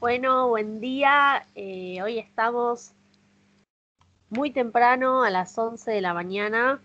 Bueno, 0.00 0.48
buen 0.48 0.80
día. 0.80 1.46
Eh, 1.54 2.02
hoy 2.02 2.18
estamos 2.18 2.92
muy 4.30 4.50
temprano, 4.50 5.24
a 5.24 5.28
las 5.28 5.58
11 5.58 5.90
de 5.90 6.00
la 6.00 6.14
mañana, 6.14 6.80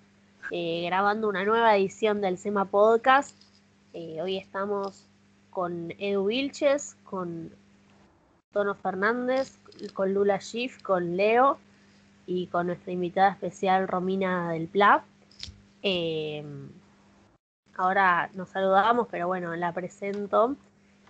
eh, 0.51 0.83
grabando 0.87 1.29
una 1.29 1.45
nueva 1.45 1.77
edición 1.77 2.19
del 2.19 2.37
SEMA 2.37 2.65
Podcast. 2.65 3.41
Eh, 3.93 4.21
hoy 4.21 4.35
estamos 4.35 5.07
con 5.49 5.93
Edu 5.97 6.25
Vilches, 6.25 6.97
con 7.05 7.51
Tono 8.51 8.75
Fernández, 8.75 9.59
con 9.93 10.13
Lula 10.13 10.41
Schiff, 10.41 10.83
con 10.83 11.15
Leo 11.15 11.57
y 12.27 12.47
con 12.47 12.67
nuestra 12.67 12.91
invitada 12.91 13.31
especial 13.31 13.87
Romina 13.87 14.51
del 14.51 14.67
Pla. 14.67 15.05
ahora 17.77 18.29
nos 18.33 18.49
saludamos, 18.49 19.07
pero 19.09 19.27
bueno, 19.27 19.55
la 19.55 19.71
presento. 19.71 20.57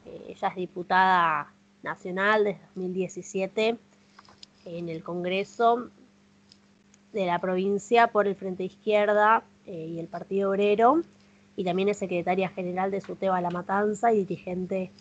ella 0.06 0.50
es 0.50 0.56
diputada 0.56 1.55
nacional 1.86 2.44
desde 2.44 2.60
2017 2.76 3.78
en 4.66 4.90
el 4.90 5.04
Congreso 5.04 5.90
de 7.14 7.26
la 7.26 7.40
provincia 7.40 8.08
por 8.08 8.28
el 8.28 8.36
Frente 8.36 8.66
Izquierda 8.66 9.44
eh, 9.66 9.88
y 9.94 10.00
el 10.00 10.08
Partido 10.08 10.50
Obrero, 10.50 11.02
y 11.56 11.64
también 11.64 11.88
es 11.88 11.98
secretaria 11.98 12.50
general 12.50 12.92
de 12.92 13.00
SUTEBA 13.00 13.40
La 13.40 13.52
Matanza 13.52 14.12
y 14.12 14.26
dirigente 14.26 14.92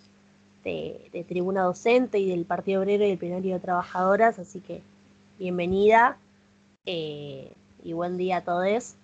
de, 0.62 1.24
Tribuna 1.28 1.62
Docente 1.62 2.18
y 2.18 2.28
del 2.28 2.44
Partido 2.44 2.82
Obrero 2.82 3.04
y 3.04 3.10
el 3.10 3.18
Plenario 3.18 3.54
de 3.54 3.60
Trabajadoras, 3.60 4.38
así 4.38 4.60
que 4.60 4.80
bienvenida 5.38 6.16
eh, 6.86 7.50
y 7.82 7.92
buen 7.92 8.16
día 8.16 8.38
a 8.38 8.40
todos. 8.42 8.94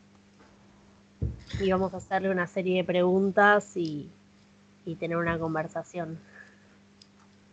Y 1.61 1.70
vamos 1.73 1.92
a 1.92 1.97
hacerle 1.97 2.31
una 2.31 2.47
serie 2.47 2.77
de 2.77 2.84
preguntas 2.84 3.77
y 3.77 4.09
tener 4.98 5.17
una 5.17 5.39
conversación. 5.39 6.19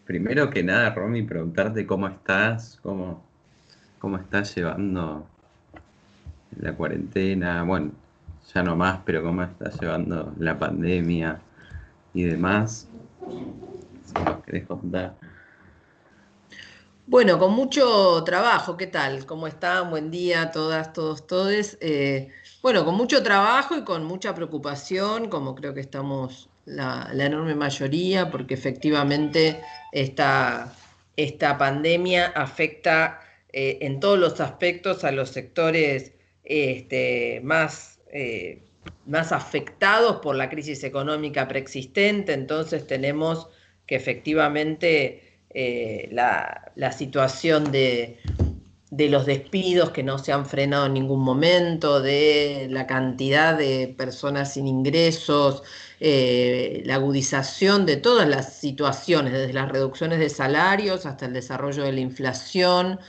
Primero 0.07 0.49
que 0.49 0.63
nada, 0.63 0.91
Romy, 0.91 1.23
preguntarte 1.23 1.85
cómo 1.85 2.07
estás, 2.07 2.79
cómo, 2.81 3.21
cómo 3.99 4.15
estás 4.15 4.55
llevando 4.55 5.27
la 6.61 6.73
cuarentena, 6.73 7.63
bueno, 7.63 7.91
ya 8.53 8.63
no 8.63 8.77
más, 8.77 9.01
pero 9.03 9.21
cómo 9.21 9.43
estás 9.43 9.77
llevando 9.81 10.33
la 10.39 10.57
pandemia 10.57 11.41
y 12.13 12.23
demás. 12.23 12.87
Si 14.05 14.13
nos 14.23 14.43
querés 14.45 14.65
contar. 14.65 15.13
Bueno, 17.05 17.37
con 17.37 17.51
mucho 17.51 18.23
trabajo, 18.23 18.77
¿qué 18.77 18.87
tal? 18.87 19.25
¿Cómo 19.25 19.45
están? 19.45 19.89
Buen 19.89 20.09
día 20.09 20.51
todas, 20.51 20.93
todos, 20.93 21.27
todes. 21.27 21.77
Eh, 21.81 22.29
bueno, 22.61 22.85
con 22.85 22.95
mucho 22.95 23.23
trabajo 23.23 23.75
y 23.75 23.83
con 23.83 24.05
mucha 24.05 24.33
preocupación, 24.33 25.27
como 25.27 25.53
creo 25.53 25.73
que 25.73 25.81
estamos 25.81 26.49
la, 26.67 27.09
enorme 27.13 27.55
mayoría, 27.55 28.29
porque 28.29 28.53
efectivamente 28.53 29.61
esta, 29.91 30.73
esta 31.15 31.57
pandemia 31.57 32.27
afecta 32.27 33.21
eh, 33.53 33.79
en 33.81 33.99
todos 33.99 34.19
los 34.19 34.39
aspectos 34.41 35.03
a 35.03 35.11
los 35.11 35.29
sectores 35.29 36.11
este, 36.43 37.39
más, 37.43 37.99
eh, 38.11 38.63
más 39.05 39.31
afectados 39.31 40.17
por 40.17 40.35
la 40.35 40.49
crisis 40.49 40.83
económica 40.83 41.47
preexistente, 41.47 42.33
entonces 42.33 42.85
tenemos 42.85 43.47
que 43.85 43.95
efectivamente 43.95 45.39
eh, 45.49 46.09
la, 46.11 46.73
la 46.75 46.91
situación 46.91 47.71
de, 47.71 48.19
de 48.89 49.09
los 49.09 49.25
despidos 49.25 49.89
que 49.91 50.03
no 50.03 50.17
se 50.17 50.31
han 50.31 50.45
frenado 50.45 50.85
en 50.85 50.93
ningún 50.93 51.19
momento, 51.19 52.01
de 52.01 52.67
la 52.69 52.87
cantidad 52.87 53.57
de 53.57 53.93
personas 53.97 54.53
sin 54.53 54.65
ingresos, 54.67 55.63
eh, 55.99 56.83
la 56.85 56.95
agudización 56.95 57.85
de 57.85 57.97
todas 57.97 58.29
las 58.29 58.53
situaciones, 58.53 59.33
desde 59.33 59.53
las 59.53 59.69
reducciones 59.69 60.19
de 60.19 60.29
salarios 60.29 61.05
hasta 61.05 61.25
el 61.25 61.33
desarrollo 61.33 61.83
de 61.83 61.91
la 61.91 61.99
inflación. 61.99 62.99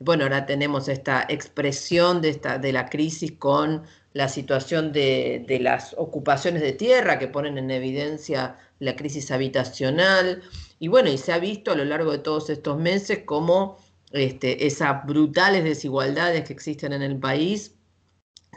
Bueno, 0.00 0.24
ahora 0.24 0.44
tenemos 0.46 0.88
esta 0.88 1.24
expresión 1.28 2.20
de, 2.20 2.30
esta, 2.30 2.58
de 2.58 2.72
la 2.72 2.88
crisis 2.88 3.32
con 3.32 3.84
la 4.14 4.28
situación 4.28 4.92
de, 4.92 5.44
de 5.46 5.60
las 5.60 5.94
ocupaciones 5.98 6.62
de 6.62 6.72
tierra 6.72 7.18
que 7.18 7.28
ponen 7.28 7.58
en 7.58 7.70
evidencia 7.70 8.56
la 8.80 8.96
crisis 8.96 9.30
habitacional. 9.30 10.42
Y 10.80 10.88
bueno, 10.88 11.10
y 11.10 11.18
se 11.18 11.32
ha 11.32 11.38
visto 11.38 11.70
a 11.72 11.76
lo 11.76 11.84
largo 11.84 12.10
de 12.12 12.18
todos 12.18 12.50
estos 12.50 12.78
meses 12.78 13.20
cómo 13.24 13.78
este, 14.12 14.66
esas 14.66 15.04
brutales 15.06 15.64
desigualdades 15.64 16.44
que 16.44 16.52
existen 16.52 16.92
en 16.92 17.02
el 17.02 17.18
país 17.18 17.74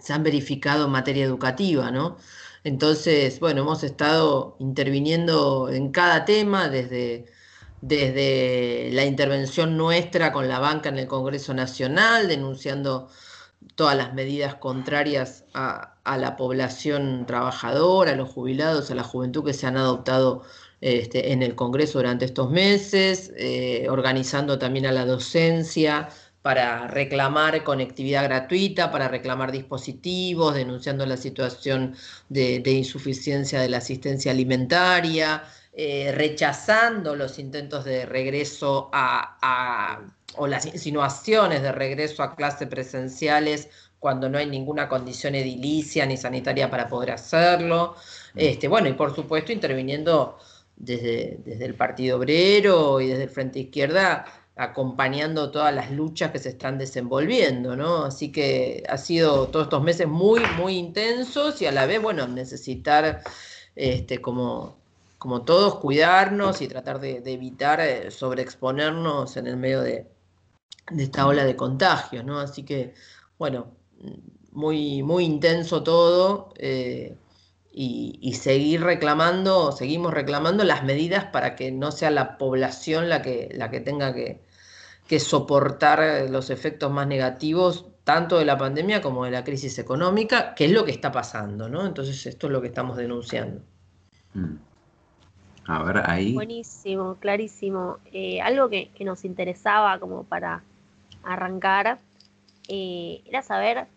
se 0.02 0.14
han 0.14 0.24
verificado 0.24 0.86
en 0.86 0.92
materia 0.92 1.26
educativa, 1.26 1.92
¿no? 1.92 2.18
Entonces, 2.64 3.40
bueno, 3.40 3.62
hemos 3.62 3.84
estado 3.84 4.56
interviniendo 4.60 5.70
en 5.70 5.92
cada 5.92 6.26
tema 6.26 6.70
desde, 6.70 7.26
desde 7.82 8.90
la 8.94 9.06
intervención 9.06 9.78
nuestra 9.78 10.32
con 10.32 10.48
la 10.48 10.60
banca 10.60 10.90
en 10.90 10.98
el 11.00 11.08
Congreso 11.08 11.54
Nacional, 11.54 12.28
denunciando 12.28 13.10
todas 13.76 13.96
las 13.98 14.14
medidas 14.14 14.56
contrarias 14.56 15.46
a, 15.54 15.96
a 16.04 16.18
la 16.18 16.36
población 16.36 17.26
trabajadora, 17.26 18.12
a 18.12 18.16
los 18.16 18.30
jubilados, 18.30 18.92
a 18.92 18.96
la 18.96 19.04
juventud 19.04 19.46
que 19.46 19.54
se 19.54 19.68
han 19.68 19.78
adoptado 19.78 20.44
este, 20.82 21.32
en 21.32 21.44
el 21.44 21.54
Congreso 21.54 22.00
durante 22.00 22.26
estos 22.26 22.50
meses, 22.50 23.32
eh, 23.38 23.88
organizando 23.88 24.58
también 24.58 24.88
a 24.88 24.92
la 24.92 25.06
docencia 25.06 26.10
para 26.42 26.88
reclamar 26.88 27.64
conectividad 27.64 28.24
gratuita, 28.24 28.92
para 28.92 29.08
reclamar 29.08 29.52
dispositivos, 29.52 30.56
denunciando 30.56 31.06
la 31.06 31.18
situación 31.18 31.96
de, 32.30 32.64
insuficiencia 32.66 33.62
de 33.62 33.70
la 33.70 33.78
asistencia 33.78 34.32
alimentaria, 34.32 35.44
eh, 35.74 36.12
rechazando 36.16 37.16
los 37.16 37.38
intentos 37.38 37.86
de 37.86 38.08
regreso 38.08 38.90
a, 38.92 40.02
o 40.36 40.48
las 40.48 40.66
insinuaciones 40.66 41.62
de 41.62 41.72
regreso 41.72 42.24
a 42.24 42.36
clases 42.36 42.68
presenciales 42.68 43.70
cuando 44.00 44.30
no 44.30 44.40
hay 44.40 44.48
ninguna 44.48 44.90
condición 44.90 45.36
edilicia 45.36 46.08
ni 46.08 46.18
sanitaria 46.18 46.72
para 46.72 46.88
poder 46.88 47.12
hacerlo. 47.12 47.96
Mm. 48.34 48.40
Este, 48.40 48.68
bueno, 48.68 48.90
y 48.90 48.94
por 48.94 49.14
supuesto 49.16 49.52
interviniendo 49.52 50.40
desde, 50.84 51.40
desde 51.46 51.66
el 51.66 51.76
Partido 51.76 52.18
Obrero 52.18 53.02
y 53.02 53.08
desde 53.08 53.24
el 53.24 53.30
Frente 53.30 53.60
Izquierda 53.60 54.26
acompañando 54.56 55.50
todas 55.50 55.74
las 55.74 55.92
luchas 55.92 56.32
que 56.32 56.40
se 56.40 56.50
están 56.50 56.78
desenvolviendo, 56.78 57.76
¿no? 57.76 58.06
Así 58.06 58.32
que 58.32 58.84
ha 58.88 58.98
sido 58.98 59.48
todos 59.48 59.66
estos 59.66 59.82
meses 59.82 60.08
muy, 60.08 60.42
muy 60.58 60.78
intensos 60.78 61.62
y 61.62 61.66
a 61.66 61.72
la 61.72 61.86
vez, 61.86 62.02
bueno, 62.02 62.28
necesitar, 62.28 63.24
este, 63.76 64.20
como, 64.22 64.78
como 65.18 65.44
todos, 65.44 65.76
cuidarnos 65.76 66.62
y 66.62 66.68
tratar 66.68 67.00
de, 67.00 67.24
evitar 67.26 67.80
eh, 67.80 68.12
sobreexponernos 68.12 69.38
en 69.38 69.48
el 69.48 69.58
medio 69.58 69.82
de, 69.82 70.08
esta 70.98 71.28
ola 71.28 71.46
de 71.46 71.56
contagios, 71.56 72.26
¿no? 72.26 72.40
Así 72.40 72.64
que, 72.64 72.94
bueno, 73.38 73.72
muy, 74.52 75.02
muy 75.04 75.24
intenso 75.26 75.82
todo. 75.84 76.54
Eh, 76.58 77.16
y, 77.74 78.34
seguir 78.34 78.82
reclamando, 78.82 79.72
seguimos 79.72 80.14
reclamando 80.14 80.64
las 80.64 80.84
medidas 80.84 81.26
para 81.26 81.56
que 81.56 81.72
no 81.72 81.92
sea 81.92 82.12
la 82.12 82.38
población 82.38 83.08
la 83.08 83.22
que, 83.22 83.50
la 83.54 83.70
que 83.70 83.80
tenga 83.80 84.14
que, 84.14 84.42
soportar 85.20 86.30
los 86.30 86.50
efectos 86.50 86.90
más 86.90 87.06
negativos 87.06 87.88
tanto 88.06 88.40
de 88.40 88.46
la 88.46 88.58
pandemia 88.58 89.02
como 89.02 89.26
de 89.26 89.32
la 89.32 89.44
crisis 89.44 89.78
económica, 89.78 90.56
que 90.56 90.66
es 90.66 90.72
lo 90.72 90.86
que 90.86 90.92
está 90.92 91.12
pasando, 91.12 91.68
¿no? 91.68 91.86
Entonces 91.86 92.26
esto 92.26 92.48
es 92.48 92.54
lo 92.54 92.62
que 92.62 92.68
estamos 92.68 92.96
denunciando. 92.96 93.62
Mm. 94.34 94.56
A 95.68 95.84
ver, 95.84 96.10
ahí. 96.10 96.34
Buenísimo, 96.34 97.16
clarísimo. 97.16 97.98
Eh, 98.12 98.42
algo 98.42 98.70
que, 98.70 98.90
nos 99.02 99.26
interesaba 99.26 100.00
como 100.00 100.24
para 100.24 100.64
arrancar 101.24 102.00
eh, 102.70 103.22
era 103.26 103.42
saber 103.42 103.88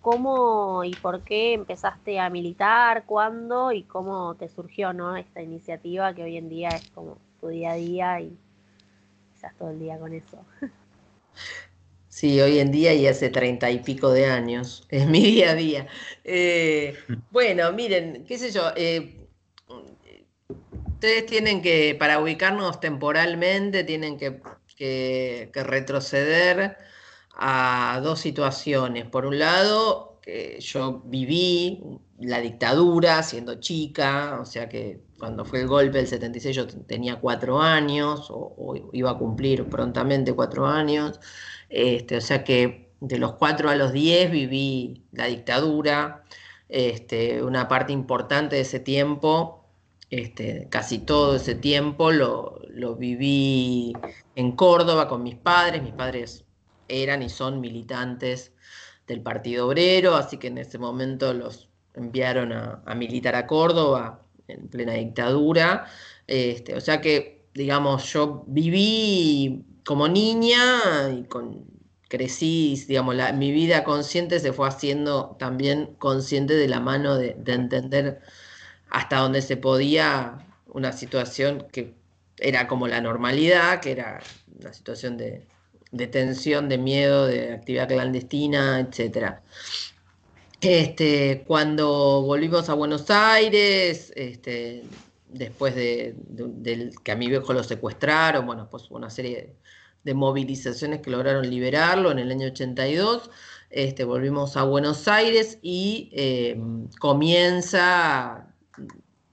¿Cómo 0.00 0.84
y 0.84 0.94
por 0.94 1.22
qué 1.22 1.54
empezaste 1.54 2.20
a 2.20 2.30
militar? 2.30 3.04
¿Cuándo? 3.04 3.72
¿Y 3.72 3.82
cómo 3.82 4.36
te 4.36 4.48
surgió 4.48 4.92
¿no? 4.92 5.16
esta 5.16 5.42
iniciativa 5.42 6.14
que 6.14 6.22
hoy 6.22 6.36
en 6.36 6.48
día 6.48 6.68
es 6.68 6.82
como 6.94 7.18
tu 7.40 7.48
día 7.48 7.72
a 7.72 7.74
día 7.74 8.20
y 8.20 8.36
estás 9.34 9.56
todo 9.56 9.70
el 9.70 9.80
día 9.80 9.98
con 9.98 10.14
eso? 10.14 10.38
Sí, 12.08 12.40
hoy 12.40 12.58
en 12.58 12.72
día 12.72 12.94
y 12.94 13.06
hace 13.06 13.28
treinta 13.28 13.70
y 13.70 13.78
pico 13.78 14.10
de 14.10 14.26
años, 14.26 14.86
es 14.88 15.06
mi 15.06 15.20
día 15.20 15.50
a 15.50 15.54
día. 15.54 15.86
Eh, 16.24 16.96
bueno, 17.30 17.72
miren, 17.72 18.24
qué 18.26 18.38
sé 18.38 18.50
yo, 18.50 18.72
eh, 18.76 19.28
ustedes 20.86 21.26
tienen 21.26 21.62
que, 21.62 21.96
para 21.96 22.18
ubicarnos 22.20 22.80
temporalmente, 22.80 23.84
tienen 23.84 24.16
que, 24.18 24.40
que 24.76 25.50
retroceder 25.54 26.76
a 27.38 28.00
dos 28.02 28.20
situaciones. 28.20 29.06
Por 29.06 29.24
un 29.24 29.38
lado, 29.38 30.18
que 30.22 30.58
yo 30.60 31.02
viví 31.06 31.82
la 32.20 32.40
dictadura 32.40 33.22
siendo 33.22 33.60
chica, 33.60 34.38
o 34.40 34.44
sea 34.44 34.68
que 34.68 35.00
cuando 35.18 35.44
fue 35.44 35.60
el 35.62 35.68
golpe 35.68 35.98
del 35.98 36.06
76 36.08 36.56
yo 36.56 36.66
tenía 36.66 37.20
cuatro 37.20 37.60
años, 37.60 38.28
o, 38.30 38.74
iba 38.92 39.10
a 39.12 39.18
cumplir 39.18 39.64
prontamente 39.66 40.34
cuatro 40.34 40.66
años, 40.66 41.20
este, 41.68 42.16
o 42.16 42.20
sea 42.20 42.44
que 42.44 42.90
de 43.00 43.18
los 43.18 43.34
cuatro 43.34 43.70
a 43.70 43.76
los 43.76 43.92
diez 43.92 44.30
viví 44.30 45.04
la 45.12 45.26
dictadura, 45.26 46.24
este, 46.68 47.42
una 47.42 47.68
parte 47.68 47.92
importante 47.92 48.56
de 48.56 48.62
ese 48.62 48.80
tiempo 48.80 49.54
Este, 50.10 50.68
casi 50.70 50.98
todo 50.98 51.36
ese 51.36 51.54
tiempo 51.54 52.12
lo, 52.12 52.60
lo, 52.70 52.96
viví 52.96 53.92
en 54.36 54.52
Córdoba 54.52 55.06
con 55.08 55.22
mis 55.22 55.36
padres. 55.36 55.82
Mis 55.82 55.92
padres 55.92 56.47
eran 56.88 57.22
y 57.22 57.28
son 57.28 57.60
militantes 57.60 58.52
del 59.06 59.22
Partido 59.22 59.66
Obrero, 59.66 60.14
así 60.16 60.36
que 60.38 60.48
en 60.48 60.58
ese 60.58 60.78
momento 60.78 61.32
los 61.32 61.68
enviaron 61.94 62.52
a, 62.52 62.82
militar 62.94 63.34
a 63.34 63.46
Córdoba 63.46 64.22
en 64.46 64.68
plena 64.68 64.94
dictadura. 64.94 65.86
Este, 66.26 66.74
o 66.74 66.80
sea 66.80 67.00
que, 67.00 67.46
digamos, 67.54 68.12
yo 68.12 68.44
viví 68.46 69.64
como 69.84 70.08
niña 70.08 71.10
y 71.16 71.24
con, 71.24 71.64
crecí, 72.08 72.84
digamos, 72.86 73.16
mi 73.34 73.50
vida 73.52 73.84
consciente 73.84 74.40
se 74.40 74.52
fue 74.52 74.68
haciendo 74.68 75.36
también 75.38 75.94
consciente 75.98 76.54
de 76.54 76.68
la 76.68 76.80
mano 76.80 77.16
de, 77.16 77.34
de 77.38 77.52
entender 77.52 78.20
hasta 78.90 79.18
donde 79.18 79.42
se 79.42 79.56
podía 79.56 80.46
una 80.66 80.92
situación 80.92 81.66
que 81.72 81.94
era 82.38 82.68
como 82.68 82.86
la 82.88 83.00
normalidad, 83.00 83.80
que 83.80 83.92
era 83.92 84.20
una 84.58 84.72
situación 84.72 85.16
de, 85.16 85.46
tensión, 85.92 86.68
de 86.68 86.78
miedo, 86.78 87.26
de 87.26 87.52
actividad 87.52 87.88
clandestina, 87.88 88.80
etc. 88.80 89.36
Este, 90.60 91.44
cuando 91.46 92.22
volvimos 92.22 92.68
a 92.68 92.74
Buenos 92.74 93.10
Aires, 93.10 94.12
este, 94.16 94.84
después 95.28 95.74
de, 95.74 96.16
que 97.04 97.12
a 97.12 97.16
mi 97.16 97.28
viejo 97.28 97.52
lo 97.52 97.62
secuestraron, 97.62 98.46
bueno, 98.46 98.68
pues 98.70 98.90
una 98.90 99.10
serie 99.10 99.54
de, 100.04 100.14
movilizaciones 100.14 101.02
que 101.02 101.10
lograron 101.10 101.48
liberarlo 101.50 102.10
en 102.10 102.18
el 102.18 102.30
año 102.30 102.46
82, 102.46 103.30
este, 103.68 104.04
volvimos 104.04 104.56
a 104.56 104.62
Buenos 104.62 105.06
Aires 105.06 105.58
y 105.60 106.08
eh, 106.14 106.58
comienza 106.98 108.48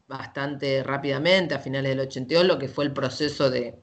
bastante 0.08 0.84
rápidamente, 0.84 1.56
a 1.56 1.60
finales 1.60 1.92
del 1.92 2.02
82, 2.02 2.46
lo 2.46 2.60
que 2.60 2.68
fue 2.68 2.86
el 2.86 2.94
proceso 2.94 3.50
de, 3.50 3.76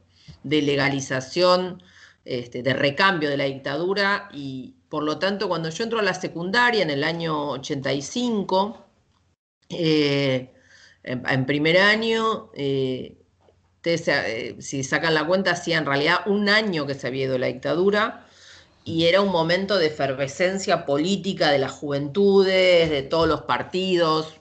legalización, 0.45 1.83
este, 2.25 2.63
de 2.63 2.75
recambio 2.75 3.29
de 3.31 3.37
la 3.37 3.45
dictadura 3.45 4.29
y 4.33 4.77
por 4.89 5.03
lo 5.03 5.19
tanto 5.19 5.49
cuando 5.49 5.71
yo 5.71 5.85
entro 5.85 5.99
a 5.99 6.03
la 6.03 6.15
secundaria 6.15 6.83
en 6.83 6.91
el 6.91 7.03
año 7.03 7.51
85, 7.51 8.87
eh, 9.71 10.53
en, 11.03 11.47
primer 11.47 11.79
año, 11.79 12.51
eh, 12.55 13.17
eh, 13.85 14.57
si 14.61 14.85
sacan 14.85 15.15
la 15.15 15.27
cuenta, 15.27 15.53
hacía 15.53 15.79
en 15.79 15.87
realidad 15.87 16.19
un 16.27 16.49
año 16.49 16.87
que 16.87 16.95
se 16.95 17.07
había 17.09 17.25
ido 17.25 17.39
la 17.39 17.47
dictadura 17.47 18.27
y 18.85 19.07
era 19.07 19.21
un 19.21 19.31
momento 19.31 19.79
de 19.79 19.87
efervescencia 19.87 20.87
política 20.87 21.51
de 21.51 21.59
las 21.59 21.73
juventudes, 21.73 22.91
de 22.91 23.03
todos 23.03 23.29
los 23.29 23.43
partidos, 23.43 24.35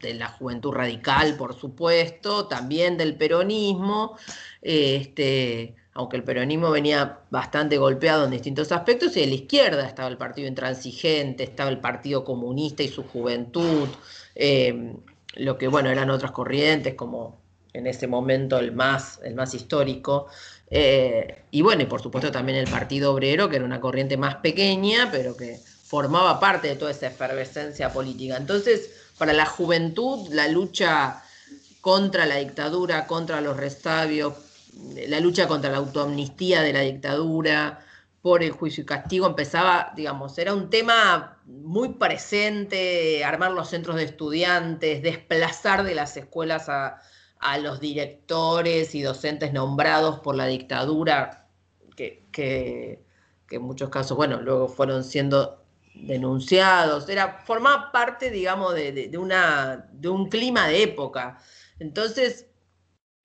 de 0.00 0.14
la 0.14 0.28
juventud 0.28 0.72
radical, 0.72 1.36
por 1.36 1.54
supuesto, 1.54 2.46
también 2.46 2.96
del 2.96 3.16
peronismo, 3.16 4.16
este, 4.62 5.74
aunque 5.98 6.16
el 6.16 6.22
peronismo 6.22 6.70
venía 6.70 7.18
bastante 7.28 7.76
golpeado 7.76 8.24
en 8.24 8.30
distintos 8.30 8.70
aspectos, 8.70 9.16
y 9.16 9.20
de 9.22 9.26
la 9.26 9.34
izquierda 9.34 9.84
estaba 9.84 10.08
el 10.08 10.16
partido 10.16 10.46
intransigente, 10.46 11.42
estaba 11.42 11.70
el 11.70 11.80
partido 11.80 12.22
comunista 12.24 12.84
y 12.84 12.88
su 12.88 13.02
juventud, 13.02 13.88
eh, 14.36 14.94
lo 15.34 15.58
que 15.58 15.66
bueno 15.66 15.90
eran 15.90 16.08
otras 16.10 16.30
corrientes, 16.30 16.94
como 16.94 17.40
en 17.72 17.88
ese 17.88 18.06
momento 18.06 18.60
el 18.60 18.70
más, 18.70 19.18
el 19.24 19.36
histórico. 19.52 20.28
Eh, 20.70 21.42
y 21.50 21.62
bueno, 21.62 21.82
y 21.82 21.86
por 21.86 22.00
supuesto 22.00 22.30
también 22.30 22.58
el 22.58 22.70
Partido 22.70 23.12
Obrero, 23.12 23.48
que 23.48 23.56
era 23.56 23.64
una 23.64 23.80
corriente 23.80 24.16
más 24.16 24.36
pequeña, 24.36 25.08
pero 25.10 25.36
que 25.36 25.58
formaba 25.82 26.38
parte 26.38 26.68
de 26.68 26.76
toda 26.76 26.92
esa 26.92 27.08
efervescencia 27.08 27.92
política. 27.92 28.36
Entonces, 28.36 28.92
para 29.18 29.32
la 29.32 29.46
juventud, 29.46 30.28
la 30.32 30.46
lucha 30.46 31.24
contra 31.80 32.24
la 32.24 32.36
dictadura, 32.36 33.08
contra 33.08 33.40
los 33.40 33.56
restabios, 33.56 34.34
la 35.08 35.20
lucha 35.20 35.48
contra 35.48 35.70
la 35.70 35.78
autoamnistía 35.78 36.62
de 36.62 36.72
la 36.72 36.80
dictadura, 36.80 37.84
por 38.22 38.42
el 38.42 38.50
juicio 38.50 38.82
y 38.82 38.86
castigo, 38.86 39.26
empezaba, 39.26 39.92
digamos, 39.96 40.36
era 40.38 40.52
un 40.52 40.70
tema 40.70 41.38
muy 41.46 41.94
presente, 41.94 43.24
armar 43.24 43.52
los 43.52 43.70
centros 43.70 43.96
de 43.96 44.04
estudiantes, 44.04 45.02
desplazar 45.02 45.84
de 45.84 45.94
las 45.94 46.16
escuelas 46.16 46.68
a, 46.68 47.00
los 47.62 47.78
directores 47.80 48.96
y 48.96 49.02
docentes 49.02 49.52
nombrados 49.52 50.18
por 50.18 50.34
la 50.34 50.46
dictadura, 50.46 51.46
que, 51.94 52.24
que 52.32 53.04
en 53.50 53.62
muchos 53.62 53.88
casos, 53.90 54.16
bueno, 54.16 54.40
luego 54.42 54.68
fueron 54.68 55.04
siendo 55.04 55.64
denunciados, 55.94 57.08
era, 57.08 57.40
formaba 57.44 57.90
parte, 57.92 58.30
digamos, 58.30 58.74
de, 58.74 59.10
una, 59.18 59.88
de 59.92 60.08
un 60.08 60.28
clima 60.28 60.68
de 60.68 60.82
época. 60.82 61.38
Entonces, 61.78 62.46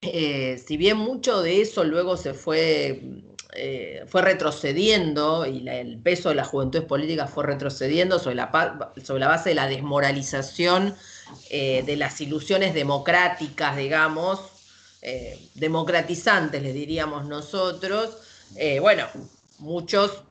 eh, 0.05 0.61
si 0.65 0.77
bien 0.77 0.97
mucho 0.97 1.41
de 1.41 1.61
eso 1.61 1.83
luego 1.83 2.17
se 2.17 2.33
fue, 2.33 3.01
eh, 3.53 4.03
fue 4.07 4.21
retrocediendo 4.21 5.45
y 5.45 5.67
el 5.69 5.99
peso 5.99 6.29
de 6.29 6.35
las 6.35 6.47
juventudes 6.47 6.85
políticas 6.85 7.29
fue 7.29 7.45
retrocediendo 7.45 8.19
sobre 8.19 8.35
la, 8.35 8.91
sobre 9.03 9.19
la 9.19 9.27
base 9.27 9.49
de 9.49 9.55
la 9.55 9.67
desmoralización 9.67 10.95
eh, 11.49 11.83
de 11.85 11.95
las 11.95 12.19
ilusiones 12.21 12.73
democráticas, 12.73 13.77
digamos, 13.77 14.49
democratizantes, 15.55 16.63
les 16.63 16.73
diríamos 16.73 17.27
nosotros, 17.27 18.19
bueno, 18.79 19.05
muchos 19.59 20.23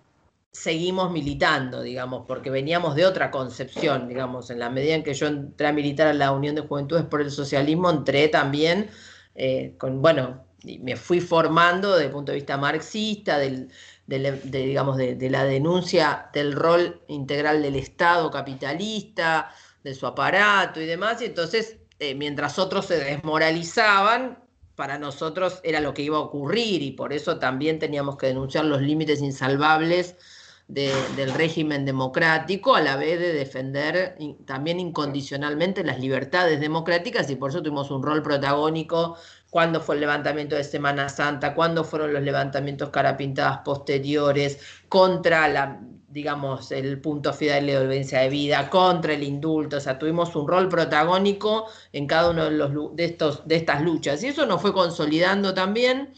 seguimos 0.50 1.10
militando, 1.12 1.82
digamos, 1.82 2.24
porque 2.26 2.48
veníamos 2.48 2.94
de 2.94 3.04
otra 3.04 3.30
concepción, 3.30 4.08
digamos, 4.08 4.48
en 4.48 4.58
la 4.58 4.70
medida 4.70 4.94
en 4.94 5.02
que 5.02 5.12
yo 5.12 5.26
entré 5.26 5.66
a 5.66 5.72
militar 5.74 6.06
a 6.06 6.14
la 6.14 6.32
Unión 6.32 6.54
de 6.54 6.62
Juventudes 6.62 7.04
por 7.04 7.20
el 7.20 7.30
Socialismo, 7.30 7.90
entré 7.90 8.28
también 8.28 8.88
eh, 9.34 9.76
bueno, 9.80 10.44
me 10.80 10.96
fui 10.96 11.20
formando 11.20 11.92
desde 11.92 12.06
el 12.06 12.12
punto 12.12 12.32
de 12.32 12.36
vista 12.36 12.56
marxista, 12.56 13.38
del, 13.38 13.70
de, 14.06 14.40
digamos, 14.50 14.96
de, 14.96 15.30
la 15.30 15.44
denuncia 15.44 16.30
del 16.32 16.52
rol 16.52 17.00
integral 17.08 17.62
del 17.62 17.76
Estado 17.76 18.30
capitalista, 18.30 19.50
de 19.82 19.94
su 19.94 20.06
aparato 20.06 20.80
y 20.80 20.86
demás, 20.86 21.20
y 21.22 21.26
entonces, 21.26 21.78
eh, 21.98 22.14
mientras 22.14 22.58
otros 22.58 22.86
se 22.86 22.98
desmoralizaban, 22.98 24.38
para 24.76 24.98
nosotros 24.98 25.60
era 25.64 25.80
lo 25.80 25.92
que 25.94 26.02
iba 26.02 26.16
a 26.16 26.20
ocurrir 26.20 26.82
y 26.82 26.92
por 26.92 27.12
eso 27.12 27.38
también 27.38 27.78
teníamos 27.78 28.16
que 28.16 28.26
denunciar 28.26 28.64
los 28.64 28.80
límites 28.80 29.20
insalvables 29.20 30.16
del 30.72 31.34
régimen 31.34 31.84
democrático, 31.84 32.74
a 32.74 32.80
la 32.80 32.96
vez 32.96 33.20
de 33.20 33.32
defender 33.32 34.16
también 34.46 34.80
incondicionalmente 34.80 35.84
las 35.84 36.00
libertades 36.00 36.60
democráticas 36.60 37.28
y 37.30 37.36
por 37.36 37.50
eso 37.50 37.62
tuvimos 37.62 37.90
un 37.90 38.02
rol 38.02 38.22
protagónico 38.22 39.16
cuando 39.50 39.82
fue 39.82 39.96
el 39.96 40.00
levantamiento 40.00 40.56
de 40.56 40.64
Semana 40.64 41.10
Santa, 41.10 41.54
cuando 41.54 41.84
fueron 41.84 42.14
los 42.14 42.22
levantamientos 42.22 42.88
carapintadas 42.88 43.58
posteriores, 43.58 44.58
contra 44.88 45.46
la, 45.46 45.78
digamos, 46.08 46.72
el 46.72 46.98
punto 47.02 47.34
final 47.34 47.66
de 47.66 47.78
violencia 47.78 48.20
de 48.20 48.30
vida, 48.30 48.70
contra 48.70 49.12
el 49.12 49.22
indulto, 49.22 49.76
o 49.76 49.80
sea, 49.80 49.98
tuvimos 49.98 50.34
un 50.36 50.48
rol 50.48 50.70
protagónico 50.70 51.66
en 51.92 52.06
cada 52.06 52.30
uno 52.30 52.44
de, 52.46 52.50
los, 52.52 52.96
de, 52.96 53.04
estos, 53.04 53.46
de 53.46 53.56
estas 53.56 53.82
luchas. 53.82 54.22
Y 54.22 54.28
eso 54.28 54.46
nos 54.46 54.62
fue 54.62 54.72
consolidando 54.72 55.52
también. 55.52 56.14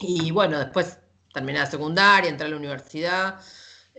Y 0.00 0.32
bueno, 0.32 0.58
después 0.58 0.98
terminé 1.32 1.60
la 1.60 1.66
secundaria, 1.66 2.30
entré 2.30 2.46
a 2.46 2.50
la 2.50 2.56
universidad, 2.56 3.40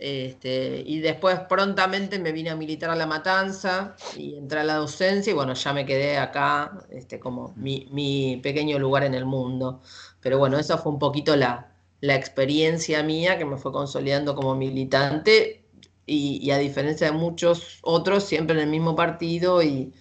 este, 0.04 0.82
y 0.84 0.98
después 0.98 1.38
prontamente 1.48 2.18
me 2.18 2.32
vine 2.32 2.50
a 2.50 2.56
militar 2.56 2.90
a 2.90 2.96
La 2.96 3.06
Matanza 3.06 3.94
y 4.16 4.34
entré 4.34 4.58
a 4.58 4.64
la 4.64 4.74
docencia 4.74 5.30
y 5.30 5.34
bueno, 5.34 5.54
ya 5.54 5.72
me 5.72 5.86
quedé 5.86 6.18
acá 6.18 6.72
este, 6.90 7.20
como 7.20 7.54
mi, 7.54 8.40
pequeño 8.42 8.80
lugar 8.80 9.04
en 9.04 9.14
el 9.14 9.24
mundo. 9.24 9.80
Pero 10.20 10.40
bueno, 10.40 10.58
esa 10.58 10.76
fue 10.76 10.90
un 10.90 10.98
poquito 10.98 11.36
la, 11.36 11.68
experiencia 12.00 13.04
mía 13.04 13.38
que 13.38 13.44
me 13.44 13.56
fue 13.58 13.70
consolidando 13.70 14.34
como 14.34 14.56
militante 14.56 15.64
y, 16.04 16.50
a 16.50 16.58
diferencia 16.58 17.06
de 17.06 17.16
muchos 17.16 17.78
otros, 17.82 18.24
siempre 18.24 18.56
en 18.56 18.62
el 18.62 18.70
mismo 18.70 18.96
partido 18.96 19.62
y, 19.62 19.92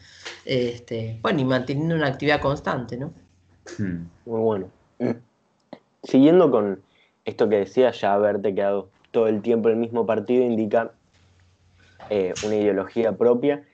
este, 0.46 1.20
bueno, 1.22 1.42
y 1.42 1.46
manteniendo 1.46 1.94
una 1.94 2.08
actividad 2.08 2.42
constante, 2.42 2.98
¿no? 2.98 3.14
Hmm. 3.78 4.08
Muy 4.26 4.42
bueno. 4.42 4.72
Siguiendo 6.04 6.50
con 6.50 6.82
esto 7.24 7.48
que 7.48 7.58
decía, 7.58 7.92
ya 7.92 8.16
haberte 8.16 8.56
quedado 8.56 8.90
todo 9.12 9.28
el 9.28 9.42
tiempo 9.42 9.70
el 9.70 9.76
mismo 9.76 10.06
partido 10.06 10.44
indica 10.44 10.94
eh, 12.10 12.34
una 12.42 12.56
ideología 12.56 13.18
propia. 13.18 13.66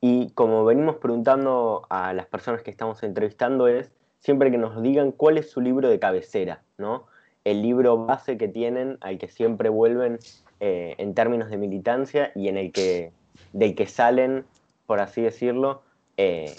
Y 0.00 0.30
como 0.30 0.64
venimos 0.64 0.96
preguntando 0.96 1.86
a 1.90 2.12
las 2.12 2.26
personas 2.26 2.62
que 2.62 2.70
estamos 2.70 3.02
entrevistando 3.02 3.68
es 3.68 3.92
siempre 4.20 4.50
que 4.50 4.58
nos 4.58 4.82
digan 4.82 5.12
cuál 5.12 5.38
es 5.38 5.50
su 5.50 5.60
libro 5.60 5.88
de 5.88 5.98
cabecera, 5.98 6.62
¿no? 6.78 7.06
El 7.44 7.62
libro 7.62 8.06
base 8.06 8.38
que 8.38 8.48
tienen, 8.48 8.96
al 9.00 9.18
que 9.18 9.28
siempre 9.28 9.68
vuelven 9.68 10.18
eh, 10.60 10.94
en 10.98 11.14
términos 11.14 11.50
de 11.50 11.58
militancia 11.58 12.32
y 12.34 12.48
en 12.48 12.56
el 12.56 12.72
que, 12.72 13.12
del 13.52 13.74
que 13.74 13.86
salen, 13.86 14.44
por 14.86 15.00
así 15.00 15.20
decirlo, 15.20 15.82
eh, 16.16 16.54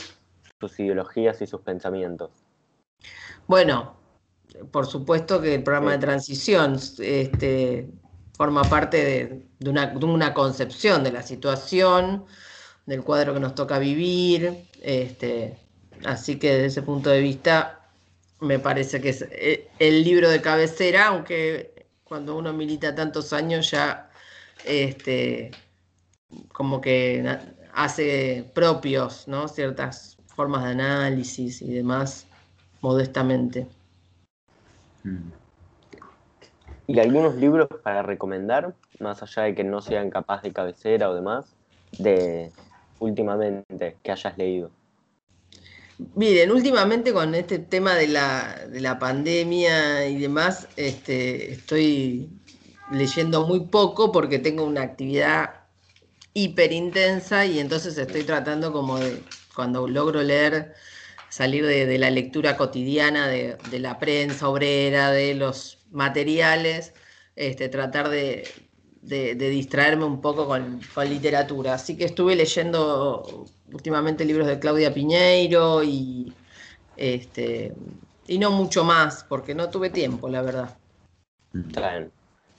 sus 0.60 0.80
ideologías 0.80 1.42
y 1.42 1.48
sus 1.48 1.62
pensamientos. 1.62 2.32
Bueno, 3.48 3.96
por 4.72 4.86
supuesto 4.86 5.42
que 5.42 5.56
el 5.56 5.64
programa 5.64 5.94
de 5.94 5.98
transición, 6.00 6.78
este, 7.00 7.90
forma 8.36 8.64
parte 8.64 9.46
de, 9.60 9.70
una, 9.70 10.34
concepción 10.34 11.04
de 11.04 11.12
la 11.12 11.22
situación, 11.22 12.26
del 12.86 13.04
cuadro 13.04 13.34
que 13.34 13.40
nos 13.40 13.56
toca 13.56 13.80
vivir, 13.80 14.68
este, 14.82 15.58
así 16.06 16.38
que 16.38 16.52
desde 16.54 16.66
ese 16.66 16.82
punto 16.82 17.10
de 17.10 17.22
vista 17.22 17.90
me 18.42 18.60
parece 18.60 19.02
que 19.02 19.10
es 19.10 19.26
eh, 19.32 19.70
el 19.80 20.04
libro 20.04 20.30
de 20.30 20.42
cabecera, 20.42 21.08
aunque 21.08 21.88
cuando 22.04 22.36
uno 22.36 22.54
milita 22.54 22.94
tantos 22.94 23.32
años 23.34 23.72
ya 23.72 24.10
este, 24.66 25.52
como 26.50 26.82
que 26.82 27.40
hace 27.74 28.50
propios 28.54 29.28
¿no? 29.28 29.48
ciertas 29.48 30.18
formas 30.28 30.66
de 30.66 30.72
análisis 30.72 31.62
y 31.62 31.74
demás 31.74 32.28
modestamente. 32.82 33.68
Mm. 35.04 35.45
¿Y 36.88 37.00
algunos 37.00 37.36
libros 37.36 37.68
para 37.84 38.04
recomendar, 38.04 38.76
más 39.00 39.24
allá 39.24 39.44
de 39.44 39.56
que 39.56 39.64
no 39.64 39.82
sean 39.82 40.10
capaz 40.10 40.42
de 40.44 40.54
cabecera 40.54 41.10
o 41.10 41.16
demás, 41.16 41.46
de 41.98 42.52
últimamente 43.00 43.98
que 44.04 44.12
hayas 44.12 44.38
leído? 44.38 44.70
Miren, 46.16 46.52
últimamente 46.52 47.14
con 47.14 47.34
este 47.36 47.58
tema 47.58 47.96
de 47.96 48.08
la, 48.08 48.98
pandemia 49.00 50.08
y 50.08 50.18
demás, 50.18 50.68
este, 50.76 51.54
estoy 51.54 52.30
leyendo 52.92 53.48
muy 53.48 53.62
poco 53.62 54.12
porque 54.12 54.38
tengo 54.40 54.66
una 54.66 54.82
actividad 54.82 55.62
hiper 56.34 56.74
intensa 56.74 57.46
y 57.46 57.60
entonces 57.60 57.98
estoy 57.98 58.24
tratando 58.24 58.74
como 58.74 59.00
de, 59.00 59.24
cuando 59.56 59.88
logro 59.88 60.22
leer, 60.22 60.76
salir 61.36 61.66
de, 61.66 61.98
la 61.98 62.10
lectura 62.12 62.56
cotidiana 62.56 63.28
de, 63.28 63.58
la 63.78 64.00
prensa 64.00 64.48
obrera, 64.48 65.12
de 65.12 65.36
los 65.36 65.80
materiales, 65.92 66.94
este, 67.36 67.68
tratar 67.68 68.08
de, 68.08 68.48
distraerme 69.02 70.06
un 70.06 70.22
poco 70.22 70.48
con, 70.48 70.80
literatura. 71.10 71.74
Así 71.74 71.98
que 71.98 72.06
estuve 72.06 72.38
leyendo 72.38 73.46
últimamente 73.74 74.24
libros 74.24 74.48
de 74.48 74.60
Claudia 74.60 74.94
Piñeiro 74.94 75.84
y, 75.84 76.34
este, 76.96 77.74
y 78.28 78.38
no 78.38 78.52
mucho 78.52 78.86
más, 78.86 79.26
porque 79.26 79.54
no 79.54 79.70
tuve 79.70 79.90
tiempo, 79.90 80.30
la 80.30 80.42
verdad. 80.42 80.78
Claro. 81.74 82.12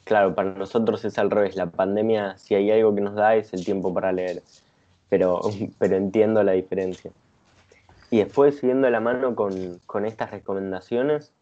claro, 0.04 0.34
para 0.34 0.52
nosotros 0.52 1.02
es 1.06 1.16
al 1.16 1.30
revés. 1.30 1.56
La 1.56 1.70
pandemia, 1.70 2.36
si 2.36 2.54
hay 2.54 2.70
algo 2.70 2.94
que 2.94 3.00
nos 3.00 3.14
da, 3.14 3.36
es 3.36 3.54
el 3.54 3.64
tiempo 3.64 3.94
para 3.94 4.12
leer. 4.12 4.42
Pero, 5.08 5.40
pero 5.78 5.96
entiendo 5.96 6.42
la 6.42 6.52
diferencia. 6.52 7.10
Y 8.10 8.18
después, 8.18 8.58
siguiendo 8.58 8.88
la 8.90 9.00
mano 9.00 9.34
con, 9.34 9.80
con 9.86 10.06
estas 10.06 10.30
recomendaciones, 10.30 11.32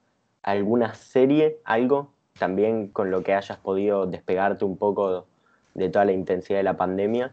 alguna 0.43 0.95
serie, 0.95 1.59
algo 1.65 2.13
también 2.39 2.89
con 2.89 3.11
lo 3.11 3.23
que 3.23 3.35
hayas 3.35 3.59
podido 3.59 4.07
despegarte 4.07 4.65
un 4.65 4.77
poco 4.77 5.27
de 5.75 5.89
toda 5.89 6.05
la 6.05 6.13
intensidad 6.13 6.59
de 6.59 6.65
la 6.65 6.77
pandemia? 6.77 7.33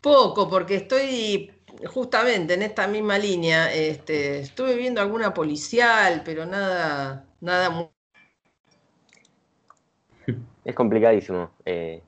Poco, 0.00 0.48
porque 0.48 0.76
estoy 0.76 1.52
justamente 1.86 2.54
en 2.54 2.62
esta 2.62 2.86
misma 2.86 3.18
línea. 3.18 3.72
Este, 3.72 4.40
estuve 4.40 4.76
viendo 4.76 5.00
alguna 5.00 5.34
policial, 5.34 6.22
pero 6.24 6.46
nada, 6.46 7.26
nada 7.40 7.70
muy... 7.70 7.88
Es 10.64 10.74
complicadísimo, 10.74 11.50
eh, 11.64 12.02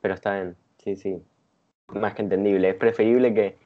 pero 0.00 0.14
está 0.14 0.34
bien, 0.34 0.56
sí, 0.82 0.96
sí, 0.96 1.22
más 1.88 2.14
que 2.14 2.22
entendible. 2.22 2.70
Es 2.70 2.74
preferible 2.74 3.34
que, 3.34 3.56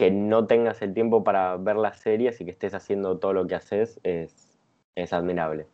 que 0.00 0.10
no 0.10 0.46
tengas 0.46 0.80
el 0.80 0.94
tiempo 0.94 1.22
para 1.22 1.58
ver 1.58 1.76
las 1.76 1.98
series 1.98 2.40
y 2.40 2.46
que 2.46 2.52
estés 2.52 2.72
haciendo 2.72 3.18
todo 3.18 3.34
lo 3.34 3.46
que 3.46 3.54
haces, 3.54 4.00
es, 4.02 4.58
es 4.94 5.12
admirable. 5.12 5.66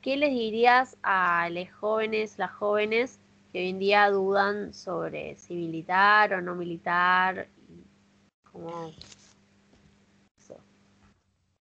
¿Qué 0.00 0.16
les 0.16 0.30
dirías 0.30 0.96
a 1.02 1.50
los 1.50 1.68
jóvenes, 1.72 2.38
las 2.38 2.52
jóvenes 2.52 3.18
que 3.52 3.58
hoy 3.58 3.70
en 3.70 3.80
día 3.80 4.08
dudan 4.10 4.72
sobre 4.72 5.34
si 5.34 5.54
militar 5.54 6.34
o 6.34 6.40
no 6.40 6.54
militar? 6.54 7.48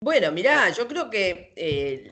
Bueno, 0.01 0.33
mirá, 0.33 0.69
yo 0.71 0.89
creo 0.89 1.09
que 1.09 1.53
eh, 1.55 2.11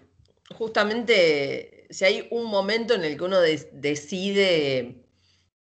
justamente 0.55 1.87
si 1.89 2.05
hay 2.05 2.25
un 2.31 2.45
momento 2.45 2.93
en 2.93 3.03
el 3.03 3.17
que 3.17 3.23
uno 3.25 3.41
decide 3.41 4.95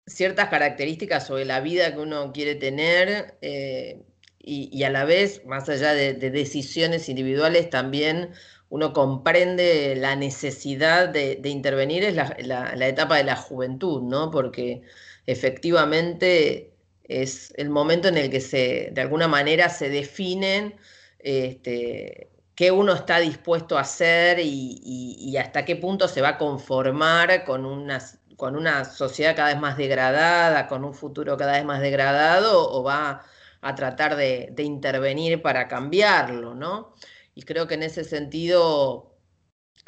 ciertas 0.06 0.50
características 0.50 1.26
sobre 1.26 1.46
la 1.46 1.60
vida 1.60 1.92
que 1.96 2.02
uno 2.02 2.32
quiere 2.32 2.54
tener 2.54 3.40
eh, 3.42 4.04
y, 4.48 4.84
a 4.84 4.90
la 4.90 5.04
vez, 5.06 5.46
más 5.46 5.68
allá 5.70 5.94
de 5.94 6.14
decisiones 6.14 7.10
individuales, 7.10 7.70
también 7.70 8.32
uno 8.70 8.94
comprende 8.94 9.96
la 9.96 10.16
necesidad 10.16 11.10
de, 11.10 11.40
intervenir 11.46 12.04
es 12.04 12.16
la, 12.16 12.88
etapa 12.88 13.18
de 13.18 13.24
la 13.24 13.36
juventud, 13.36 14.02
¿no? 14.02 14.30
Porque 14.32 14.82
efectivamente 15.26 16.74
es 17.04 17.54
el 17.58 17.70
momento 17.70 18.10
en 18.10 18.18
el 18.18 18.30
que 18.30 18.42
se, 18.42 18.90
de 18.92 19.02
alguna 19.02 19.28
manera 19.28 19.70
se 19.70 19.90
definen 19.90 20.76
este, 21.20 22.30
qué 22.56 22.72
uno 22.72 22.94
está 22.94 23.20
dispuesto 23.20 23.78
a 23.78 23.82
hacer 23.82 24.40
y, 24.42 25.38
hasta 25.38 25.64
qué 25.66 25.76
punto 25.78 26.08
se 26.08 26.22
va 26.22 26.30
a 26.30 26.38
conformar 26.38 27.46
con 27.46 27.66
una, 27.66 28.00
con 28.36 28.56
una 28.58 28.84
sociedad 28.86 29.36
cada 29.36 29.50
vez 29.50 29.60
más 29.62 29.78
degradada, 29.78 30.68
con 30.68 30.84
un 30.84 30.94
futuro 30.94 31.38
cada 31.38 31.54
vez 31.54 31.64
más 31.66 31.80
degradado, 31.82 32.70
o 32.70 32.84
va 32.84 33.24
a 33.68 33.76
tratar 33.76 34.16
de, 34.16 34.54
intervenir 34.60 35.42
para 35.42 35.68
cambiarlo, 35.68 36.56
¿no? 36.56 36.96
Y 37.36 37.44
creo 37.44 37.68
que 37.68 37.76
en 37.76 37.84
ese 37.84 38.04
sentido 38.04 39.18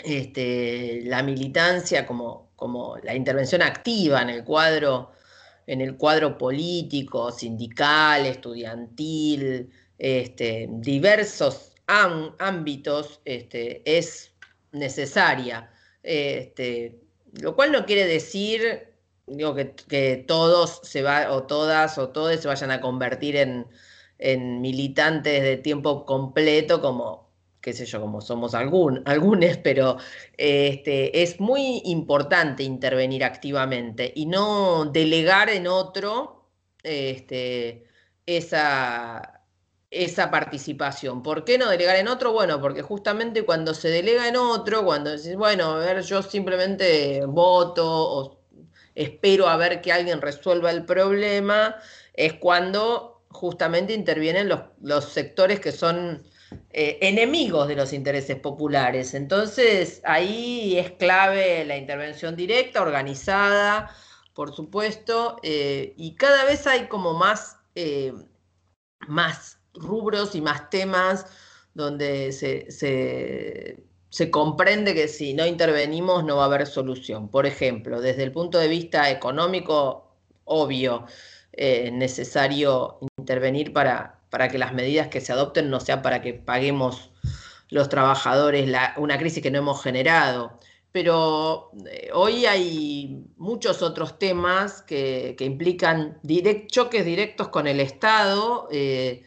este, 0.03 1.01
la 1.05 1.23
militancia 1.23 2.05
como, 2.05 2.51
como 2.55 2.97
la 2.97 3.15
intervención 3.15 3.61
activa 3.61 4.21
en 4.21 4.29
el 4.29 4.43
cuadro, 4.43 5.11
en 5.65 5.81
el 5.81 5.95
cuadro 5.95 6.37
político, 6.37 7.31
sindical, 7.31 8.25
estudiantil, 8.25 9.71
este, 9.97 10.67
diversos 10.69 11.75
ámbitos, 11.87 13.21
este, 13.23 13.81
es 13.85 14.33
necesaria. 14.73 15.71
Este, 16.03 16.99
lo 17.33 17.55
cual 17.55 17.71
no 17.71 17.85
quiere 17.85 18.05
decir 18.05 18.88
digo, 19.29 19.55
que, 19.55 20.25
todos 20.27 20.81
se 20.83 21.01
va, 21.01 21.31
o 21.31 21.43
todas 21.43 21.97
o 21.97 22.09
todos 22.09 22.39
se 22.39 22.47
vayan 22.47 22.71
a 22.71 22.81
convertir 22.81 23.35
en, 23.35 23.67
en 24.17 24.61
militantes 24.61 25.43
de 25.43 25.57
tiempo 25.57 26.05
completo 26.05 26.81
como 26.81 27.29
qué 27.61 27.73
sé 27.73 27.85
yo, 27.85 28.01
como 28.01 28.21
somos 28.21 28.53
algún, 28.53 29.01
algunos, 29.05 29.57
pero 29.57 29.97
este, 30.37 31.21
es 31.21 31.39
muy 31.39 31.81
importante 31.85 32.63
intervenir 32.63 33.23
activamente 33.23 34.11
y 34.15 34.25
no 34.25 34.85
delegar 34.85 35.49
en 35.49 35.67
otro 35.67 36.49
este, 36.83 37.87
esa, 38.25 39.43
esa 39.91 40.31
participación. 40.31 41.23
¿Por 41.23 41.43
qué 41.45 41.57
no 41.57 41.69
delegar 41.69 41.97
en 41.97 42.07
otro? 42.07 42.31
Bueno, 42.33 42.61
porque 42.61 42.81
justamente 42.81 43.45
cuando 43.45 43.73
se 43.73 43.89
delega 43.89 44.27
en 44.27 44.37
otro, 44.37 44.85
cuando 44.85 45.11
decís, 45.11 45.35
bueno, 45.35 45.71
a 45.73 45.79
ver, 45.79 46.01
yo 46.03 46.21
simplemente 46.23 47.25
voto 47.25 47.85
o 47.87 48.38
espero 48.95 49.47
a 49.47 49.57
ver 49.57 49.81
que 49.81 49.91
alguien 49.91 50.21
resuelva 50.21 50.71
el 50.71 50.85
problema, 50.85 51.75
es 52.13 52.33
cuando 52.33 53.23
justamente 53.29 53.93
intervienen 53.93 54.49
los, 54.49 54.61
los 54.81 55.05
sectores 55.05 55.59
que 55.59 55.71
son 55.71 56.23
eh, 56.71 56.97
enemigos 57.01 57.67
de 57.67 57.75
los 57.75 57.93
intereses 57.93 58.37
populares. 58.37 59.13
Entonces, 59.13 60.01
ahí 60.03 60.77
es 60.77 60.91
clave 60.91 61.63
la 61.65 61.77
intervención 61.77 62.35
directa, 62.35 62.81
organizada, 62.81 63.91
por 64.33 64.55
supuesto, 64.55 65.37
eh, 65.43 65.93
y 65.97 66.15
cada 66.15 66.45
vez 66.45 66.65
hay 66.65 66.87
como 66.87 67.13
más, 67.13 67.57
eh, 67.75 68.13
más 69.07 69.59
rubros 69.73 70.33
y 70.35 70.41
más 70.41 70.69
temas 70.69 71.25
donde 71.73 72.31
se, 72.31 72.71
se, 72.71 73.83
comprende 74.31 74.93
que 74.95 75.07
si 75.07 75.33
no 75.33 75.45
intervenimos 75.45 76.23
no 76.23 76.37
va 76.37 76.43
a 76.43 76.45
haber 76.47 76.67
solución. 76.67 77.29
Por 77.29 77.45
ejemplo, 77.45 78.01
desde 78.01 78.23
el 78.23 78.31
punto 78.31 78.57
de 78.57 78.67
vista 78.67 79.09
económico, 79.09 80.11
obvio, 80.45 81.05
es 81.51 81.91
necesario 81.91 82.99
intervenir 83.17 83.73
para 83.73 84.19
para 84.29 84.47
que 84.47 84.57
las 84.57 84.73
medidas 84.73 85.07
que 85.07 85.21
se 85.21 85.31
adopten 85.31 85.69
no 85.69 85.79
sean 85.79 86.01
para 86.01 86.21
que 86.21 86.33
paguemos 86.33 87.11
los 87.69 87.89
trabajadores 87.89 88.69
una 88.97 89.17
crisis 89.17 89.43
que 89.43 89.51
no 89.51 89.59
hemos 89.59 89.81
generado. 89.81 90.57
Pero 90.91 91.71
eh, 91.85 92.09
hoy 92.13 92.45
hay 92.47 93.23
muchos 93.37 93.83
otros 93.83 94.17
temas 94.17 94.81
que, 94.81 95.35
implican 95.39 96.19
choques 96.67 97.05
directos 97.05 97.49
con 97.49 97.67
el 97.67 97.79
Estado 97.79 98.67
eh, 98.71 99.23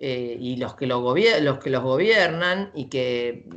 eh, 0.00 0.36
y 0.40 0.56
los 0.56 0.74
que, 0.74 0.86
los 0.86 1.58
que 1.58 1.70
los 1.70 1.82
gobiernan 1.82 2.72
y 2.74 2.86
que 2.86 3.48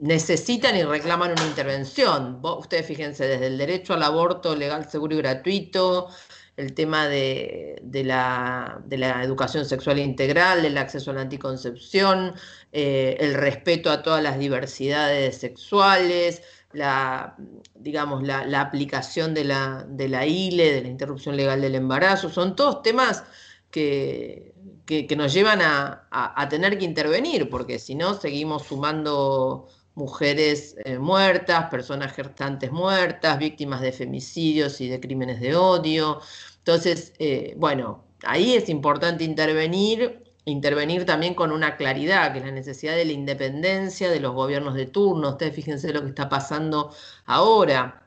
necesitan 0.00 0.76
y 0.76 0.82
reclaman 0.82 1.32
una 1.32 1.46
intervención. 1.46 2.40
ustedes 2.42 2.86
fíjense, 2.86 3.26
desde 3.26 3.46
el 3.48 3.58
derecho 3.58 3.94
al 3.94 4.02
aborto 4.02 4.54
legal, 4.54 4.88
seguro 4.88 5.14
y 5.14 5.18
gratuito, 5.18 6.08
el 6.56 6.72
tema 6.72 7.06
de, 7.08 7.82
la, 8.04 8.80
educación 9.22 9.64
sexual 9.66 9.98
integral, 9.98 10.62
del 10.62 10.78
acceso 10.78 11.10
a 11.10 11.14
la 11.14 11.22
anticoncepción, 11.22 12.34
eh, 12.72 13.16
el 13.20 13.34
respeto 13.34 13.90
a 13.90 14.02
todas 14.02 14.22
las 14.22 14.38
diversidades 14.38 15.36
sexuales, 15.36 16.42
la, 16.72 17.36
digamos, 17.74 18.22
la, 18.22 18.60
aplicación 18.60 19.34
de 19.34 19.44
la, 19.44 19.84
de 19.88 20.08
la 20.08 20.26
ILE, 20.26 20.72
de 20.72 20.82
la 20.82 20.88
interrupción 20.88 21.36
legal 21.36 21.60
del 21.60 21.74
embarazo, 21.74 22.30
son 22.30 22.56
todos 22.56 22.82
temas 22.82 23.24
que, 23.70 24.54
que, 24.86 25.16
nos 25.16 25.32
llevan 25.32 25.60
a, 25.62 26.48
tener 26.48 26.78
que 26.78 26.84
intervenir, 26.84 27.50
porque 27.50 27.78
si 27.78 27.94
no 27.94 28.14
seguimos 28.14 28.64
sumando 28.64 29.68
mujeres 29.94 30.76
eh, 30.84 30.98
muertas, 30.98 31.68
personas 31.70 32.12
gestantes 32.12 32.70
muertas, 32.70 33.38
víctimas 33.38 33.80
de 33.80 33.92
femicidios 33.92 34.80
y 34.80 34.88
de 34.88 35.00
crímenes 35.00 35.40
de 35.40 35.56
odio. 35.56 36.20
Entonces, 36.58 37.14
eh, 37.18 37.54
bueno, 37.56 38.04
ahí 38.24 38.54
es 38.54 38.68
importante 38.68 39.24
intervenir, 39.24 40.22
intervenir 40.44 41.06
también 41.06 41.34
con 41.34 41.50
una 41.50 41.76
claridad, 41.76 42.32
que 42.32 42.40
es 42.40 42.44
la 42.44 42.52
necesidad 42.52 42.94
de 42.94 43.06
la 43.06 43.12
independencia 43.12 44.10
de 44.10 44.20
los 44.20 44.34
gobiernos 44.34 44.74
de 44.74 44.86
turno. 44.86 45.30
Ustedes 45.30 45.54
fíjense 45.54 45.92
lo 45.92 46.02
que 46.02 46.08
está 46.08 46.28
pasando 46.28 46.94
ahora 47.24 48.05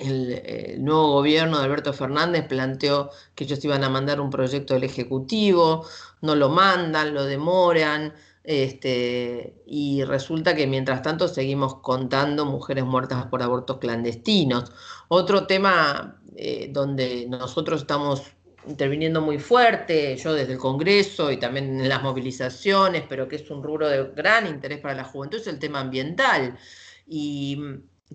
el, 0.00 0.82
nuevo 0.84 1.12
gobierno 1.12 1.58
de 1.58 1.64
Alberto 1.64 1.92
Fernández 1.92 2.46
planteó 2.46 3.10
que 3.34 3.44
ellos 3.44 3.64
iban 3.64 3.84
a 3.84 3.88
mandar 3.88 4.20
un 4.20 4.30
proyecto 4.30 4.74
del 4.74 4.84
Ejecutivo, 4.84 5.86
no 6.20 6.34
lo 6.34 6.48
mandan, 6.48 7.14
lo 7.14 7.24
demoran, 7.24 8.12
este, 8.44 9.62
y 9.66 10.04
resulta 10.04 10.54
que 10.54 10.66
mientras 10.66 11.02
tanto 11.02 11.28
seguimos 11.28 11.76
contando 11.76 12.44
mujeres 12.44 12.84
muertas 12.84 13.26
por 13.26 13.42
abortos 13.42 13.78
clandestinos. 13.78 14.70
Otro 15.08 15.46
tema 15.46 16.20
eh, 16.36 16.68
donde 16.70 17.26
nosotros 17.28 17.82
estamos 17.82 18.22
interviniendo 18.66 19.20
muy 19.20 19.38
fuerte, 19.38 20.16
yo 20.16 20.32
desde 20.32 20.54
el 20.54 20.58
Congreso 20.58 21.30
y 21.30 21.38
también 21.38 21.80
en 21.80 21.88
las 21.88 22.02
movilizaciones, 22.02 23.04
pero 23.08 23.28
que 23.28 23.36
es 23.36 23.50
un 23.50 23.62
rubro 23.62 23.88
de 23.88 24.12
gran 24.14 24.46
interés 24.46 24.80
para 24.80 24.94
la 24.94 25.04
juventud, 25.04 25.38
es 25.38 25.46
el 25.46 25.58
tema 25.58 25.80
ambiental. 25.80 26.58
Y 27.06 27.58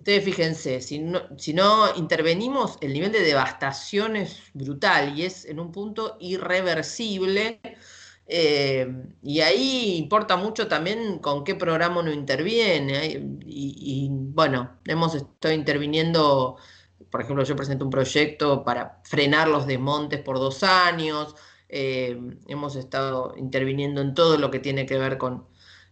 Ustedes 0.00 0.24
fíjense, 0.24 0.80
si 0.80 0.98
no, 0.98 1.20
si 1.36 1.52
no 1.52 1.94
intervenimos, 1.94 2.78
el 2.80 2.94
nivel 2.94 3.12
de 3.12 3.20
devastación 3.20 4.16
es 4.16 4.40
brutal 4.54 5.18
y 5.18 5.26
es 5.26 5.44
en 5.44 5.60
un 5.60 5.72
punto 5.72 6.16
irreversible. 6.20 7.60
Eh, 8.26 8.88
y 9.22 9.40
ahí 9.40 9.96
importa 9.98 10.38
mucho 10.38 10.68
también 10.68 11.18
con 11.18 11.44
qué 11.44 11.54
programa 11.54 12.00
uno 12.00 12.10
interviene. 12.12 13.22
Y, 13.44 14.08
bueno, 14.10 14.78
hemos 14.86 15.14
estado 15.14 15.52
interviniendo, 15.52 16.56
por 17.10 17.20
ejemplo, 17.20 17.44
yo 17.44 17.54
presento 17.54 17.84
un 17.84 17.90
proyecto 17.90 18.64
para 18.64 19.02
frenar 19.04 19.48
los 19.48 19.66
desmontes 19.66 20.22
por 20.22 20.38
dos 20.38 20.62
años. 20.62 21.36
Eh, 21.68 22.18
hemos 22.46 22.74
estado 22.74 23.34
interviniendo 23.36 24.00
en 24.00 24.14
todo 24.14 24.38
lo 24.38 24.50
que 24.50 24.60
tiene 24.60 24.86
que 24.86 24.96
ver 24.96 25.18
con, 25.18 25.49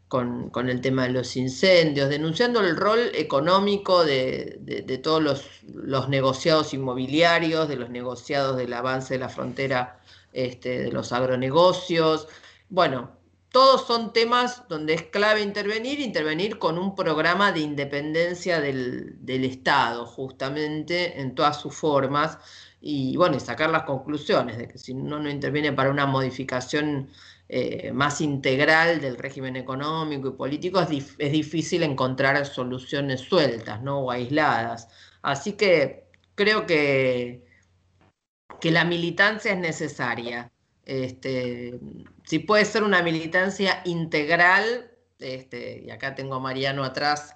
con, 0.09 0.69
el 0.69 0.81
tema 0.81 1.05
de 1.05 1.11
los 1.11 1.37
incendios, 1.37 2.09
denunciando 2.09 2.61
el 2.61 2.77
rol 2.77 3.11
económico 3.15 4.05
de, 4.05 5.01
todos 5.03 5.23
los, 5.23 6.09
negociados 6.09 6.73
inmobiliarios, 6.73 7.69
de 7.69 7.77
los 7.77 7.91
negociados 7.91 8.57
del 8.57 8.73
avance 8.73 9.15
de 9.15 9.21
la 9.21 9.29
frontera 9.29 10.01
este, 10.33 10.79
de 10.85 10.93
los 10.93 11.13
agronegocios. 11.13 12.27
Bueno, 12.71 13.11
todos 13.53 13.87
son 13.87 14.13
temas 14.15 14.67
donde 14.69 14.95
es 14.95 15.03
clave 15.03 15.43
intervenir, 15.43 16.01
intervenir 16.01 16.59
con 16.59 16.79
un 16.79 16.95
programa 16.95 17.53
de 17.53 17.61
independencia 17.61 18.61
del, 18.61 19.25
del 19.25 19.45
Estado, 19.45 20.07
justamente 20.07 21.21
en 21.21 21.35
todas 21.35 21.61
sus 21.61 21.75
formas, 21.75 22.39
y 22.81 23.17
bueno, 23.17 23.37
y 23.37 23.41
sacar 23.41 23.71
las 23.71 23.83
conclusiones 23.83 24.57
de 24.57 24.69
que 24.69 24.79
si 24.79 24.93
uno 24.93 25.19
no 25.19 25.29
interviene 25.29 25.73
para 25.73 25.91
una 25.91 26.07
modificación 26.07 27.11
eh, 27.51 27.93
más 27.93 28.21
integral 28.21 29.01
del 29.01 29.17
régimen 29.17 29.57
económico 29.57 30.29
y 30.29 30.33
político, 30.33 30.81
es, 30.81 31.15
es, 31.17 31.33
difícil 31.33 31.83
encontrar 31.83 32.45
soluciones 32.45 33.23
sueltas 33.23 33.83
¿no? 33.83 34.01
o 34.01 34.11
aisladas. 34.11 34.89
Así 35.23 35.53
que 35.53 36.05
creo 36.35 36.67
que, 36.67 37.47
que 38.61 38.71
la 38.71 38.85
militancia 38.85 39.53
es 39.53 39.59
necesaria. 39.59 40.53
Este, 40.85 41.81
si 42.25 42.39
puede 42.39 42.67
ser 42.67 42.83
una 42.83 43.03
militancia 43.03 43.81
integral, 43.87 44.91
este, 45.19 45.85
y 45.87 45.91
acá 45.91 46.15
tengo 46.15 46.35
a 46.35 46.41
Mariano 46.41 46.85
atrás, 46.85 47.35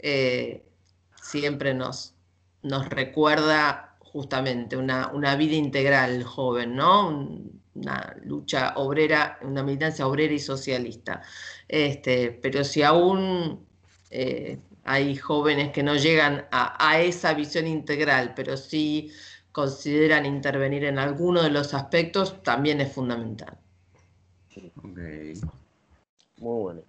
eh, 0.00 0.66
siempre 1.14 1.72
nos, 1.72 2.16
nos 2.62 2.88
recuerda 2.88 3.96
justamente 4.00 4.76
una, 4.76 5.08
una 5.12 5.36
vida 5.36 5.54
integral 5.54 6.24
joven, 6.24 6.74
¿no? 6.74 7.38
Una 7.74 8.16
lucha 8.24 8.74
obrera, 8.76 9.38
una 9.42 9.62
militancia 9.62 10.06
obrera 10.06 10.32
y 10.32 10.38
socialista. 10.38 11.22
Este, 11.68 12.38
pero 12.42 12.64
si 12.64 12.82
aún 12.82 13.66
eh, 14.10 14.58
hay 14.84 15.16
jóvenes 15.16 15.72
que 15.72 15.82
no 15.82 15.96
llegan 15.96 16.46
a, 16.50 17.00
esa 17.00 17.34
visión 17.34 17.66
integral, 17.66 18.32
pero 18.34 18.56
sí 18.56 19.10
consideran 19.52 20.26
intervenir 20.26 20.84
en 20.84 20.98
alguno 20.98 21.42
de 21.42 21.50
los 21.50 21.74
aspectos, 21.74 22.42
también 22.42 22.80
es 22.80 22.92
fundamental. 22.92 23.58
Muy 26.38 26.62
bueno. 26.62 26.82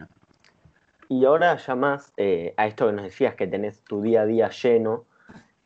Y 1.10 1.26
ahora 1.26 1.58
ya 1.58 1.76
más 1.76 2.12
eh, 2.18 2.54
a 2.58 2.66
esto 2.66 2.88
que 2.88 2.94
nos 2.94 3.04
decías 3.06 3.36
que 3.36 3.46
tenés 3.46 3.82
tu 3.82 4.02
día 4.02 4.22
a 4.22 4.26
día 4.26 4.50
lleno, 4.50 5.06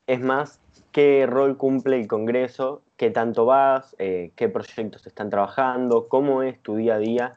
es 0.05 0.19
más, 0.19 0.59
¿qué 0.97 1.27
rol 1.27 1.57
cumple 1.57 1.99
el 1.99 2.07
Congreso 2.07 2.81
qué 2.97 3.11
tanto 3.11 3.45
vas, 3.45 3.95
eh, 3.99 4.31
qué 4.35 4.49
proyectos 4.49 5.05
están 5.05 5.29
trabajando, 5.29 6.07
cómo 6.07 6.41
es 6.41 6.59
tu 6.63 6.75
día 6.75 6.95
a 6.95 6.97
día 6.97 7.35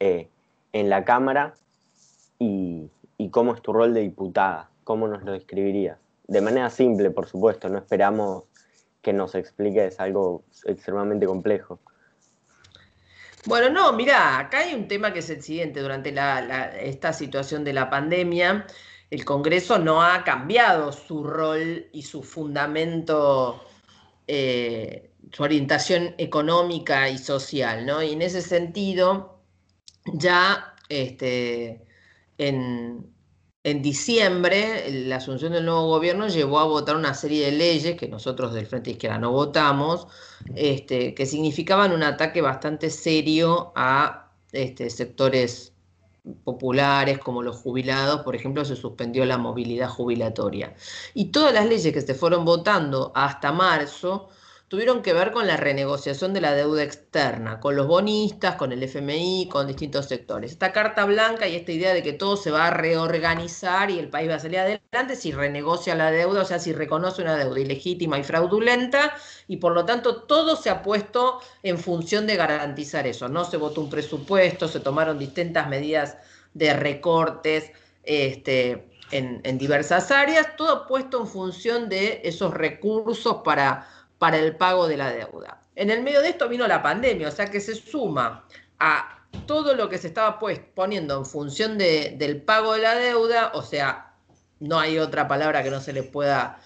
eh, 0.00 0.30
en 0.72 0.88
la 0.88 1.04
Cámara 1.04 1.52
y, 2.38 2.88
cómo 3.30 3.54
es 3.54 3.60
tu 3.60 3.74
rol 3.74 3.92
de 3.92 4.00
diputada, 4.00 4.70
cómo 4.84 5.08
nos 5.08 5.24
lo 5.24 5.32
describirías. 5.32 5.98
De 6.26 6.40
manera 6.40 6.70
simple, 6.70 7.10
por 7.10 7.26
supuesto, 7.26 7.68
no 7.68 7.76
esperamos 7.76 8.44
que 9.02 9.12
nos 9.12 9.34
expliques 9.34 10.00
algo 10.00 10.42
extremadamente 10.64 11.26
complejo. 11.26 11.80
Bueno, 13.44 13.68
no, 13.68 13.92
mira, 13.92 14.38
acá 14.38 14.60
hay 14.60 14.74
un 14.74 14.88
tema 14.88 15.12
que 15.12 15.18
es 15.18 15.28
el 15.28 15.42
siguiente. 15.42 15.80
Durante 15.80 16.14
esta 16.80 17.12
situación 17.12 17.62
de 17.62 17.74
la 17.74 17.90
pandemia, 17.90 18.66
el 19.12 19.26
Congreso 19.26 19.78
no 19.78 20.02
ha 20.02 20.24
cambiado 20.24 20.90
su 20.90 21.22
rol 21.22 21.86
y 21.92 22.00
su 22.00 22.22
fundamento 22.22 23.62
eh, 24.26 25.10
su 25.30 25.42
orientación 25.42 26.14
económica 26.16 27.10
y 27.10 27.18
social, 27.18 27.84
¿no? 27.84 28.02
Y 28.02 28.12
en 28.12 28.22
ese 28.22 28.40
sentido, 28.40 29.38
ya 30.14 30.74
este, 30.88 31.84
en, 32.38 33.12
diciembre, 33.62 34.90
la 35.06 35.16
asunción 35.16 35.52
del 35.52 35.66
nuevo 35.66 35.88
gobierno 35.88 36.28
llevó 36.28 36.58
a 36.60 36.64
votar 36.64 36.96
una 36.96 37.12
serie 37.12 37.44
de 37.44 37.52
leyes 37.52 37.98
que 37.98 38.08
nosotros 38.08 38.54
del 38.54 38.66
Frente 38.66 38.92
Izquierda 38.92 39.18
no 39.18 39.30
votamos, 39.30 40.06
este, 40.54 41.14
que 41.14 41.26
significaban 41.26 41.92
un 41.92 42.02
ataque 42.02 42.40
bastante 42.40 42.88
serio 42.88 43.72
a 43.76 44.32
este, 44.52 44.88
sectores 44.88 45.71
populares 46.44 47.18
como 47.18 47.42
los 47.42 47.56
jubilados, 47.56 48.22
por 48.22 48.36
ejemplo, 48.36 48.64
se 48.64 48.76
suspendió 48.76 49.24
la 49.24 49.38
movilidad 49.38 49.88
jubilatoria. 49.88 50.74
Y 51.14 51.26
todas 51.32 51.52
las 51.52 51.66
leyes 51.66 51.92
que 51.92 52.00
se 52.00 52.14
fueron 52.14 52.44
votando 52.44 53.12
hasta 53.14 53.52
marzo 53.52 54.28
tuvieron 54.72 55.02
que 55.02 55.12
ver 55.12 55.32
con 55.32 55.46
la 55.46 55.58
renegociación 55.58 56.32
de 56.32 56.40
la 56.40 56.54
deuda 56.54 56.82
externa, 56.82 57.60
con 57.60 57.76
los 57.76 57.86
bonistas, 57.86 58.54
con 58.54 58.72
el 58.72 58.82
FMI, 58.82 59.50
con 59.52 59.66
distintos 59.66 60.06
sectores. 60.06 60.52
Esta 60.52 60.72
carta 60.72 61.04
blanca 61.04 61.46
y 61.46 61.56
esta 61.56 61.72
idea 61.72 61.92
de 61.92 62.02
que 62.02 62.14
todo 62.14 62.38
se 62.38 62.50
va 62.50 62.68
a 62.68 62.70
reorganizar 62.70 63.90
y 63.90 63.98
el 63.98 64.08
país 64.08 64.30
va 64.30 64.36
a 64.36 64.38
salir 64.38 64.60
adelante 64.60 65.14
si 65.14 65.30
renegocia 65.30 65.94
la 65.94 66.10
deuda, 66.10 66.40
o 66.40 66.44
sea, 66.46 66.58
si 66.58 66.72
reconoce 66.72 67.20
una 67.20 67.36
deuda 67.36 67.60
ilegítima 67.60 68.18
y 68.18 68.24
fraudulenta, 68.24 69.14
y 69.46 69.58
por 69.58 69.74
lo 69.74 69.84
tanto 69.84 70.22
todo 70.22 70.56
se 70.56 70.70
ha 70.70 70.80
puesto 70.80 71.40
en 71.62 71.76
función 71.76 72.26
de 72.26 72.36
garantizar 72.36 73.06
eso. 73.06 73.28
No 73.28 73.44
se 73.44 73.58
votó 73.58 73.82
un 73.82 73.90
presupuesto, 73.90 74.68
se 74.68 74.80
tomaron 74.80 75.18
distintas 75.18 75.68
medidas 75.68 76.16
de 76.54 76.72
recortes. 76.72 77.72
Este, 78.04 78.88
en, 79.10 79.42
en 79.44 79.58
diversas 79.58 80.10
áreas, 80.10 80.56
todo 80.56 80.86
puesto 80.86 81.20
en 81.20 81.26
función 81.26 81.90
de 81.90 82.22
esos 82.24 82.54
recursos 82.54 83.42
para 83.44 83.86
para 84.22 84.38
el 84.38 84.54
pago 84.54 84.86
de 84.86 84.96
la 84.96 85.10
deuda. 85.10 85.60
En 85.74 85.90
el 85.90 86.00
medio 86.00 86.22
de 86.22 86.28
esto 86.28 86.48
vino 86.48 86.64
la 86.68 86.80
pandemia, 86.80 87.26
o 87.26 87.32
sea 87.32 87.46
que 87.46 87.60
se 87.60 87.74
suma 87.74 88.46
a 88.78 89.26
todo 89.46 89.74
lo 89.74 89.88
que 89.88 89.98
se 89.98 90.06
estaba 90.06 90.38
pues, 90.38 90.60
poniendo 90.76 91.18
en 91.18 91.26
función 91.26 91.76
del 91.76 92.40
pago 92.42 92.74
de 92.74 92.82
la 92.82 92.94
deuda, 92.94 93.50
o 93.52 93.62
sea, 93.62 94.14
no 94.60 94.78
hay 94.78 95.00
otra 95.00 95.26
palabra 95.26 95.64
que 95.64 95.72
no 95.72 95.80
se 95.80 95.92
le 95.92 96.04
pueda, 96.04 96.60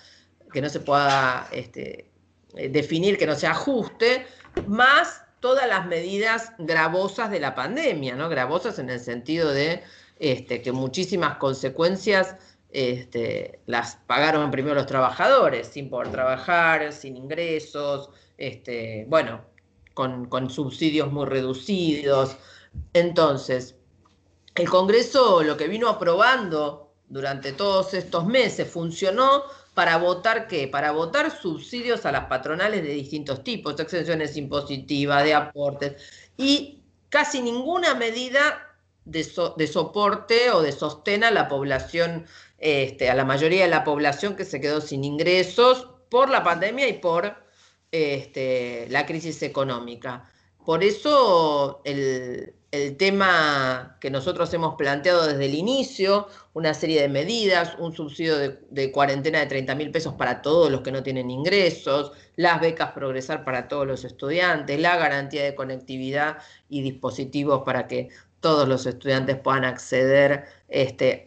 que 0.52 0.60
no 0.60 0.68
se 0.68 0.80
pueda 0.80 1.48
este, 1.50 2.10
eh, 2.56 2.68
definir, 2.68 3.16
que 3.16 3.26
no 3.26 3.34
se 3.34 3.46
ajuste, 3.46 4.26
más 4.66 5.22
todas 5.40 5.66
las 5.66 5.86
medidas 5.86 6.52
gravosas 6.58 7.30
de 7.30 7.40
la 7.40 7.54
pandemia, 7.54 8.16
¿no? 8.16 8.28
Gravosas 8.28 8.78
en 8.78 8.90
el 8.90 9.00
sentido 9.00 9.50
de 9.50 9.82
este, 10.18 10.60
que 10.60 10.72
muchísimas 10.72 11.38
consecuencias 11.38 12.36
este, 12.70 13.60
las 13.66 13.96
pagaron 14.06 14.50
primero 14.50 14.74
los 14.74 14.86
trabajadores, 14.86 15.68
sin 15.68 15.88
poder 15.88 16.10
trabajar, 16.10 16.92
sin 16.92 17.16
ingresos, 17.16 18.10
este, 18.36 19.06
bueno, 19.08 19.42
con, 19.94 20.50
subsidios 20.50 21.10
muy 21.10 21.26
reducidos. 21.26 22.36
Entonces, 22.92 23.76
el 24.54 24.68
Congreso 24.68 25.42
lo 25.42 25.56
que 25.56 25.68
vino 25.68 25.88
aprobando 25.88 26.92
durante 27.08 27.52
todos 27.52 27.94
estos 27.94 28.26
meses 28.26 28.68
funcionó 28.68 29.44
para 29.74 29.96
votar 29.98 30.48
qué? 30.48 30.68
Para 30.68 30.92
votar 30.92 31.30
subsidios 31.30 32.04
a 32.06 32.12
las 32.12 32.26
patronales 32.26 32.82
de 32.82 32.90
distintos 32.90 33.42
tipos, 33.44 33.78
exenciones 33.78 34.36
impositivas, 34.36 35.24
de 35.24 35.34
aportes. 35.34 35.94
Y 36.36 36.82
casi 37.08 37.40
ninguna 37.40 37.94
medida 37.94 38.65
de, 39.06 39.66
soporte 39.66 40.50
o 40.50 40.60
de 40.60 40.72
sostén 40.72 41.24
a 41.24 41.30
la 41.30 41.48
población, 41.48 42.26
este, 42.58 43.08
a 43.08 43.14
la 43.14 43.24
mayoría 43.24 43.62
de 43.62 43.70
la 43.70 43.84
población 43.84 44.36
que 44.36 44.44
se 44.44 44.60
quedó 44.60 44.80
sin 44.80 45.04
ingresos 45.04 45.88
por 46.10 46.28
la 46.28 46.42
pandemia 46.44 46.88
y 46.88 46.94
por 46.94 47.36
este, 47.90 48.86
la 48.90 49.06
crisis 49.06 49.42
económica. 49.42 50.30
Por 50.64 50.82
eso 50.82 51.80
el, 51.84 52.56
el 52.72 52.96
tema 52.96 53.96
que 54.00 54.10
nosotros 54.10 54.52
hemos 54.52 54.74
planteado 54.74 55.26
desde 55.26 55.44
el 55.46 55.54
inicio, 55.54 56.28
una 56.52 56.74
serie 56.74 57.00
de 57.00 57.08
medidas, 57.08 57.76
un 57.78 57.94
subsidio 57.94 58.36
de, 58.38 58.92
cuarentena 58.92 59.40
de 59.40 59.46
30 59.46 59.74
mil 59.76 59.90
pesos 59.90 60.14
para 60.14 60.42
todos 60.42 60.70
los 60.70 60.80
que 60.80 60.92
no 60.92 61.02
tienen 61.02 61.30
ingresos, 61.30 62.12
las 62.34 62.60
becas 62.60 62.92
Progresar 62.92 63.44
para 63.44 63.68
todos 63.68 63.86
los 63.86 64.04
estudiantes, 64.04 64.80
la 64.80 64.96
garantía 64.96 65.44
de 65.44 65.54
conectividad 65.54 66.38
y 66.68 66.82
dispositivos 66.82 67.62
para 67.64 67.86
que 67.86 68.08
todos 68.46 68.68
los 68.68 68.86
estudiantes 68.86 69.38
puedan 69.38 69.64
acceder 69.64 70.44
este, 70.68 71.24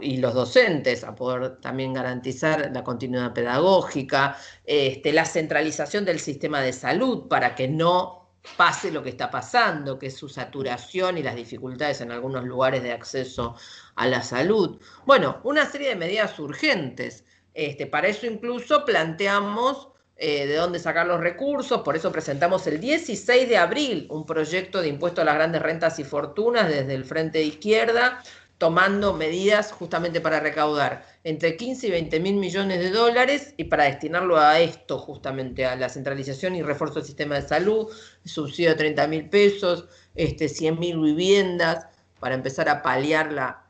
y 0.00 0.18
los 0.18 0.32
docentes 0.32 1.02
a 1.02 1.12
poder 1.12 1.60
también 1.60 1.92
garantizar 1.92 2.70
la 2.72 2.84
continuidad 2.84 3.34
pedagógica, 3.34 4.36
este, 4.64 5.12
la 5.12 5.24
centralización 5.24 6.04
del 6.04 6.20
sistema 6.20 6.60
de 6.60 6.72
salud 6.72 7.26
para 7.26 7.56
que 7.56 7.66
no 7.66 8.30
pase 8.56 8.92
lo 8.92 9.02
que 9.02 9.08
está 9.08 9.28
pasando, 9.28 9.98
que 9.98 10.06
es 10.06 10.16
su 10.16 10.28
saturación 10.28 11.18
y 11.18 11.24
las 11.24 11.34
dificultades 11.34 12.00
en 12.00 12.12
algunos 12.12 12.44
lugares 12.44 12.84
de 12.84 12.92
acceso 12.92 13.56
a 13.96 14.06
la 14.06 14.22
salud. 14.22 14.80
Bueno, 15.04 15.40
una 15.42 15.66
serie 15.66 15.88
de 15.88 15.96
medidas 15.96 16.38
urgentes. 16.38 17.24
Este, 17.54 17.88
para 17.88 18.06
eso 18.06 18.26
incluso 18.26 18.84
planteamos 18.84 19.88
eh, 20.24 20.46
de 20.46 20.54
dónde 20.54 20.78
sacar 20.78 21.04
los 21.08 21.20
recursos, 21.20 21.80
por 21.80 21.96
eso 21.96 22.12
presentamos 22.12 22.64
el 22.68 22.78
16 22.78 23.48
de 23.48 23.56
abril 23.56 24.06
un 24.08 24.24
proyecto 24.24 24.80
de 24.80 24.86
impuesto 24.86 25.20
a 25.20 25.24
las 25.24 25.34
grandes 25.34 25.60
rentas 25.60 25.98
y 25.98 26.04
fortunas 26.04 26.68
desde 26.68 26.94
el 26.94 27.04
Frente 27.04 27.38
de 27.38 27.46
Izquierda, 27.46 28.22
tomando 28.56 29.14
medidas 29.14 29.72
justamente 29.72 30.20
para 30.20 30.38
recaudar 30.38 31.04
entre 31.24 31.56
15 31.56 31.88
y 31.88 31.90
20 31.90 32.20
mil 32.20 32.36
millones 32.36 32.78
de 32.78 32.90
dólares 32.90 33.54
y 33.56 33.64
para 33.64 33.82
destinarlo 33.82 34.38
a 34.38 34.60
esto, 34.60 34.96
justamente 34.96 35.66
a 35.66 35.74
la 35.74 35.88
centralización 35.88 36.54
y 36.54 36.62
refuerzo 36.62 37.00
del 37.00 37.04
sistema 37.04 37.34
de 37.34 37.48
salud, 37.48 37.88
subsidio 38.24 38.70
de 38.70 38.76
30 38.76 39.08
mil 39.08 39.28
pesos, 39.28 39.88
este, 40.14 40.48
100 40.48 40.78
mil 40.78 41.00
viviendas, 41.00 41.88
para 42.20 42.36
empezar 42.36 42.68
a 42.68 42.80
paliar 42.80 43.32
la, 43.32 43.66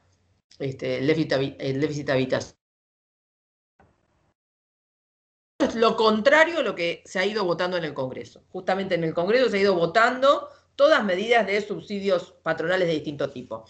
este, 0.58 0.98
el, 0.98 1.06
déficit, 1.06 1.32
el 1.58 2.10
habitacional. 2.10 2.61
Es 5.62 5.74
lo 5.74 5.96
contrario 5.96 6.58
a 6.58 6.62
lo 6.62 6.74
que 6.74 7.02
se 7.04 7.18
ha 7.18 7.26
ido 7.26 7.44
votando 7.44 7.76
en 7.76 7.84
el 7.84 7.94
Congreso. 7.94 8.42
Justamente 8.50 8.94
en 8.94 9.04
el 9.04 9.14
Congreso 9.14 9.48
se 9.48 9.58
ha 9.58 9.60
ido 9.60 9.74
votando 9.74 10.48
todas 10.76 11.04
medidas 11.04 11.46
de 11.46 11.60
subsidios 11.60 12.34
patronales 12.42 12.88
de 12.88 12.94
distinto 12.94 13.30
tipo. 13.30 13.64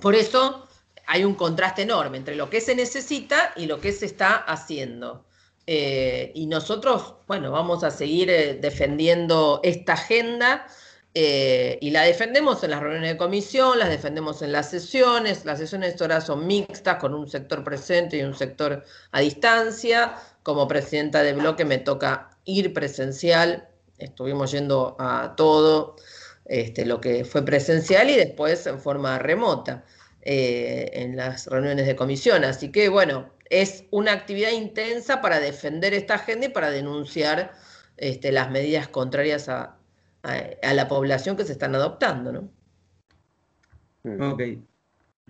Por 0.00 0.14
eso 0.14 0.66
hay 1.06 1.24
un 1.24 1.34
contraste 1.34 1.82
enorme 1.82 2.18
entre 2.18 2.34
lo 2.34 2.48
que 2.50 2.60
se 2.60 2.74
necesita 2.74 3.52
y 3.56 3.66
lo 3.66 3.80
que 3.80 3.92
se 3.92 4.06
está 4.06 4.36
haciendo. 4.36 5.24
Eh, 5.66 6.32
y 6.34 6.46
nosotros, 6.46 7.14
bueno, 7.28 7.52
vamos 7.52 7.84
a 7.84 7.90
seguir 7.90 8.30
eh, 8.30 8.54
defendiendo 8.54 9.60
esta 9.62 9.92
agenda 9.92 10.66
eh, 11.14 11.78
y 11.82 11.90
la 11.90 12.02
defendemos 12.02 12.64
en 12.64 12.70
las 12.70 12.80
reuniones 12.80 13.10
de 13.10 13.16
comisión, 13.18 13.78
las 13.78 13.90
defendemos 13.90 14.40
en 14.40 14.52
las 14.52 14.70
sesiones. 14.70 15.44
Las 15.44 15.58
sesiones 15.58 16.00
ahora 16.00 16.20
son 16.20 16.46
mixtas, 16.46 16.96
con 16.96 17.14
un 17.14 17.28
sector 17.28 17.62
presente 17.62 18.16
y 18.16 18.22
un 18.22 18.34
sector 18.34 18.84
a 19.10 19.20
distancia. 19.20 20.16
Como 20.42 20.66
presidenta 20.66 21.22
de 21.22 21.34
bloque 21.34 21.64
me 21.64 21.78
toca 21.78 22.30
ir 22.44 22.72
presencial, 22.72 23.68
estuvimos 23.98 24.50
yendo 24.52 24.96
a 24.98 25.34
todo 25.36 25.96
este, 26.46 26.86
lo 26.86 27.00
que 27.00 27.24
fue 27.24 27.44
presencial 27.44 28.10
y 28.10 28.16
después 28.16 28.66
en 28.66 28.80
forma 28.80 29.18
remota 29.18 29.84
eh, 30.22 30.90
en 30.94 31.16
las 31.16 31.46
reuniones 31.46 31.86
de 31.86 31.94
comisión. 31.94 32.42
Así 32.44 32.72
que 32.72 32.88
bueno, 32.88 33.30
es 33.50 33.84
una 33.90 34.12
actividad 34.12 34.50
intensa 34.50 35.20
para 35.20 35.40
defender 35.40 35.92
esta 35.92 36.14
agenda 36.14 36.46
y 36.46 36.48
para 36.48 36.70
denunciar 36.70 37.52
este, 37.98 38.32
las 38.32 38.50
medidas 38.50 38.88
contrarias 38.88 39.48
a, 39.48 39.76
la 40.22 40.88
población 40.88 41.36
que 41.36 41.44
se 41.44 41.52
están 41.52 41.74
adoptando. 41.74 42.32
¿no? 42.32 44.32
Ok. 44.32 44.42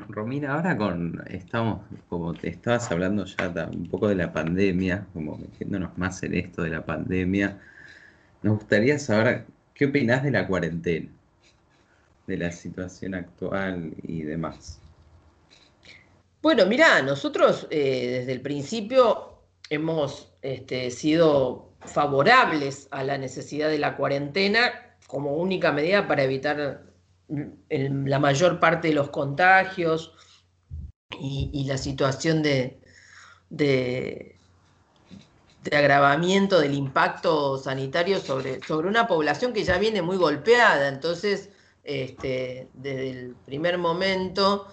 Romina, 0.08 0.54
ahora 0.54 0.76
con 0.76 1.22
estamos, 1.28 1.82
como 2.08 2.32
te 2.32 2.48
estabas 2.48 2.90
hablando 2.90 3.24
ya 3.24 3.68
un 3.72 3.88
poco 3.88 4.08
de 4.08 4.14
la 4.14 4.32
pandemia, 4.32 5.06
como 5.12 5.36
metiéndonos 5.36 5.96
más 5.98 6.22
en 6.22 6.34
esto 6.34 6.62
de 6.62 6.70
la 6.70 6.84
pandemia, 6.84 7.60
nos 8.42 8.58
gustaría 8.58 8.98
saber 8.98 9.46
¿Qué 9.74 9.86
opinás 9.86 10.22
de 10.22 10.30
la 10.30 10.46
cuarentena? 10.46 11.08
De 12.26 12.36
la 12.36 12.52
situación 12.52 13.14
actual 13.14 13.94
y 14.02 14.22
demás. 14.22 14.80
Bueno, 16.42 16.66
mira, 16.66 17.02
nosotros 17.02 17.66
eh, 17.70 18.18
desde 18.18 18.32
el 18.32 18.42
principio 18.42 19.38
hemos 19.70 20.32
este, 20.42 20.90
sido 20.90 21.71
favorables 21.84 22.88
a 22.90 23.04
la 23.04 23.18
necesidad 23.18 23.68
de 23.68 23.78
la 23.78 23.96
cuarentena 23.96 24.72
como 25.06 25.34
única 25.34 25.72
medida 25.72 26.06
para 26.08 26.22
evitar 26.22 26.82
la 27.28 28.18
mayor 28.18 28.60
parte 28.60 28.88
de 28.88 28.94
los 28.94 29.10
contagios 29.10 30.12
y, 31.20 31.64
la 31.66 31.78
situación 31.78 32.42
de, 32.42 32.80
de 35.62 35.76
agravamiento 35.76 36.58
del 36.60 36.74
impacto 36.74 37.56
sanitario 37.58 38.18
sobre, 38.18 38.60
sobre 38.62 38.88
una 38.88 39.06
población 39.06 39.52
que 39.52 39.64
ya 39.64 39.78
viene 39.78 40.02
muy 40.02 40.16
golpeada. 40.16 40.88
Entonces, 40.88 41.50
este, 41.84 42.68
desde 42.74 43.10
el 43.10 43.36
primer 43.44 43.78
momento 43.78 44.68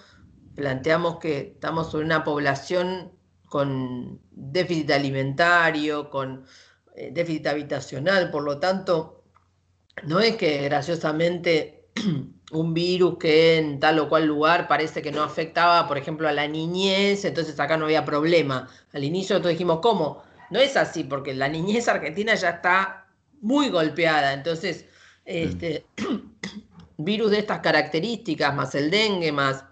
planteamos 0.55 1.19
que 1.19 1.53
estamos 1.53 1.91
sobre 1.91 2.05
una 2.05 2.23
población 2.23 3.11
con 3.45 4.19
déficit 4.31 4.91
alimentario, 4.91 6.09
con 6.09 6.45
eh, 6.99 7.11
déficit 7.13 7.47
habitacional, 7.47 8.29
por 8.29 8.43
lo 8.43 8.59
tanto, 8.59 9.23
no 10.03 10.19
es 10.19 10.35
que 10.35 10.63
graciosamente 10.63 11.85
un 12.51 12.73
virus 12.73 13.17
que 13.17 13.57
en 13.57 13.79
tal 13.79 13.99
o 13.99 14.09
cual 14.09 14.25
lugar 14.25 14.67
parece 14.67 15.01
que 15.01 15.09
no 15.09 15.23
afectaba, 15.23 15.87
por 15.87 15.97
ejemplo, 15.97 16.27
a 16.27 16.33
la 16.33 16.45
niñez, 16.45 17.23
entonces 17.23 17.57
acá 17.57 17.77
no 17.77 17.85
había 17.85 18.03
problema. 18.03 18.67
Al 18.91 19.05
inicio 19.05 19.35
nosotros 19.35 19.53
dijimos, 19.53 19.79
¿cómo? 19.81 20.23
No 20.49 20.59
es 20.59 20.75
así, 20.75 21.05
porque 21.05 21.33
la 21.33 21.47
niñez 21.47 21.87
argentina 21.87 22.35
ya 22.35 22.49
está 22.49 23.07
muy 23.39 23.69
golpeada. 23.69 24.33
Entonces, 24.33 24.85
este, 25.23 25.85
virus 26.97 27.31
de 27.31 27.39
estas 27.39 27.59
características, 27.59 28.53
más 28.53 28.75
el 28.75 28.91
dengue, 28.91 29.31
más, 29.31 29.63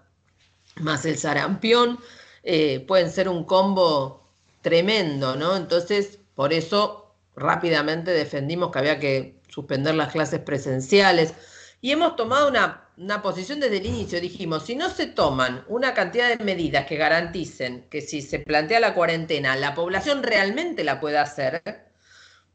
más 0.76 1.04
el 1.04 1.18
sarampión, 1.18 1.98
eh, 2.42 2.80
pueden 2.88 3.10
ser 3.10 3.28
un 3.28 3.44
combo 3.44 4.32
tremendo, 4.62 5.36
¿no? 5.36 5.56
Entonces, 5.56 6.20
por 6.34 6.54
eso 6.54 7.07
rápidamente 7.38 8.10
defendimos 8.10 8.70
que 8.70 8.78
había 8.78 8.98
que 8.98 9.40
suspender 9.48 9.94
las 9.94 10.12
clases 10.12 10.40
presenciales 10.40 11.34
y 11.80 11.92
hemos 11.92 12.16
tomado 12.16 12.48
una 12.48 12.88
una 12.98 13.22
posición 13.22 13.60
desde 13.60 13.78
el 13.78 13.86
inicio. 13.86 14.20
Dijimos, 14.20 14.64
si 14.66 14.74
no 14.74 14.90
se 14.90 15.06
toman 15.06 15.64
una 15.68 15.94
cantidad 15.94 16.36
de 16.36 16.44
medidas 16.44 16.86
que 16.86 16.96
garanticen 16.96 17.86
que 17.90 18.00
si 18.00 18.22
se 18.22 18.40
plantea 18.40 18.80
la 18.80 18.94
cuarentena, 18.94 19.56
la 19.56 19.74
población 19.74 20.22
realmente 20.22 20.84
la 20.84 21.00
pueda 21.00 21.22
hacer, 21.22 21.62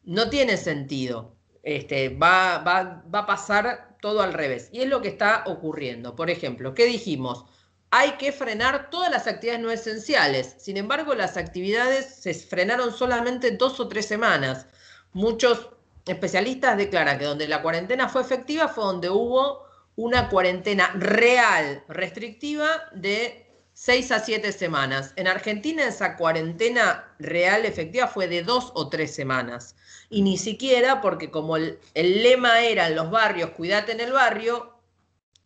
no 0.03 0.29
tiene 0.29 0.57
sentido. 0.57 1.35
Este, 1.63 2.09
va, 2.09 2.57
va, 2.59 3.03
va 3.13 3.19
a 3.19 3.25
pasar 3.25 3.95
todo 4.01 4.21
al 4.21 4.33
revés. 4.33 4.69
Y 4.73 4.81
es 4.81 4.89
lo 4.89 5.01
que 5.01 5.07
está 5.07 5.43
ocurriendo. 5.47 6.15
Por 6.15 6.29
ejemplo, 6.29 6.73
¿qué 6.73 6.85
dijimos? 6.85 7.45
Hay 7.89 8.11
que 8.13 8.33
frenar 8.33 8.89
todas 8.89 9.09
las 9.09 9.27
actividades 9.27 9.63
no 9.63 9.71
esenciales. 9.71 10.55
Sin 10.57 10.75
embargo, 10.75 11.15
las 11.15 11.37
actividades 11.37 12.05
se 12.15 12.33
frenaron 12.33 12.91
solamente 12.91 13.51
dos 13.51 13.79
o 13.79 13.87
tres 13.87 14.07
semanas. 14.07 14.65
Muchos 15.13 15.69
especialistas 16.05 16.77
declaran 16.77 17.19
que 17.19 17.25
donde 17.25 17.47
la 17.47 17.61
cuarentena 17.61 18.09
fue 18.09 18.21
efectiva 18.21 18.67
fue 18.67 18.83
donde 18.83 19.09
hubo 19.09 19.63
una 19.95 20.29
cuarentena 20.29 20.91
real, 20.95 21.83
restrictiva, 21.87 22.67
de 22.93 23.45
seis 23.73 24.11
a 24.11 24.19
siete 24.19 24.51
semanas. 24.51 25.13
En 25.15 25.27
Argentina 25.27 25.85
esa 25.85 26.15
cuarentena 26.15 27.15
real 27.19 27.65
efectiva 27.65 28.07
fue 28.07 28.27
de 28.27 28.43
dos 28.43 28.71
o 28.75 28.89
tres 28.89 29.13
semanas. 29.13 29.75
Y 30.09 30.21
ni 30.21 30.37
siquiera, 30.37 31.01
porque 31.01 31.31
como 31.31 31.57
el, 31.57 31.79
lema 31.93 32.61
era 32.61 32.87
en 32.87 32.95
los 32.95 33.09
barrios, 33.09 33.51
cuídate 33.51 33.91
en 33.91 33.99
el 33.99 34.13
barrio, 34.13 34.77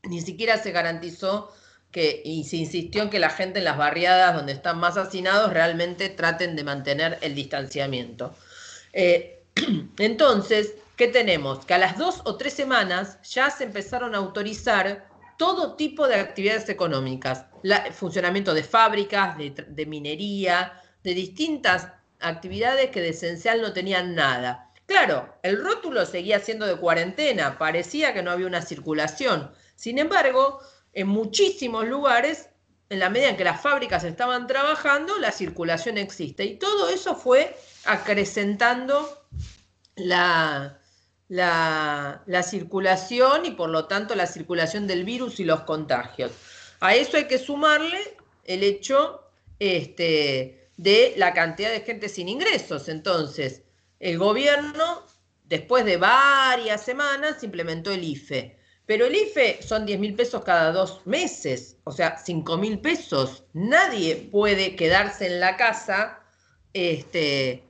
ni 0.04 0.22
siquiera 0.22 0.58
se 0.58 0.72
garantizó 0.72 1.54
que, 1.92 2.22
y 2.24 2.44
se 2.44 2.58
insistió 2.58 3.04
en 3.04 3.10
que 3.10 3.20
la 3.20 3.30
gente 3.30 3.60
en 3.60 3.66
las 3.66 3.78
barriadas 3.78 4.36
donde 4.36 4.54
están 4.54 4.78
más 4.78 4.98
hacinados 4.98 5.54
realmente 5.54 6.10
traten 6.10 6.56
de 6.56 6.64
mantener 6.64 7.18
el 7.22 7.34
distanciamiento. 7.34 8.36
Eh, 8.94 9.37
entonces, 9.98 10.76
¿Qué 10.98 11.08
tenemos? 11.08 11.64
Que 11.64 11.76
a 11.76 11.78
las 11.78 11.96
dos 12.00 12.22
o 12.26 12.38
tres 12.38 12.54
semanas 12.54 13.20
ya 13.22 13.52
se 13.52 13.66
empezaron 13.66 14.16
a 14.16 14.18
autorizar 14.18 15.08
todo 15.38 15.76
tipo 15.76 16.08
de 16.08 16.16
actividades 16.16 16.68
económicas, 16.70 17.46
funcionamiento 17.92 18.56
de 18.56 18.64
fábricas, 18.64 19.38
de, 19.38 19.86
minería, 19.86 20.82
de 21.04 21.14
distintas 21.14 21.90
actividades 22.20 22.90
que 22.90 23.02
de 23.02 23.10
esencial 23.10 23.62
no 23.62 23.74
tenían 23.74 24.16
nada. 24.16 24.74
Claro, 24.88 25.38
el 25.44 25.64
rótulo 25.64 26.04
seguía 26.08 26.40
siendo 26.40 26.66
de 26.66 26.78
cuarentena, 26.78 27.60
parecía 27.60 28.16
que 28.16 28.24
no 28.24 28.32
había 28.32 28.48
una 28.48 28.64
circulación. 28.64 29.52
Sin 29.76 30.00
embargo, 30.00 30.62
en 30.94 31.10
muchísimos 31.10 31.86
lugares, 31.86 32.50
en 32.90 33.00
la 33.00 33.10
medida 33.10 33.30
en 33.30 33.38
que 33.38 33.44
las 33.44 33.62
fábricas 33.62 34.04
estaban 34.04 34.48
trabajando, 34.48 35.18
la 35.20 35.32
circulación 35.32 35.98
existe. 35.98 36.46
Y 36.46 36.56
todo 36.56 36.90
eso 36.90 37.16
fue 37.16 37.56
acrecentando 37.86 39.26
la, 39.96 40.80
la, 41.28 42.44
circulación 42.44 43.46
y 43.46 43.52
por 43.52 43.70
lo 43.70 43.86
tanto 43.86 44.16
la 44.16 44.28
circulación 44.28 44.88
del 44.88 45.04
virus 45.04 45.40
y 45.40 45.44
los 45.44 45.62
contagios. 45.62 46.32
A 46.80 46.96
eso 46.96 47.18
hay 47.18 47.28
que 47.28 47.40
sumarle 47.40 48.16
el 48.46 48.64
hecho 48.64 49.22
este, 49.60 50.70
de 50.78 51.14
la 51.18 51.34
cantidad 51.34 51.72
de 51.72 51.82
gente 51.82 52.08
sin 52.08 52.30
ingresos. 52.30 52.88
Entonces, 52.88 53.64
el 54.00 54.18
gobierno, 54.18 55.04
después 55.44 55.84
de 55.84 55.98
varias 55.98 56.84
semanas, 56.84 57.44
implementó 57.44 57.92
el 57.92 58.04
IFE. 58.04 58.57
Pero 58.88 59.06
el 59.06 59.16
IFE 59.16 59.60
son 59.62 59.86
10 59.86 60.00
mil 60.00 60.16
pesos 60.16 60.44
cada 60.44 60.72
dos 60.72 61.06
meses, 61.06 61.76
o 61.84 61.92
sea, 61.92 62.18
5 62.18 62.58
mil 62.58 62.80
pesos. 62.80 63.44
Nadie 63.54 64.16
puede 64.16 64.76
quedarse 64.76 65.28
en 65.28 65.42
la 65.42 65.58
casa 65.58 66.20
este, 66.74 67.64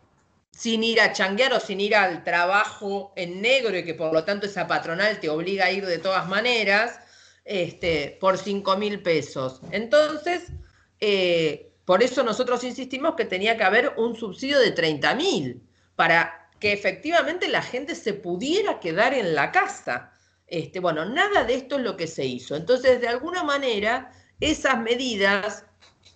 sin 0.51 0.83
ir 0.83 1.01
a 1.01 1.13
changuear 1.13 1.53
o 1.53 1.59
sin 1.59 1.81
ir 1.81 1.95
al 1.95 2.23
trabajo 2.23 3.13
en 3.15 3.41
negro 3.41 3.75
y 3.75 3.83
que 3.83 3.95
por 3.95 4.13
lo 4.13 4.23
tanto 4.23 4.45
esa 4.45 4.67
patronal 4.67 5.19
te 5.19 5.29
obliga 5.29 5.65
a 5.65 5.71
ir 5.71 5.85
de 5.85 5.97
todas 5.97 6.27
maneras, 6.27 6.99
este, 7.45 8.17
por 8.19 8.37
5 8.37 8.77
mil 8.77 9.01
pesos. 9.01 9.61
Entonces, 9.71 10.51
eh, 10.99 11.71
por 11.85 12.03
eso 12.03 12.23
nosotros 12.23 12.63
insistimos 12.63 13.15
que 13.15 13.25
tenía 13.25 13.57
que 13.57 13.63
haber 13.63 13.93
un 13.97 14.15
subsidio 14.15 14.59
de 14.59 14.71
30 14.71 15.15
mil 15.15 15.63
para 15.95 16.49
que 16.59 16.73
efectivamente 16.73 17.47
la 17.47 17.61
gente 17.61 17.95
se 17.95 18.13
pudiera 18.13 18.79
quedar 18.79 19.13
en 19.13 19.33
la 19.33 19.51
casa. 19.51 20.11
Este, 20.47 20.79
bueno, 20.79 21.05
nada 21.05 21.43
de 21.43 21.55
esto 21.55 21.77
es 21.77 21.83
lo 21.83 21.97
que 21.97 22.07
se 22.07 22.25
hizo. 22.25 22.55
Entonces, 22.55 23.01
de 23.01 23.07
alguna 23.07 23.43
manera, 23.43 24.13
esas 24.39 24.79
medidas 24.79 25.65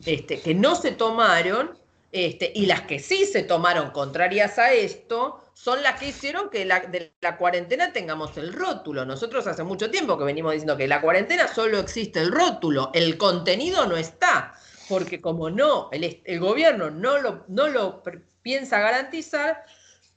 este, 0.05 0.39
que 0.39 0.53
no 0.55 0.75
se 0.75 0.91
tomaron 0.91 1.77
este, 2.11 2.51
y 2.55 2.65
las 2.65 2.81
que 2.81 2.99
sí 2.99 3.25
se 3.25 3.43
tomaron 3.43 3.91
contrarias 3.91 4.59
a 4.59 4.73
esto 4.73 5.43
son 5.53 5.81
las 5.83 5.99
que 5.99 6.07
hicieron 6.07 6.49
que 6.49 6.65
la, 6.65 6.79
de 6.81 7.13
la 7.21 7.37
cuarentena 7.37 7.93
tengamos 7.93 8.35
el 8.37 8.53
rótulo. 8.53 9.05
Nosotros 9.05 9.47
hace 9.47 9.63
mucho 9.63 9.91
tiempo 9.91 10.17
que 10.17 10.23
venimos 10.23 10.53
diciendo 10.53 10.75
que 10.75 10.87
la 10.87 11.01
cuarentena 11.01 11.47
solo 11.47 11.79
existe 11.79 12.19
el 12.19 12.31
rótulo, 12.31 12.89
el 12.93 13.17
contenido 13.17 13.85
no 13.85 13.95
está, 13.95 14.53
porque 14.89 15.21
como 15.21 15.49
no, 15.49 15.89
el, 15.91 16.39
gobierno 16.39 16.89
no 16.89 17.19
lo 17.19 18.03
piensa 18.41 18.79
garantizar, 18.79 19.63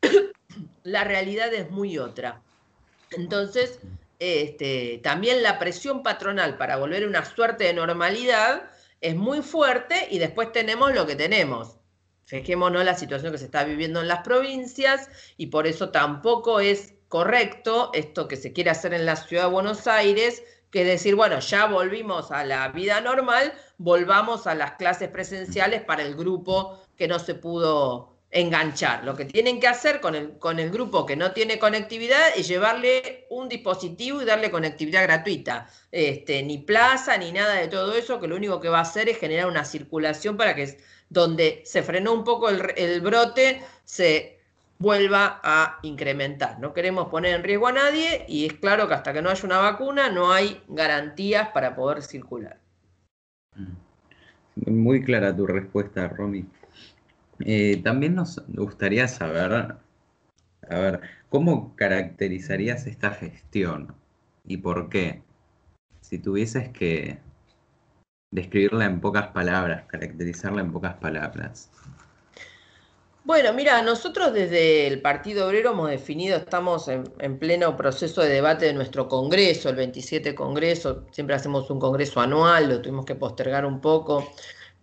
la 0.83 1.05
realidad 1.05 1.53
es 1.53 1.71
muy 1.71 1.99
otra. 1.99 2.41
Entonces, 3.11 3.79
este, 4.25 5.01
también 5.03 5.43
la 5.43 5.59
presión 5.59 6.03
patronal 6.03 6.57
para 6.57 6.77
volver 6.77 7.05
a 7.05 7.09
una 7.09 7.25
suerte 7.25 7.65
de 7.65 7.75
normalidad 7.75 8.71
es 9.01 9.15
muy 9.15 9.43
fuerte 9.43 10.09
y 10.11 10.19
después 10.19 10.51
tenemos 10.53 10.95
lo 10.95 11.07
que 11.07 11.15
tenemos. 11.15 11.77
Fijémonos 12.25 12.85
la 12.85 12.95
situación 12.95 13.33
que 13.33 13.39
se 13.39 13.45
está 13.45 13.65
viviendo 13.65 14.01
en 14.01 14.09
las 14.09 14.21
provincias 14.21 15.11
y 15.37 15.49
por 15.49 15.67
eso 15.67 15.91
tampoco 15.91 16.61
es 16.61 16.95
correcto 17.09 17.91
esto 17.93 18.27
que 18.27 18.37
se 18.37 18.53
quiere 18.53 18.71
hacer 18.71 18.95
en 18.95 19.05
la 19.05 19.17
ciudad 19.17 19.45
de 19.45 19.51
Buenos 19.51 19.87
Aires, 19.87 20.43
que 20.71 20.85
decir, 20.85 21.15
bueno, 21.15 21.39
ya 21.39 21.67
volvimos 21.67 22.33
a 22.33 22.45
la 22.45 22.69
vida 22.69 23.01
normal, 23.01 23.53
volvamos 23.77 24.47
a 24.47 24.55
las 24.55 24.73
clases 24.73 25.11
presenciales 25.11 25.83
para 25.83 26.03
el 26.03 26.17
grupo 26.17 26.83
que 26.97 27.07
no 27.07 27.19
se 27.19 27.35
pudo 27.35 28.14
enganchar. 28.35 29.05
Lo 29.05 29.15
que 29.15 29.25
tienen 29.25 29.61
que 29.61 29.69
hacer 29.69 30.01
con 30.01 30.15
el, 30.17 30.39
con 30.39 30.59
el 30.59 30.71
grupo 30.71 31.07
que 31.07 31.17
no 31.17 31.31
tiene 31.33 31.59
conectividad 31.59 32.37
es 32.37 32.49
llevarle 32.49 33.27
un 33.31 33.49
dispositivo 33.49 34.21
y 34.21 34.25
darle 34.25 34.51
conectividad 34.51 35.05
gratuita. 35.05 35.69
Este, 35.93 36.43
ni 36.43 36.59
plaza, 36.59 37.17
ni 37.17 37.31
nada 37.31 37.55
de 37.55 37.69
todo 37.69 37.95
eso, 37.95 38.21
que 38.21 38.27
lo 38.27 38.35
único 38.37 38.61
que 38.61 38.69
va 38.69 38.79
a 38.79 38.83
hacer 38.83 39.09
es 39.09 39.19
generar 39.19 39.47
una 39.47 39.65
circulación 39.65 40.37
para 40.37 40.55
que 40.57 40.77
donde 41.09 41.63
se 41.65 41.85
frenó 41.85 42.13
un 42.13 42.25
poco 42.25 42.49
el, 42.51 43.01
brote, 43.01 43.63
se 43.85 44.41
vuelva 44.81 45.41
a 45.45 45.79
incrementar. 45.83 46.59
No 46.59 46.75
queremos 46.75 47.09
poner 47.09 47.37
en 47.37 47.45
riesgo 47.45 47.69
a 47.69 47.73
nadie 47.73 48.25
y 48.27 48.47
es 48.47 48.55
claro 48.55 48.89
que 48.89 48.95
hasta 48.95 49.13
que 49.13 49.23
no 49.23 49.31
haya 49.31 49.45
una 49.45 49.59
vacuna 49.59 50.11
no 50.11 50.33
hay 50.33 50.61
garantías 50.67 51.51
para 51.51 51.77
poder 51.77 52.03
circular. 52.03 52.59
Mm. 53.55 53.85
Muy 54.67 55.05
clara 55.05 55.35
tu 55.35 55.47
respuesta, 55.47 56.09
Romy. 56.09 56.45
Eh, 57.41 57.81
también 57.83 58.15
nos 58.15 58.43
gustaría 58.49 59.09
saber, 59.09 59.53
a 59.53 60.79
ver, 60.79 61.01
¿cómo 61.29 61.75
caracterizarías 61.77 62.87
esta 62.87 63.11
gestión 63.11 63.95
y 64.45 64.59
por 64.59 64.89
qué? 64.89 65.23
Si 66.01 66.19
tuvieses 66.19 66.69
que 66.71 67.19
describirla 68.31 68.87
en 68.87 69.01
pocas 69.01 69.29
palabras, 69.29 69.85
caracterizarla 69.87 70.61
en 70.61 70.73
pocas 70.73 70.95
palabras. 70.95 71.71
Bueno, 73.25 73.55
mira, 73.55 73.81
nosotros 73.81 74.35
desde 74.35 74.87
el 74.87 75.01
Partido 75.01 75.47
Obrero 75.47 75.71
hemos 75.71 75.89
definido, 75.89 76.37
estamos 76.37 76.89
en, 76.89 77.39
pleno 77.39 77.75
proceso 77.75 78.21
de 78.21 78.29
debate 78.29 78.67
de 78.67 78.75
nuestro 78.75 79.09
Congreso, 79.09 79.71
el 79.71 79.77
27 79.77 80.35
Congreso, 80.35 81.07
siempre 81.11 81.35
hacemos 81.35 81.71
un 81.71 81.81
Congreso 81.81 82.21
anual, 82.21 82.69
lo 82.69 82.83
tuvimos 82.83 83.07
que 83.07 83.15
postergar 83.15 83.65
un 83.65 83.81
poco, 83.81 84.31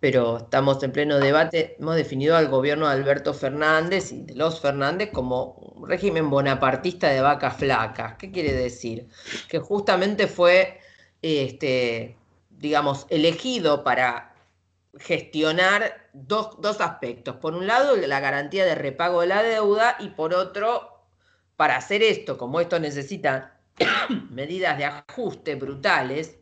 pero 0.02 0.40
estamos 0.40 0.84
en 0.84 0.92
pleno 0.92 1.20
debate, 1.20 1.78
hemos 1.80 1.96
definido 1.96 2.36
al 2.36 2.50
gobierno 2.50 2.88
de 2.88 2.94
Alberto 2.96 3.34
Fernández 3.34 4.12
y 4.12 4.24
de 4.24 4.36
los 4.36 4.60
Fernández 4.60 5.12
como 5.14 5.54
un 5.54 5.88
régimen 5.88 6.30
bonapartista 6.30 7.08
de 7.08 7.22
vacas 7.22 7.56
flacas. 7.58 8.16
¿Qué 8.18 8.32
quiere 8.32 8.52
decir? 8.52 9.08
Que 9.48 9.60
justamente 9.60 10.28
fue 10.28 10.82
este, 11.22 12.18
digamos, 12.50 13.06
elegido 13.10 13.84
para 13.84 14.34
gestionar 15.00 16.10
dos, 16.14 16.82
aspectos. 16.82 17.38
Por 17.38 17.54
un 17.54 17.68
lado, 17.68 17.96
la 17.96 18.20
garantía 18.20 18.66
de 18.66 18.76
repago 18.76 19.22
de 19.22 19.28
la 19.28 19.44
deuda 19.44 19.98
y 20.00 20.10
por 20.10 20.34
otro, 20.34 21.06
para 21.56 21.78
hacer 21.78 22.04
esto, 22.04 22.38
como 22.38 22.60
esto 22.60 22.80
necesita 22.80 23.60
medidas 24.32 24.78
de 24.78 24.86
ajuste 24.86 25.56
brutales, 25.56 26.40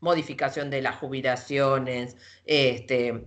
modificación 0.00 0.70
de 0.70 0.82
las 0.82 0.96
jubilaciones, 0.96 2.16
este, 2.44 3.24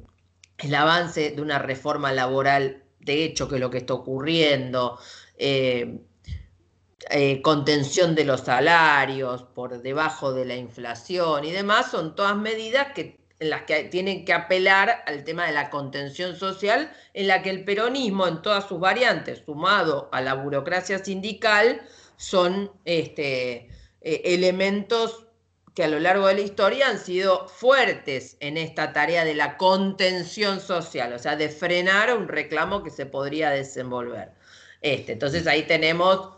el 0.57 0.75
avance 0.75 1.31
de 1.31 1.41
una 1.41 1.59
reforma 1.59 2.11
laboral 2.11 2.83
de 3.01 3.23
hecho 3.23 3.47
que 3.47 3.55
es 3.55 3.61
lo 3.61 3.69
que 3.69 3.79
está 3.79 3.93
ocurriendo, 3.93 4.99
eh, 5.37 5.99
eh, 7.09 7.41
contención 7.41 8.15
de 8.15 8.25
los 8.25 8.41
salarios 8.41 9.43
por 9.43 9.81
debajo 9.81 10.33
de 10.33 10.45
la 10.45 10.55
inflación 10.55 11.43
y 11.43 11.51
demás, 11.51 11.89
son 11.89 12.15
todas 12.15 12.37
medidas 12.37 12.93
que, 12.93 13.19
en 13.39 13.49
las 13.49 13.63
que 13.63 13.85
tienen 13.85 14.23
que 14.23 14.33
apelar 14.33 15.03
al 15.07 15.23
tema 15.23 15.47
de 15.47 15.53
la 15.53 15.71
contención 15.71 16.35
social, 16.35 16.91
en 17.13 17.27
la 17.27 17.41
que 17.41 17.49
el 17.49 17.65
peronismo 17.65 18.27
en 18.27 18.41
todas 18.43 18.67
sus 18.67 18.79
variantes, 18.79 19.41
sumado 19.45 20.09
a 20.11 20.21
la 20.21 20.35
burocracia 20.35 21.03
sindical, 21.03 21.81
son 22.17 22.71
este, 22.85 23.67
eh, 24.01 24.21
elementos 24.25 25.25
que 25.73 25.83
a 25.83 25.87
lo 25.87 25.99
largo 25.99 26.27
de 26.27 26.35
la 26.35 26.41
historia 26.41 26.89
han 26.89 26.99
sido 26.99 27.47
fuertes 27.47 28.37
en 28.39 28.57
esta 28.57 28.91
tarea 28.93 29.23
de 29.23 29.35
la 29.35 29.57
contención 29.57 30.59
social, 30.59 31.13
o 31.13 31.19
sea, 31.19 31.35
de 31.35 31.49
frenar 31.49 32.15
un 32.15 32.27
reclamo 32.27 32.83
que 32.83 32.89
se 32.89 33.05
podría 33.05 33.51
desenvolver. 33.51 34.31
Este, 34.81 35.13
entonces 35.13 35.47
ahí 35.47 35.63
tenemos 35.63 36.31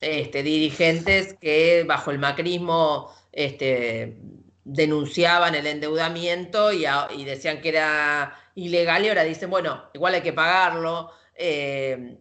este, 0.00 0.42
dirigentes 0.42 1.34
que 1.40 1.84
bajo 1.86 2.10
el 2.10 2.18
macrismo 2.18 3.14
este, 3.32 4.16
denunciaban 4.64 5.54
el 5.54 5.66
endeudamiento 5.66 6.72
y, 6.72 6.84
decían 7.24 7.60
que 7.60 7.68
era 7.68 8.36
ilegal 8.54 9.04
y 9.04 9.08
ahora 9.08 9.24
dicen, 9.24 9.50
bueno, 9.50 9.84
igual 9.94 10.14
hay 10.14 10.22
que 10.22 10.32
pagarlo. 10.32 11.12
Eh, 11.36 12.16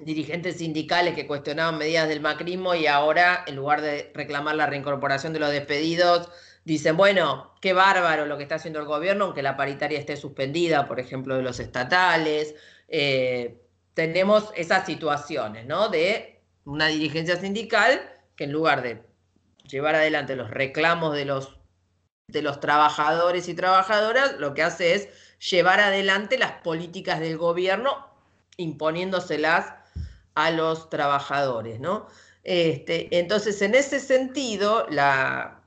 dirigentes 0.00 0.58
sindicales 0.58 1.14
que 1.14 1.26
cuestionaban 1.26 1.78
medidas 1.78 2.08
del 2.08 2.20
macrismo 2.20 2.74
y 2.74 2.86
ahora, 2.86 3.44
en 3.46 3.56
lugar 3.56 3.80
de 3.80 4.10
reclamar 4.14 4.54
la 4.54 4.66
reincorporación 4.66 5.32
de 5.32 5.40
los 5.40 5.50
despedidos, 5.50 6.30
dicen, 6.64 6.96
bueno, 6.96 7.54
qué 7.60 7.72
bárbaro 7.72 8.26
lo 8.26 8.36
que 8.36 8.42
está 8.42 8.56
haciendo 8.56 8.78
el 8.78 8.86
gobierno, 8.86 9.26
aunque 9.26 9.42
la 9.42 9.56
paritaria 9.56 9.98
esté 9.98 10.16
suspendida, 10.16 10.86
por 10.86 11.00
ejemplo, 11.00 11.36
de 11.36 11.42
los 11.42 11.60
estatales. 11.60 12.54
Eh, 12.88 13.62
tenemos 13.94 14.50
esas 14.54 14.86
situaciones, 14.86 15.66
¿no? 15.66 15.88
De 15.88 16.42
una 16.64 16.86
dirigencia 16.88 17.36
sindical 17.36 18.00
que 18.36 18.44
en 18.44 18.52
lugar 18.52 18.82
de 18.82 19.02
llevar 19.68 19.94
adelante 19.94 20.36
los 20.36 20.50
reclamos 20.50 21.14
de 21.14 21.24
los, 21.24 21.58
de 22.28 22.42
los 22.42 22.60
trabajadores 22.60 23.48
y 23.48 23.54
trabajadoras, 23.54 24.34
lo 24.38 24.54
que 24.54 24.62
hace 24.62 24.94
es 24.94 25.08
llevar 25.38 25.80
adelante 25.80 26.38
las 26.38 26.52
políticas 26.52 27.20
del 27.20 27.38
gobierno 27.38 28.08
imponiéndoselas 28.58 29.72
a 30.38 30.52
los 30.52 30.88
trabajadores, 30.88 31.80
¿no? 31.80 32.06
Este, 32.44 33.08
entonces, 33.18 33.60
en 33.60 33.74
ese 33.74 33.98
sentido, 33.98 34.86
la, 34.88 35.62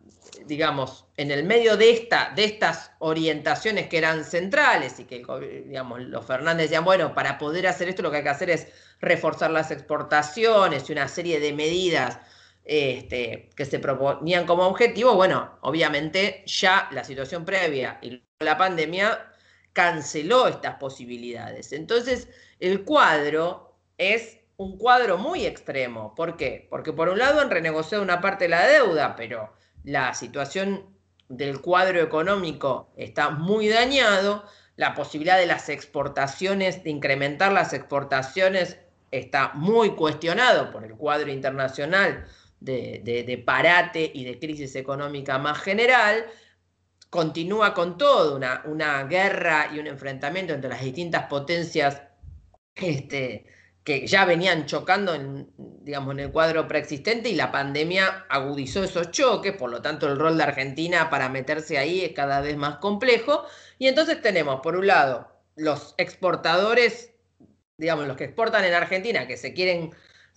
digamos, 0.46 1.06
en 1.18 1.30
el 1.30 1.44
medio 1.44 1.76
de, 1.76 1.92
esta, 1.92 2.32
de 2.34 2.46
estas 2.46 2.92
orientaciones 3.00 3.90
que 3.90 3.98
eran 3.98 4.24
centrales 4.24 4.98
y 5.02 5.04
que 5.04 5.26
digamos, 5.66 6.00
los 6.00 6.26
Fernández 6.26 6.70
decían, 6.70 6.86
bueno, 6.86 7.14
para 7.14 7.38
poder 7.38 7.68
hacer 7.68 7.90
esto 7.90 8.02
lo 8.02 8.12
que 8.12 8.18
hay 8.18 8.24
que 8.24 8.30
hacer 8.30 8.50
es 8.50 8.68
reforzar 9.02 9.52
las 9.52 9.72
exportaciones 9.72 10.90
y 10.90 10.94
una 10.94 11.10
serie 11.10 11.42
de 11.42 11.52
medidas 11.52 12.20
este, 12.64 13.50
que 13.54 13.66
se 13.66 13.80
proponían 13.80 14.46
como 14.46 14.66
objetivo, 14.66 15.16
bueno, 15.16 15.58
obviamente 15.62 16.44
ya 16.46 16.88
la 16.92 17.04
situación 17.04 17.44
previa 17.44 18.00
y 18.02 18.24
la 18.40 18.58
pandemia 18.58 19.28
canceló 19.74 20.48
estas 20.48 20.76
posibilidades. 20.76 21.74
Entonces, 21.74 22.30
el 22.62 22.86
cuadro 22.86 23.76
es 23.98 24.41
un 24.62 24.78
cuadro 24.78 25.18
muy 25.18 25.46
extremo. 25.46 26.14
¿Por 26.16 26.38
qué? 26.38 26.68
Porque 26.70 26.94
por 26.94 27.10
un 27.10 27.18
lado 27.18 27.42
han 27.42 27.50
renegociado 27.50 28.04
una 28.04 28.22
parte 28.22 28.46
de 28.46 28.50
la 28.50 28.68
deuda, 28.68 29.16
pero 29.16 29.52
la 29.84 30.14
situación 30.14 30.86
del 31.30 31.62
cuadro 31.62 32.00
económico 32.00 32.92
está 32.96 33.32
muy 33.32 33.68
dañado, 33.70 34.46
la 34.76 34.94
posibilidad 34.94 35.38
de 35.38 35.48
las 35.48 35.70
exportaciones, 35.70 36.84
de 36.84 36.92
incrementar 36.92 37.52
las 37.52 37.74
exportaciones, 37.74 38.78
está 39.10 39.52
muy 39.56 39.96
cuestionado 39.96 40.72
por 40.72 40.86
el 40.86 40.96
cuadro 40.96 41.32
internacional 41.32 42.28
de, 42.60 43.44
parate 43.46 44.12
y 44.14 44.24
de 44.26 44.40
crisis 44.40 44.76
económica 44.76 45.40
más 45.40 45.60
general, 45.60 46.26
continúa 47.10 47.74
con 47.74 47.98
todo 47.98 48.36
una, 48.36 48.62
una, 48.66 49.04
guerra 49.06 49.70
y 49.74 49.80
un 49.80 49.88
enfrentamiento 49.88 50.54
entre 50.54 50.70
las 50.70 50.82
distintas 50.82 51.26
potencias 51.28 52.02
este, 52.76 53.46
que 53.84 54.06
ya 54.06 54.26
venían 54.26 54.66
chocando 54.68 55.16
en, 55.16 55.50
digamos, 55.58 56.14
en 56.14 56.20
el 56.20 56.32
cuadro 56.32 56.68
preexistente 56.68 57.30
y 57.30 57.36
la 57.36 57.52
pandemia 57.52 58.26
agudizó 58.30 58.84
esos 58.84 59.12
choques, 59.12 59.54
por 59.54 59.72
lo 59.72 59.82
tanto 59.82 60.08
el 60.08 60.20
rol 60.20 60.38
de 60.38 60.44
Argentina 60.44 61.10
para 61.10 61.30
meterse 61.30 61.78
ahí 61.78 62.02
es 62.02 62.14
cada 62.14 62.42
vez 62.42 62.58
más 62.58 62.78
complejo. 62.78 63.46
Y 63.80 63.88
entonces 63.88 64.22
tenemos, 64.22 64.62
por 64.62 64.76
un 64.76 64.86
lado, 64.88 65.32
los 65.56 65.96
exportadores, 65.98 67.14
digamos, 67.78 68.08
los 68.08 68.18
que 68.18 68.26
exportan 68.26 68.66
en 68.66 68.74
Argentina, 68.76 69.26
que 69.28 69.38
se 69.38 69.54
quieren 69.54 69.92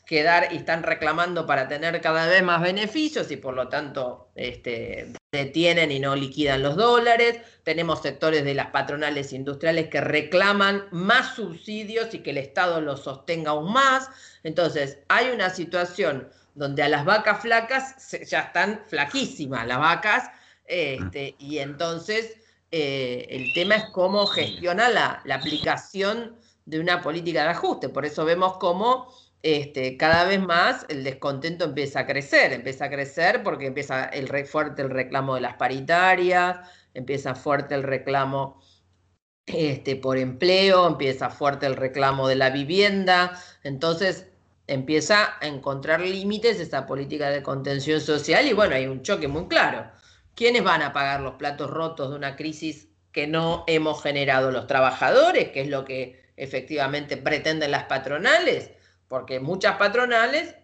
quedar 0.07 0.53
y 0.53 0.57
están 0.57 0.83
reclamando 0.83 1.47
para 1.47 1.69
tener 1.69 2.01
cada 2.01 2.27
vez 2.27 2.43
más 2.43 2.61
beneficios 2.61 3.31
y 3.31 3.37
por 3.37 3.55
lo 3.55 3.69
tanto 3.69 4.29
este, 4.35 5.12
detienen 5.33 5.90
y 5.90 6.01
no 6.01 6.14
liquidan 6.14 6.62
los 6.62 6.77
dólares. 6.77 7.40
Tenemos 7.62 8.03
sectores 8.03 8.45
de 8.45 8.55
las 8.55 8.69
patronales 8.69 9.33
industriales 9.33 9.88
que 9.88 10.01
reclaman 10.01 10.85
más 10.90 11.35
subsidios 11.35 12.12
y 12.14 12.21
que 12.21 12.31
el 12.31 12.38
Estado 12.38 12.81
los 12.81 13.05
sostenga 13.05 13.53
aún 13.53 13.73
más. 13.73 14.11
Entonces, 14.43 14.99
hay 15.09 15.31
una 15.31 15.51
situación 15.51 16.29
donde 16.55 16.83
a 16.83 16.88
las 16.88 17.05
vacas 17.05 17.43
flacas 17.43 18.17
ya 18.29 18.40
están 18.40 18.83
flaquísimas 18.87 19.67
las 19.67 19.79
vacas 19.79 20.31
este, 20.67 21.35
y 21.38 21.59
entonces 21.59 22.37
eh, 22.71 23.27
el 23.29 23.53
tema 23.55 23.77
es 23.77 23.85
cómo 23.93 24.27
gestiona 24.27 24.88
la, 24.88 25.21
la 25.25 25.37
aplicación 25.37 26.37
de 26.64 26.81
una 26.81 27.03
política 27.03 27.43
de 27.43 27.51
ajuste. 27.51 27.88
Por 27.88 28.07
eso 28.07 28.25
vemos 28.25 28.57
cómo 28.59 29.12
este, 29.44 29.98
cada 29.98 30.24
vez 30.24 30.40
más 30.40 30.87
el 30.88 31.04
descontento 31.04 31.66
empieza 31.66 32.00
a 32.00 32.07
crecer, 32.07 32.54
empieza 32.54 32.87
a 32.87 32.90
crecer 32.90 33.42
porque 33.42 33.66
empieza 33.66 34.07
el 34.07 34.46
fuerte 34.46 34.80
el 34.80 34.88
reclamo 34.88 35.35
de 35.35 35.42
las 35.42 35.57
paritarias, 35.57 36.66
empieza 36.94 37.35
fuerte 37.35 37.74
el 37.74 37.83
reclamo 37.83 38.62
este, 39.44 39.96
por 39.96 40.16
empleo, 40.16 40.87
empieza 40.87 41.28
fuerte 41.28 41.66
el 41.66 41.76
reclamo 41.76 42.26
de 42.26 42.37
la 42.37 42.48
vivienda, 42.48 43.38
entonces 43.64 44.28
empieza 44.66 45.35
a 45.42 45.46
encontrar 45.46 46.00
límites 46.00 46.59
esa 46.59 46.87
política 46.87 47.28
de 47.28 47.42
contención 47.42 48.00
social 48.00 48.46
y 48.48 48.54
bueno, 48.54 48.74
hay 48.74 48.87
un 48.87 49.02
choque 49.02 49.28
muy 49.28 49.46
claro. 49.48 49.90
¿Quiénes 50.35 50.64
van 50.64 50.80
a 50.80 50.94
pagar 50.94 51.20
los 51.20 51.35
platos 51.35 51.68
rotos 51.68 52.09
de 52.09 52.16
una 52.16 52.35
crisis 52.37 52.88
que 53.12 53.26
no 53.26 53.64
hemos 53.66 54.02
generado 54.02 54.50
los 54.50 54.66
trabajadores, 54.66 55.50
que 55.50 55.61
es 55.61 55.68
lo 55.68 55.85
que 55.85 56.24
efectivamente 56.38 57.18
pretenden 57.18 57.72
las 57.72 57.85
patronales? 57.85 58.70
Porque 59.14 59.38
muchas 59.38 59.77
patronales 59.77 60.57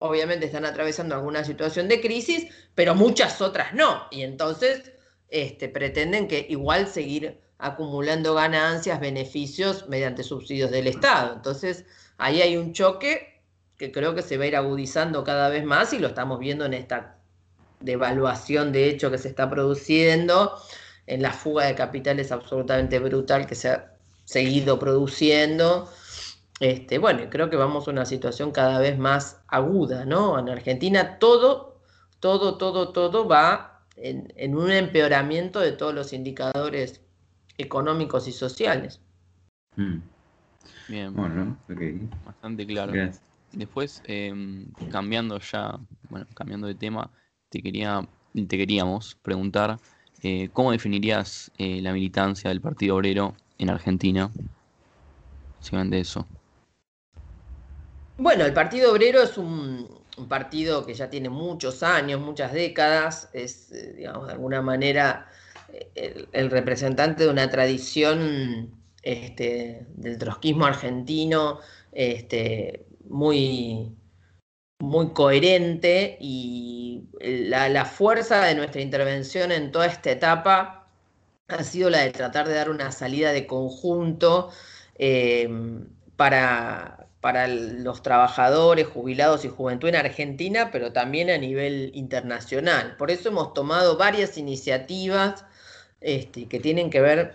obviamente 0.00 0.46
están 0.46 0.64
atravesando 0.64 1.14
alguna 1.14 1.44
situación 1.44 1.86
de 1.86 2.00
crisis, 2.00 2.48
pero 2.74 2.96
muchas 2.96 3.40
otras 3.40 3.72
no. 3.72 4.08
Y 4.10 4.22
entonces 4.22 4.90
este, 5.28 5.68
pretenden 5.68 6.26
que 6.26 6.44
igual 6.48 6.88
seguir 6.88 7.38
acumulando 7.56 8.34
ganancias, 8.34 8.98
beneficios 8.98 9.88
mediante 9.88 10.24
subsidios 10.24 10.72
del 10.72 10.88
Estado. 10.88 11.34
Entonces 11.34 11.84
ahí 12.18 12.42
hay 12.42 12.56
un 12.56 12.72
choque 12.72 13.40
que 13.76 13.92
creo 13.92 14.16
que 14.16 14.22
se 14.22 14.38
va 14.38 14.42
a 14.42 14.48
ir 14.48 14.56
agudizando 14.56 15.22
cada 15.22 15.48
vez 15.48 15.62
más 15.62 15.92
y 15.92 16.00
lo 16.00 16.08
estamos 16.08 16.40
viendo 16.40 16.64
en 16.64 16.74
esta 16.74 17.18
devaluación 17.78 18.72
de 18.72 18.88
hecho 18.88 19.12
que 19.12 19.18
se 19.18 19.28
está 19.28 19.48
produciendo, 19.48 20.60
en 21.06 21.22
la 21.22 21.32
fuga 21.32 21.66
de 21.66 21.76
capitales 21.76 22.32
absolutamente 22.32 22.98
brutal 22.98 23.46
que 23.46 23.54
se 23.54 23.68
ha 23.68 23.94
seguido 24.24 24.80
produciendo 24.80 25.88
este, 26.64 26.96
bueno, 26.96 27.24
creo 27.28 27.50
que 27.50 27.56
vamos 27.56 27.86
a 27.86 27.90
una 27.90 28.06
situación 28.06 28.50
cada 28.50 28.78
vez 28.78 28.98
más 28.98 29.42
aguda, 29.48 30.06
¿no? 30.06 30.38
En 30.38 30.48
Argentina 30.48 31.18
todo, 31.18 31.78
todo, 32.20 32.56
todo, 32.56 32.90
todo 32.90 33.28
va 33.28 33.82
en, 33.96 34.56
un 34.56 34.70
empeoramiento 34.70 35.60
de 35.60 35.72
todos 35.72 35.94
los 35.94 36.14
indicadores 36.14 37.02
económicos 37.58 38.26
y 38.28 38.32
sociales. 38.32 39.02
Mm. 39.76 39.98
Bien, 40.88 41.14
bueno, 41.14 41.58
bastante 42.24 42.66
claro. 42.66 42.94
Después, 43.52 44.02
em, 44.06 44.64
cambiando 44.90 45.38
ya, 45.40 45.78
bueno, 46.08 46.26
cambiando 46.32 46.66
de 46.66 46.76
tema, 46.76 47.10
te 47.50 47.60
quería, 47.60 48.08
te 48.32 48.56
queríamos 48.56 49.16
preguntar 49.16 49.78
eh, 50.22 50.48
cómo 50.54 50.72
definirías 50.72 51.52
eh, 51.58 51.82
la 51.82 51.92
militancia 51.92 52.48
del 52.48 52.62
Partido 52.62 52.96
Obrero 52.96 53.34
en 53.58 53.68
Argentina. 53.68 54.30
Básicamente 55.58 56.00
eso. 56.00 56.26
Bueno, 58.16 58.44
el 58.44 58.52
Partido 58.52 58.92
Obrero 58.92 59.22
es 59.22 59.36
un, 59.36 59.88
partido 60.28 60.86
que 60.86 60.94
ya 60.94 61.10
tiene 61.10 61.28
muchos 61.28 61.82
años, 61.82 62.20
muchas 62.20 62.52
décadas, 62.52 63.28
es, 63.32 63.72
eh, 63.72 63.94
digamos, 63.96 64.26
de 64.28 64.32
alguna 64.34 64.62
manera 64.62 65.28
eh, 65.72 66.26
el, 66.32 66.50
representante 66.50 67.24
de 67.24 67.30
una 67.30 67.50
tradición 67.50 68.70
este, 69.02 69.86
del 69.94 70.18
trotskismo 70.18 70.66
argentino 70.66 71.58
este, 71.90 72.86
muy, 73.08 73.96
muy 74.78 75.12
coherente 75.12 76.16
y 76.20 77.08
la, 77.20 77.84
fuerza 77.84 78.44
de 78.44 78.54
nuestra 78.54 78.80
intervención 78.80 79.50
en 79.50 79.72
toda 79.72 79.86
esta 79.86 80.12
etapa 80.12 80.88
ha 81.48 81.64
sido 81.64 81.90
la 81.90 82.02
de 82.02 82.12
tratar 82.12 82.46
de 82.46 82.54
dar 82.54 82.70
una 82.70 82.92
salida 82.92 83.32
de 83.32 83.46
conjunto 83.46 84.50
eh, 84.96 85.48
para, 86.16 87.08
para 87.24 87.48
los 87.48 88.02
trabajadores, 88.02 88.86
jubilados 88.86 89.46
y 89.46 89.48
juventud 89.48 89.88
en 89.88 89.96
Argentina, 89.96 90.68
pero 90.70 90.92
también 90.92 91.30
a 91.30 91.38
nivel 91.38 91.90
internacional. 91.94 92.96
Por 92.98 93.10
eso 93.10 93.30
hemos 93.30 93.54
tomado 93.54 93.96
varias 93.96 94.36
iniciativas 94.36 95.46
este, 96.02 96.48
que 96.48 96.60
tienen 96.60 96.90
que 96.90 97.00
ver 97.00 97.34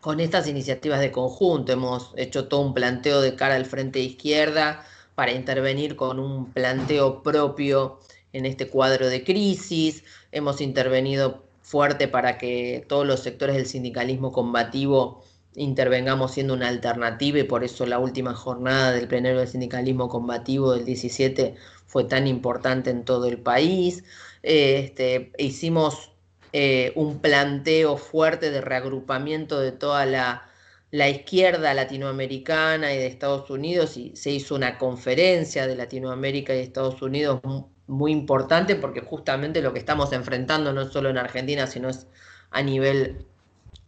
con 0.00 0.18
estas 0.18 0.48
iniciativas 0.48 0.98
de 0.98 1.12
conjunto. 1.12 1.70
Hemos 1.70 2.12
hecho 2.16 2.48
todo 2.48 2.62
un 2.62 2.74
planteo 2.74 3.20
de 3.20 3.36
cara 3.36 3.54
al 3.54 3.66
frente 3.66 4.00
izquierda 4.00 4.84
para 5.14 5.30
intervenir 5.30 5.94
con 5.94 6.18
un 6.18 6.52
planteo 6.52 7.22
propio 7.22 8.00
en 8.32 8.46
este 8.46 8.66
cuadro 8.66 9.06
de 9.06 9.22
crisis. 9.22 10.02
Hemos 10.32 10.60
intervenido 10.60 11.44
fuerte 11.62 12.08
para 12.08 12.36
que 12.36 12.84
todos 12.88 13.06
los 13.06 13.20
sectores 13.20 13.54
del 13.54 13.66
sindicalismo 13.66 14.32
combativo 14.32 15.22
intervengamos 15.56 16.32
siendo 16.32 16.54
una 16.54 16.68
alternativa 16.68 17.38
y 17.38 17.44
por 17.44 17.64
eso 17.64 17.86
la 17.86 17.98
última 17.98 18.34
jornada 18.34 18.92
del 18.92 19.08
plenario 19.08 19.38
del 19.38 19.48
sindicalismo 19.48 20.08
combativo 20.08 20.72
del 20.72 20.84
17 20.84 21.54
fue 21.86 22.04
tan 22.04 22.26
importante 22.26 22.90
en 22.90 23.04
todo 23.04 23.26
el 23.26 23.38
país. 23.38 24.04
Este, 24.42 25.32
hicimos 25.38 26.12
eh, 26.52 26.92
un 26.96 27.20
planteo 27.20 27.96
fuerte 27.96 28.50
de 28.50 28.60
reagrupamiento 28.60 29.60
de 29.60 29.72
toda 29.72 30.06
la, 30.06 30.48
la, 30.90 31.08
izquierda 31.08 31.74
latinoamericana 31.74 32.92
y 32.92 32.98
de 32.98 33.06
Estados 33.06 33.50
Unidos 33.50 33.96
y 33.96 34.14
se 34.16 34.30
hizo 34.30 34.54
una 34.54 34.78
conferencia 34.78 35.66
de 35.66 35.76
Latinoamérica 35.76 36.54
y 36.54 36.60
Estados 36.60 37.00
Unidos 37.02 37.40
muy 37.86 38.12
importante 38.12 38.76
porque 38.76 39.00
justamente 39.00 39.62
lo 39.62 39.72
que 39.72 39.78
estamos 39.78 40.12
enfrentando 40.12 40.72
no 40.72 40.90
solo 40.90 41.10
en 41.10 41.18
Argentina, 41.18 41.66
sino 41.66 41.88
es 41.88 42.06
a 42.50 42.62
nivel 42.62 43.26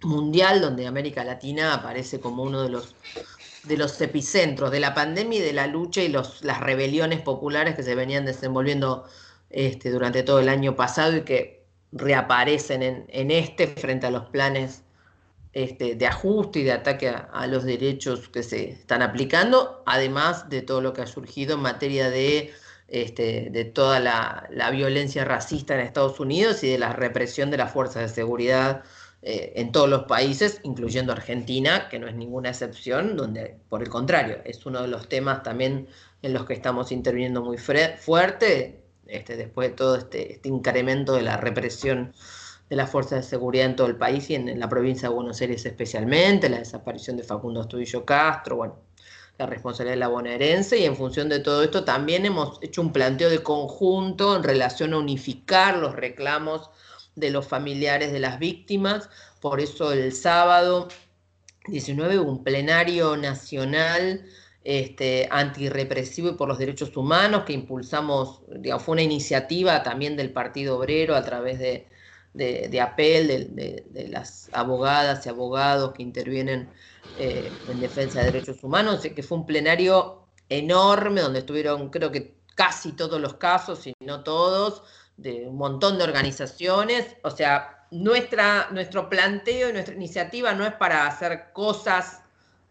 mundial 0.02 0.60
donde 0.60 0.86
América 0.86 1.24
Latina 1.24 1.74
aparece 1.74 2.20
como 2.20 2.42
uno 2.42 2.62
de 2.62 2.70
los, 2.70 2.94
de 3.64 3.76
los 3.76 4.00
epicentros 4.00 4.70
de 4.70 4.80
la 4.80 4.94
pandemia 4.94 5.38
y 5.38 5.42
de 5.42 5.52
la 5.52 5.66
lucha 5.66 6.02
y 6.02 6.08
los, 6.08 6.44
las 6.44 6.60
rebeliones 6.60 7.20
populares 7.20 7.74
que 7.74 7.82
se 7.82 7.94
venían 7.94 8.24
desenvolviendo 8.24 9.06
este, 9.50 9.90
durante 9.90 10.22
todo 10.22 10.40
el 10.40 10.48
año 10.48 10.76
pasado 10.76 11.16
y 11.16 11.22
que 11.22 11.64
reaparecen 11.92 13.06
en, 13.08 13.30
este 13.30 13.68
frente 13.68 14.06
a 14.06 14.10
los 14.10 14.26
planes 14.26 14.82
este, 15.52 15.94
de 15.94 16.06
ajuste 16.06 16.60
y 16.60 16.64
de 16.64 16.72
ataque 16.72 17.08
a, 17.08 17.46
los 17.46 17.64
derechos 17.64 18.28
que 18.28 18.42
se 18.42 18.70
están 18.70 19.02
aplicando, 19.02 19.82
además 19.86 20.50
de 20.50 20.62
todo 20.62 20.80
lo 20.80 20.92
que 20.92 21.02
ha 21.02 21.06
surgido 21.06 21.54
en 21.54 21.62
materia 21.62 22.10
de 22.10 22.52
este, 22.88 23.48
de 23.50 23.64
toda 23.64 23.98
la, 23.98 24.70
violencia 24.70 25.24
racista 25.24 25.74
en 25.74 25.80
Estados 25.80 26.20
Unidos 26.20 26.62
y 26.62 26.68
de 26.70 26.78
la 26.78 26.92
represión 26.92 27.50
de 27.50 27.56
las 27.56 27.72
fuerzas 27.72 28.02
de 28.02 28.08
seguridad 28.08 28.84
eh, 29.28 29.60
en 29.60 29.72
todos 29.72 29.88
los 29.88 30.04
países, 30.04 30.60
incluyendo 30.62 31.10
Argentina, 31.10 31.88
que 31.88 31.98
no 31.98 32.06
es 32.06 32.14
ninguna 32.14 32.50
excepción, 32.50 33.16
donde 33.16 33.56
por 33.68 33.82
el 33.82 33.88
contrario 33.88 34.38
es 34.44 34.64
uno 34.66 34.80
de 34.82 34.86
los 34.86 35.08
temas 35.08 35.42
también 35.42 35.88
en 36.22 36.32
los 36.32 36.44
que 36.44 36.54
estamos 36.54 36.92
interviniendo 36.92 37.42
muy 37.42 37.58
fuerte, 37.58 38.84
este, 39.08 39.36
después 39.36 39.70
de 39.70 39.74
todo 39.74 39.96
este, 39.96 40.34
este, 40.34 40.48
incremento 40.48 41.12
de 41.14 41.22
la 41.22 41.38
represión 41.38 42.14
de 42.70 42.76
las 42.76 42.88
fuerzas 42.88 43.24
de 43.24 43.28
seguridad 43.28 43.66
en 43.66 43.74
todo 43.74 43.88
el 43.88 43.96
país 43.96 44.30
y 44.30 44.36
en, 44.36 44.60
la 44.60 44.68
provincia 44.68 45.08
de 45.08 45.14
Buenos 45.16 45.40
Aires 45.40 45.66
especialmente, 45.66 46.48
la 46.48 46.60
desaparición 46.60 47.16
de 47.16 47.24
Facundo 47.24 47.62
Astudillo 47.62 48.04
Castro, 48.04 48.54
bueno, 48.54 48.76
la 49.38 49.46
responsabilidad 49.46 49.94
de 49.94 50.00
la 50.00 50.08
bonaerense 50.08 50.78
y 50.78 50.84
en 50.84 50.94
función 50.94 51.28
de 51.28 51.40
todo 51.40 51.64
esto 51.64 51.82
también 51.82 52.26
hemos 52.26 52.62
hecho 52.62 52.80
un 52.80 52.92
planteo 52.92 53.28
de 53.28 53.42
conjunto 53.42 54.36
en 54.36 54.44
relación 54.44 54.92
a 54.94 54.98
unificar 54.98 55.78
los 55.78 55.96
reclamos 55.96 56.70
de 57.16 57.30
los 57.30 57.48
familiares 57.48 58.12
de 58.12 58.20
las 58.20 58.38
víctimas. 58.38 59.10
Por 59.40 59.60
eso 59.60 59.92
el 59.92 60.12
sábado 60.12 60.88
19 61.66 62.20
hubo 62.20 62.30
un 62.30 62.44
plenario 62.44 63.16
nacional 63.16 64.24
este, 64.62 65.28
antirrepresivo 65.30 66.30
y 66.30 66.34
por 66.34 66.48
los 66.48 66.58
derechos 66.58 66.96
humanos 66.96 67.44
que 67.44 67.52
impulsamos, 67.52 68.42
digamos, 68.48 68.84
fue 68.84 68.94
una 68.94 69.02
iniciativa 69.02 69.82
también 69.82 70.16
del 70.16 70.32
Partido 70.32 70.76
Obrero 70.76 71.14
a 71.14 71.24
través 71.24 71.58
de, 71.58 71.86
de, 72.34 72.80
apel 72.80 73.54
de, 73.54 74.08
las 74.10 74.50
abogadas 74.52 75.24
y 75.24 75.28
abogados 75.28 75.92
que 75.92 76.02
intervienen 76.02 76.68
eh, 77.18 77.50
en 77.68 77.80
defensa 77.80 78.20
de 78.20 78.26
derechos 78.26 78.62
humanos, 78.62 79.00
que 79.00 79.22
fue 79.22 79.38
un 79.38 79.46
plenario 79.46 80.26
enorme 80.48 81.20
donde 81.22 81.40
estuvieron 81.40 81.88
creo 81.90 82.10
que 82.12 82.36
casi 82.54 82.92
todos 82.92 83.20
los 83.20 83.34
casos, 83.34 83.80
si 83.80 83.92
no 84.00 84.22
todos, 84.22 84.82
de 85.16 85.46
un 85.46 85.56
montón 85.56 85.98
de 85.98 86.04
organizaciones. 86.04 87.16
O 87.22 87.30
sea, 87.30 87.86
nuestra, 87.90 88.68
nuestro 88.70 89.08
planteo 89.08 89.70
y 89.70 89.72
nuestra 89.72 89.94
iniciativa 89.94 90.52
no 90.54 90.66
es 90.66 90.74
para 90.74 91.06
hacer 91.06 91.52
cosas 91.52 92.22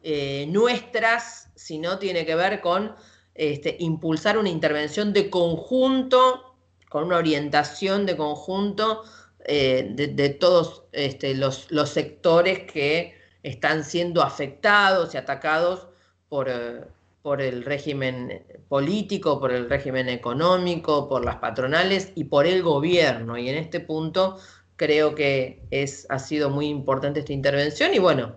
eh, 0.03 0.45
nuestras, 0.49 1.49
sino 1.55 1.97
tiene 1.97 2.25
que 2.25 2.35
ver 2.35 2.61
con 2.61 2.95
este, 3.33 3.75
impulsar 3.79 4.37
una 4.37 4.49
intervención 4.49 5.13
de 5.13 5.29
conjunto, 5.29 6.55
con 6.89 7.05
una 7.05 7.17
orientación 7.17 8.05
de 8.05 8.15
conjunto 8.15 9.03
eh, 9.47 9.91
de, 9.93 10.29
todos 10.29 10.83
este, 10.91 11.35
los, 11.35 11.69
los 11.71 11.89
sectores 11.89 12.71
que 12.71 13.15
están 13.43 13.83
siendo 13.83 14.23
afectados 14.23 15.13
y 15.13 15.17
atacados 15.17 15.87
por, 16.29 16.49
eh, 16.49 16.81
por 17.25 17.41
el 17.41 17.63
régimen 17.63 18.45
político, 18.69 19.39
por 19.39 19.51
el 19.51 19.67
régimen 19.67 20.09
económico, 20.09 21.09
por 21.09 21.25
las 21.25 21.37
patronales 21.37 22.11
y 22.13 22.25
por 22.25 22.45
el 22.45 22.61
gobierno. 22.61 23.35
Y 23.35 23.49
en 23.49 23.55
este 23.55 23.79
punto 23.79 24.37
creo 24.75 25.15
que 25.15 25.63
es, 25.71 26.05
ha 26.11 26.19
sido 26.19 26.51
muy 26.51 26.67
importante 26.67 27.21
esta 27.21 27.33
intervención 27.33 27.95
y 27.95 27.97
bueno, 27.97 28.35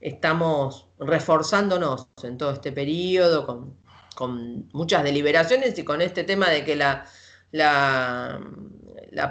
estamos 0.00 0.86
reforzándonos 1.00 2.06
en 2.22 2.38
todo 2.38 2.52
este 2.52 2.70
periodo 2.70 3.44
con, 3.44 3.76
con 4.14 4.68
muchas 4.72 5.02
deliberaciones 5.02 5.76
y 5.76 5.82
con 5.82 6.00
este 6.00 6.22
tema 6.22 6.48
de 6.48 6.64
que 6.64 6.76
la, 6.76 7.04
la, 7.50 8.38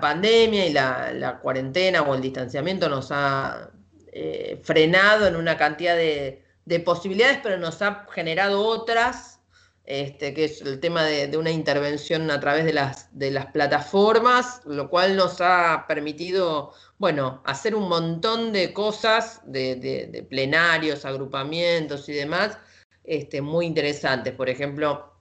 pandemia 0.02 0.66
y 0.68 0.74
la, 0.74 1.14
la, 1.14 1.40
cuarentena 1.40 2.02
o 2.02 2.14
el 2.14 2.22
distanciamiento 2.22 2.90
nos 2.90 3.08
ha 3.12 3.72
eh, 4.12 4.60
frenado 4.62 5.28
en 5.28 5.38
una 5.38 5.56
cantidad 5.56 5.96
de, 5.96 6.41
posibilidades, 6.86 7.40
pero 7.44 7.58
nos 7.58 7.82
ha 7.82 8.06
generado 8.12 8.66
otras, 8.66 9.40
este, 9.86 10.34
que 10.34 10.46
es 10.46 10.62
el 10.62 10.80
tema 10.80 11.04
de, 11.04 11.36
una 11.38 11.52
intervención 11.52 12.30
a 12.32 12.40
través 12.40 12.66
de 12.66 12.74
las, 12.74 13.10
de 13.18 13.32
las 13.32 13.48
plataformas, 13.48 14.62
lo 14.66 14.90
cual 14.90 15.16
nos 15.16 15.42
ha 15.42 15.86
permitido, 15.88 16.74
bueno, 16.98 17.42
hacer 17.46 17.76
un 17.76 17.90
montón 17.90 18.54
de 18.54 18.74
cosas, 18.74 19.42
de, 19.46 20.26
plenarios, 20.30 21.06
agrupamientos 21.06 22.08
y 22.10 22.14
demás, 22.14 22.58
este, 23.04 23.42
muy 23.42 23.66
interesantes. 23.66 24.34
Por 24.34 24.50
ejemplo, 24.50 25.14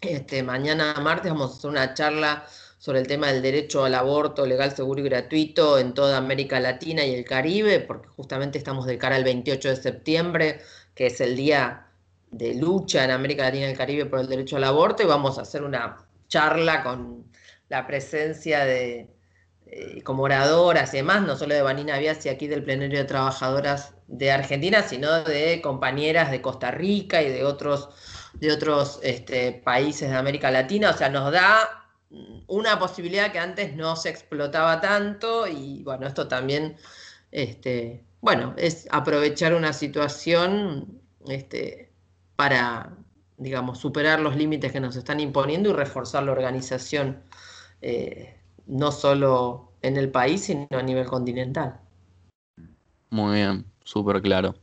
este, 0.00 0.42
mañana 0.42 0.94
martes 1.00 1.30
vamos 1.32 1.52
a 1.52 1.56
hacer 1.58 1.70
una 1.70 1.94
charla 1.94 2.46
sobre 2.80 3.00
el 3.00 3.06
tema 3.06 3.30
del 3.30 3.42
derecho 3.42 3.84
al 3.84 3.94
aborto 3.94 4.46
legal, 4.46 4.74
seguro 4.74 5.02
y 5.02 5.04
gratuito 5.04 5.78
en 5.78 5.92
toda 5.92 6.16
América 6.16 6.58
Latina 6.60 7.04
y 7.04 7.14
el 7.14 7.26
Caribe, 7.26 7.80
porque 7.80 8.08
justamente 8.08 8.56
estamos 8.56 8.86
de 8.86 8.96
cara 8.96 9.16
al 9.16 9.24
28 9.24 9.68
de 9.68 9.76
septiembre, 9.76 10.60
que 11.00 11.06
es 11.06 11.18
el 11.22 11.34
día 11.34 11.86
de 12.30 12.56
lucha 12.56 13.02
en 13.02 13.10
América 13.10 13.44
Latina 13.44 13.68
y 13.68 13.70
el 13.70 13.78
Caribe 13.78 14.04
por 14.04 14.20
el 14.20 14.28
derecho 14.28 14.58
al 14.58 14.64
aborto, 14.64 15.02
y 15.02 15.06
vamos 15.06 15.38
a 15.38 15.42
hacer 15.42 15.62
una 15.62 15.96
charla 16.28 16.82
con 16.82 17.24
la 17.70 17.86
presencia 17.86 18.66
de, 18.66 19.08
como 20.04 20.24
oradoras 20.24 20.92
y 20.92 20.98
demás, 20.98 21.22
no 21.22 21.36
solo 21.36 21.54
de 21.54 21.62
Vanina 21.62 21.96
Biasi 21.96 22.28
aquí 22.28 22.48
del 22.48 22.64
Plenario 22.64 22.98
de 22.98 23.06
Trabajadoras 23.06 23.94
de 24.08 24.30
Argentina, 24.30 24.82
sino 24.82 25.24
de 25.24 25.62
compañeras 25.62 26.30
de 26.30 26.42
Costa 26.42 26.70
Rica 26.70 27.22
y 27.22 27.30
de 27.30 27.46
otros, 27.46 27.88
de 28.34 28.52
otros 28.52 29.00
este, 29.02 29.52
países 29.52 30.10
de 30.10 30.16
América 30.16 30.50
Latina. 30.50 30.90
O 30.90 30.98
sea, 30.98 31.08
nos 31.08 31.32
da 31.32 31.66
una 32.46 32.78
posibilidad 32.78 33.32
que 33.32 33.38
antes 33.38 33.74
no 33.74 33.96
se 33.96 34.10
explotaba 34.10 34.82
tanto 34.82 35.46
y 35.46 35.82
bueno, 35.82 36.06
esto 36.06 36.28
también, 36.28 36.76
este, 37.30 38.04
bueno, 38.20 38.54
es 38.56 38.88
aprovechar 38.90 39.54
una 39.54 39.72
situación 39.72 41.00
este, 41.28 41.92
para, 42.36 42.96
digamos, 43.36 43.78
superar 43.78 44.20
los 44.20 44.36
límites 44.36 44.72
que 44.72 44.80
nos 44.80 44.96
están 44.96 45.20
imponiendo 45.20 45.70
y 45.70 45.72
reforzar 45.72 46.24
la 46.24 46.32
organización, 46.32 47.22
eh, 47.82 48.36
no 48.66 48.92
solo 48.92 49.72
en 49.82 49.96
el 49.96 50.10
país, 50.10 50.44
sino 50.44 50.66
a 50.70 50.82
nivel 50.82 51.06
continental. 51.06 51.80
Muy 53.10 53.36
bien, 53.36 53.64
súper 53.82 54.20
claro. 54.22 54.54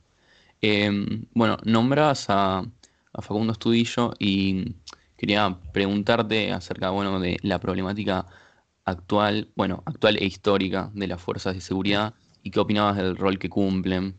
Em, 0.61 1.25
bueno, 1.33 1.57
nombras 1.63 2.29
a, 2.29 2.59
a 2.59 3.21
Facundo 3.21 3.53
Estudillo 3.53 4.13
y 4.19 4.75
Quería 5.17 5.57
preguntarte 5.73 6.51
acerca 6.53 6.91
bueno, 6.91 7.19
de 7.19 7.37
la 7.41 7.59
problemática 7.59 8.27
actual, 8.85 9.49
bueno, 9.55 9.81
actual 9.85 10.17
e 10.17 10.25
histórica 10.25 10.91
de 10.93 11.07
las 11.07 11.19
fuerzas 11.19 11.55
de 11.55 11.61
seguridad 11.61 12.13
qué 12.51 12.59
opinabas 12.59 12.97
del 12.97 13.15
rol 13.15 13.37
que 13.39 13.49
cumplen. 13.49 14.17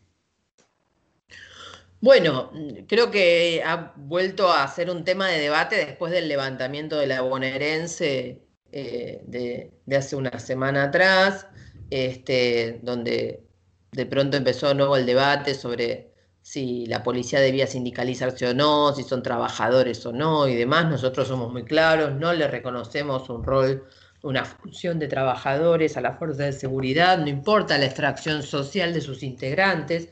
Bueno, 2.01 2.51
creo 2.87 3.11
que 3.11 3.61
ha 3.65 3.93
vuelto 3.97 4.51
a 4.51 4.65
ser 4.69 4.89
un 4.89 5.03
tema 5.03 5.27
de 5.27 5.39
debate 5.39 5.75
después 5.75 6.13
del 6.13 6.29
levantamiento 6.29 6.97
de 6.97 7.07
la 7.07 7.21
bonaerense 7.21 8.41
eh, 8.71 9.21
de, 9.25 9.97
hace 9.97 10.15
una 10.15 10.39
semana 10.39 10.83
atrás, 10.83 11.47
este, 11.89 12.79
donde 12.83 13.43
de 13.91 14.05
pronto 14.05 14.37
empezó 14.37 14.69
de 14.69 14.75
nuevo 14.75 14.95
el 14.95 15.05
debate 15.05 15.55
sobre 15.55 16.13
si 16.41 16.85
la 16.85 17.03
policía 17.03 17.41
debía 17.41 17.67
sindicalizarse 17.67 18.47
o 18.47 18.53
no, 18.53 18.93
si 18.95 19.03
son 19.03 19.21
trabajadores 19.21 20.05
o 20.05 20.13
no 20.13 20.47
y 20.47 20.55
demás. 20.55 20.85
Nosotros 20.85 21.27
somos 21.27 21.51
muy 21.51 21.65
claros, 21.65 22.15
no 22.15 22.33
le 22.33 22.47
reconocemos 22.47 23.29
un 23.29 23.43
rol, 23.43 23.85
una 24.21 24.45
función 24.45 24.99
de 24.99 25.07
trabajadores 25.07 25.97
a 25.97 26.01
la 26.01 26.13
fuerza 26.13 26.43
de 26.43 26.53
seguridad, 26.53 27.17
no 27.17 27.27
importa 27.27 27.77
la 27.77 27.85
extracción 27.85 28.43
social 28.43 28.93
de 28.93 29.01
sus 29.01 29.23
integrantes, 29.23 30.09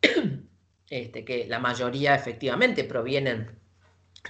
este, 0.90 1.24
que 1.24 1.46
la 1.46 1.58
mayoría 1.58 2.14
efectivamente 2.14 2.84
provienen 2.84 3.50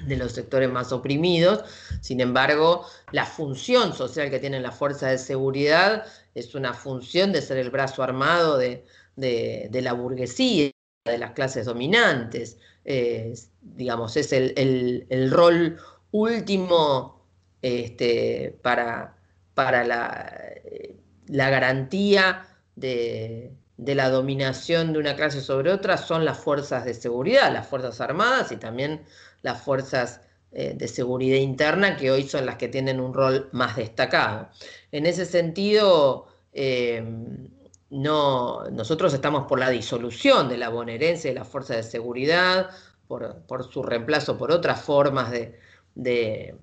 de 0.00 0.16
los 0.16 0.32
sectores 0.32 0.70
más 0.70 0.92
oprimidos. 0.92 1.64
Sin 2.00 2.20
embargo, 2.20 2.86
la 3.12 3.26
función 3.26 3.94
social 3.94 4.30
que 4.30 4.38
tienen 4.38 4.62
las 4.62 4.76
fuerzas 4.76 5.10
de 5.10 5.18
seguridad 5.18 6.04
es 6.34 6.54
una 6.54 6.72
función 6.72 7.32
de 7.32 7.42
ser 7.42 7.58
el 7.58 7.70
brazo 7.70 8.02
armado 8.02 8.56
de, 8.58 8.84
de 9.16 9.82
la 9.82 9.92
burguesía 9.92 10.70
de 11.04 11.18
las 11.18 11.32
clases 11.32 11.66
dominantes, 11.66 12.58
digamos, 12.84 14.16
es 14.16 14.32
el, 14.32 15.30
rol 15.30 15.78
último 16.10 17.21
este, 17.62 18.58
para, 18.62 19.16
para 19.54 19.84
la, 19.84 20.32
la, 21.28 21.50
garantía 21.50 22.46
de, 22.76 23.52
la 23.78 24.10
dominación 24.10 24.92
de 24.92 24.98
una 24.98 25.16
clase 25.16 25.40
sobre 25.40 25.72
otra 25.72 25.96
son 25.96 26.24
las 26.24 26.38
fuerzas 26.38 26.84
de 26.84 26.94
seguridad, 26.94 27.52
las 27.52 27.66
fuerzas 27.66 28.00
armadas 28.00 28.52
y 28.52 28.56
también 28.56 29.04
las 29.42 29.62
fuerzas 29.62 30.20
eh, 30.52 30.74
de 30.76 30.88
seguridad 30.88 31.38
interna 31.38 31.96
que 31.96 32.10
hoy 32.10 32.24
son 32.24 32.46
las 32.46 32.56
que 32.56 32.68
tienen 32.68 33.00
un 33.00 33.14
rol 33.14 33.48
más 33.52 33.76
destacado. 33.76 34.50
En 34.90 35.06
ese 35.06 35.24
sentido, 35.24 36.26
eh, 36.52 37.02
no, 37.90 38.64
nosotros 38.70 39.14
estamos 39.14 39.46
por 39.46 39.58
la 39.58 39.70
disolución 39.70 40.48
de 40.48 40.56
la 40.58 40.68
bonaerense 40.68 41.28
de 41.28 41.34
la 41.34 41.44
fuerza 41.44 41.76
de 41.76 41.82
seguridad, 41.82 42.70
por, 43.46 43.70
su 43.70 43.82
reemplazo 43.82 44.38
por 44.38 44.50
otras 44.50 44.80
formas 44.82 45.30
de, 45.30 46.56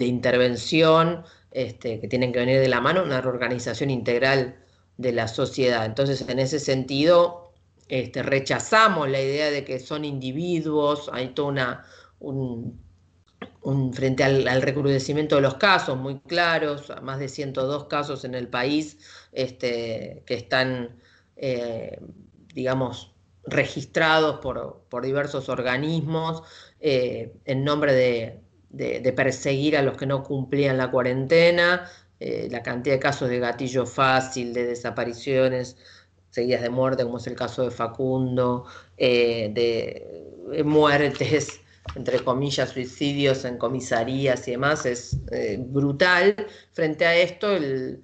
intervención 0.00 1.24
este, 1.50 2.00
que 2.00 2.08
tienen 2.08 2.32
que 2.32 2.38
venir 2.38 2.60
de 2.60 2.68
la 2.68 2.80
mano, 2.80 3.02
una 3.02 3.20
reorganización 3.20 3.90
integral 3.90 4.56
de 4.96 5.12
la 5.12 5.28
sociedad. 5.28 5.84
Entonces, 5.84 6.26
en 6.28 6.38
ese 6.38 6.58
sentido, 6.58 7.52
este, 7.88 8.22
rechazamos 8.22 9.08
la 9.08 9.20
idea 9.20 9.50
de 9.50 9.64
que 9.64 9.78
son 9.78 10.04
individuos, 10.04 11.10
hay 11.12 11.28
toda 11.28 11.84
una, 12.20 13.92
frente 13.92 14.24
al, 14.24 14.62
recrudecimiento 14.62 15.36
de 15.36 15.42
los 15.42 15.54
casos 15.54 15.98
muy 15.98 16.20
claros, 16.20 16.90
más 17.02 17.18
de 17.18 17.28
102 17.28 17.84
casos 17.84 18.24
en 18.24 18.34
el 18.34 18.48
país 18.48 18.98
este, 19.32 20.22
que 20.26 20.34
están, 20.34 20.96
eh, 21.36 22.00
digamos, 22.54 23.14
registrados 23.44 24.38
por, 24.40 25.02
diversos 25.02 25.48
organismos 25.48 26.42
eh, 26.80 27.34
en 27.44 27.64
nombre 27.64 27.92
de, 27.92 28.41
perseguir 29.14 29.76
a 29.76 29.82
los 29.82 29.96
que 29.96 30.06
no 30.06 30.22
cumplían 30.22 30.78
la 30.78 30.90
cuarentena, 30.90 31.90
eh, 32.20 32.48
la 32.50 32.62
cantidad 32.62 32.96
de 32.96 33.00
casos 33.00 33.28
de 33.28 33.38
gatillo 33.38 33.86
fácil, 33.86 34.52
de 34.52 34.66
desapariciones 34.66 35.76
seguidas 36.30 36.62
de 36.62 36.70
muerte, 36.70 37.04
como 37.04 37.18
es 37.18 37.26
el 37.26 37.34
caso 37.34 37.64
de 37.64 37.70
Facundo, 37.70 38.64
de 38.96 40.62
muertes 40.64 41.62
entre 41.96 42.20
comillas, 42.20 42.70
suicidios 42.70 43.44
en 43.44 43.58
comisarías 43.58 44.46
y 44.48 44.52
demás, 44.52 44.86
es 44.86 45.18
eh, 45.30 45.58
brutal. 45.58 46.34
Frente 46.72 47.04
a 47.06 47.16
esto, 47.16 47.54
el, 47.54 48.02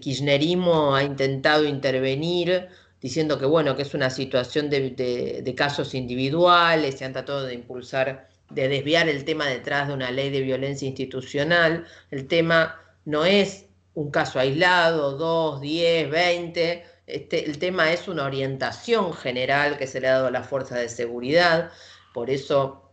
kirchnerismo 0.00 0.94
ha 0.94 1.02
intentado 1.02 1.64
intervenir 1.64 2.68
diciendo 3.00 3.38
que, 3.38 3.46
bueno, 3.46 3.74
que 3.74 3.82
es 3.82 3.94
una 3.94 4.10
situación 4.10 4.70
de, 4.70 5.54
casos 5.56 5.94
individuales, 5.94 6.98
se 6.98 7.04
han 7.04 7.12
tratado 7.12 7.44
de 7.44 7.54
impulsar, 7.54 8.28
de 8.50 8.68
desviar 8.68 9.08
el 9.08 9.24
tema 9.24 9.46
detrás 9.46 9.88
de 9.88 9.94
una 9.94 10.10
ley 10.10 10.30
de 10.30 10.40
violencia 10.40 10.86
institucional. 10.86 11.86
El 12.10 12.26
tema 12.28 12.80
no 13.04 13.24
es 13.24 13.66
un 13.94 14.10
caso 14.10 14.38
aislado, 14.38 15.16
dos, 15.16 15.60
diez, 15.60 16.10
veinte. 16.10 16.84
Este, 17.06 17.44
el 17.46 17.58
tema 17.58 17.92
es 17.92 18.08
una 18.08 18.24
orientación 18.24 19.12
general 19.14 19.78
que 19.78 19.86
se 19.86 20.00
le 20.00 20.08
ha 20.08 20.12
dado 20.12 20.26
a 20.28 20.30
las 20.30 20.48
fuerzas 20.48 20.78
de 20.78 20.88
seguridad. 20.88 21.70
Por 22.14 22.30
eso 22.30 22.90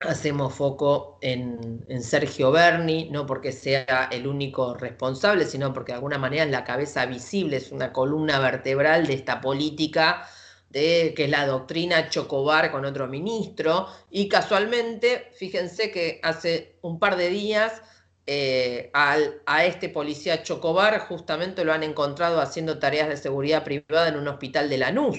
hacemos 0.00 0.54
foco 0.54 1.18
en, 1.22 1.84
Sergio 2.02 2.52
Berni, 2.52 3.10
no 3.10 3.26
porque 3.26 3.52
sea 3.52 4.08
el 4.12 4.26
único 4.26 4.74
responsable, 4.74 5.44
sino 5.44 5.72
porque 5.72 5.92
de 5.92 5.96
alguna 5.96 6.18
manera 6.18 6.44
es 6.44 6.50
la 6.50 6.64
cabeza 6.64 7.06
visible, 7.06 7.56
es 7.56 7.72
una 7.72 7.92
columna 7.92 8.38
vertebral 8.38 9.06
de 9.06 9.14
esta 9.14 9.40
política 9.40 10.28
de 10.70 11.14
que 11.16 11.24
es 11.24 11.30
la 11.30 11.46
doctrina 11.46 12.08
Chocobar 12.10 12.70
con 12.70 12.84
otro 12.84 13.06
ministro. 13.06 13.88
Y 14.10 14.28
casualmente, 14.28 15.30
fíjense 15.36 15.90
que 15.90 16.20
hace 16.22 16.76
un 16.82 16.98
par 16.98 17.16
de 17.16 17.30
días 17.30 17.82
eh, 18.26 18.90
a 18.92 19.64
este 19.64 19.88
policía 19.88 20.42
Chocobar 20.42 20.98
justamente 21.00 21.64
lo 21.64 21.72
han 21.72 21.82
encontrado 21.82 22.40
haciendo 22.40 22.78
tareas 22.78 23.08
de 23.08 23.16
seguridad 23.16 23.64
privada 23.64 24.08
en 24.08 24.16
un 24.16 24.28
hospital 24.28 24.68
de 24.68 24.78
Lanús. 24.78 25.18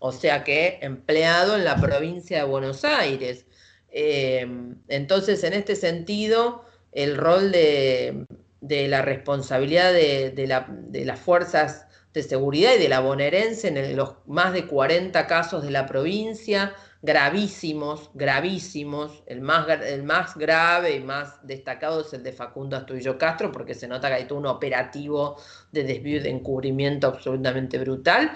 O 0.00 0.12
sea 0.12 0.44
que 0.44 0.78
empleado 0.82 1.56
en 1.56 1.64
la 1.64 1.76
provincia 1.76 2.38
de 2.38 2.44
Buenos 2.44 2.84
Aires. 2.84 3.46
Em, 3.90 4.76
entonces, 4.88 5.42
en 5.44 5.54
este 5.54 5.74
sentido, 5.76 6.64
el 6.92 7.16
rol 7.16 7.52
de, 7.52 8.26
la 8.60 9.02
responsabilidad 9.02 9.92
de, 9.92 11.04
las 11.04 11.20
fuerzas 11.20 11.86
de 12.18 12.28
seguridad 12.28 12.74
y 12.74 12.78
de 12.78 12.88
la 12.88 12.98
bonaerense 12.98 13.68
en 13.68 13.96
los 13.96 14.14
más 14.26 14.52
de 14.52 14.66
40 14.66 15.26
casos 15.28 15.62
de 15.62 15.70
la 15.70 15.86
provincia, 15.86 16.74
gravísimos, 17.00 18.10
gravísimos. 18.14 19.22
El 19.26 19.40
más, 19.40 19.68
el 19.86 20.02
más 20.02 20.36
grave 20.36 20.96
y 20.96 21.00
más 21.00 21.46
destacado 21.46 22.00
es 22.00 22.12
el 22.12 22.24
de 22.24 22.32
Facundo 22.32 22.76
Astudillo 22.76 23.16
Castro, 23.18 23.52
porque 23.52 23.74
se 23.74 23.86
nota 23.86 24.08
que 24.08 24.14
hay 24.14 24.24
todo 24.24 24.40
un 24.40 24.46
operativo 24.46 25.36
de 25.70 25.84
desvío 25.84 26.16
y 26.16 26.20
de 26.20 26.30
encubrimiento 26.30 27.06
absolutamente 27.06 27.78
brutal 27.78 28.32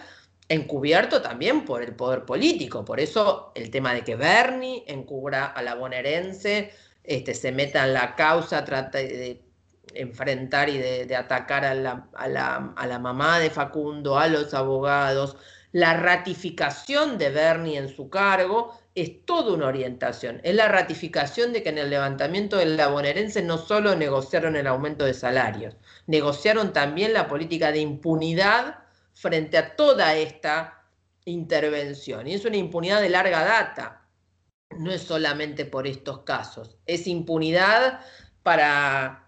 encubierto 0.49 1.22
también 1.22 1.64
por 1.64 1.83
el 1.83 1.97
poder 1.97 2.24
político. 2.24 2.85
Por 2.85 3.01
eso 3.01 3.53
el 3.55 3.70
tema 3.70 3.95
de 3.95 4.05
que 4.05 4.16
Bernie 4.16 4.85
encubra 4.87 5.47
a 5.47 5.62
la 5.62 5.74
bonaerense, 5.74 6.70
este, 7.03 7.35
se 7.35 7.53
meta 7.53 7.85
en 7.85 7.95
la 7.95 8.14
causa, 8.14 8.64
trata 8.64 8.99
de 8.99 9.41
enfrentar 9.95 10.68
y 10.68 10.78
de, 10.78 11.16
atacar 11.16 11.64
a 11.64 11.74
la, 11.74 12.09
a, 12.14 12.28
la, 12.28 12.99
mamá 12.99 13.39
de 13.39 13.51
Facundo, 13.51 14.18
a 14.18 14.28
los 14.28 14.55
abogados. 14.55 15.37
La 15.72 15.95
ratificación 15.95 17.18
de 17.18 17.30
Bernie 17.30 17.78
en 17.78 17.89
su 17.89 18.11
cargo 18.11 18.78
es 18.95 19.24
toda 19.24 19.55
una 19.55 19.68
orientación. 19.68 20.41
Es 20.45 20.55
la 20.55 20.68
ratificación 20.68 21.53
de 21.53 21.62
que 21.62 21.70
en 21.70 21.78
el 21.78 21.91
levantamiento 21.91 22.59
de 22.59 22.66
la 22.66 22.89
bonaerense 22.89 23.43
no 23.43 23.59
solo 23.59 23.97
negociaron 23.97 24.57
el 24.57 24.66
aumento 24.66 25.05
de 25.05 25.14
salarios, 25.14 25.76
negociaron 26.07 26.72
también 26.72 27.14
la 27.14 27.26
política 27.26 27.72
de 27.72 27.80
impunidad 27.80 28.80
frente 29.14 29.57
a 29.57 29.74
toda 29.76 30.14
esta 30.14 30.85
intervención. 31.24 32.26
Y 32.26 32.35
es 32.35 32.45
una 32.45 32.57
impunidad 32.57 33.01
de 33.01 33.09
larga 33.09 33.45
data, 33.45 34.03
no 34.76 34.91
es 34.93 35.03
solamente 35.03 35.64
por 35.64 35.87
estos 35.87 36.20
casos, 36.20 36.76
es 36.87 37.07
impunidad 37.07 38.01
para 38.43 39.22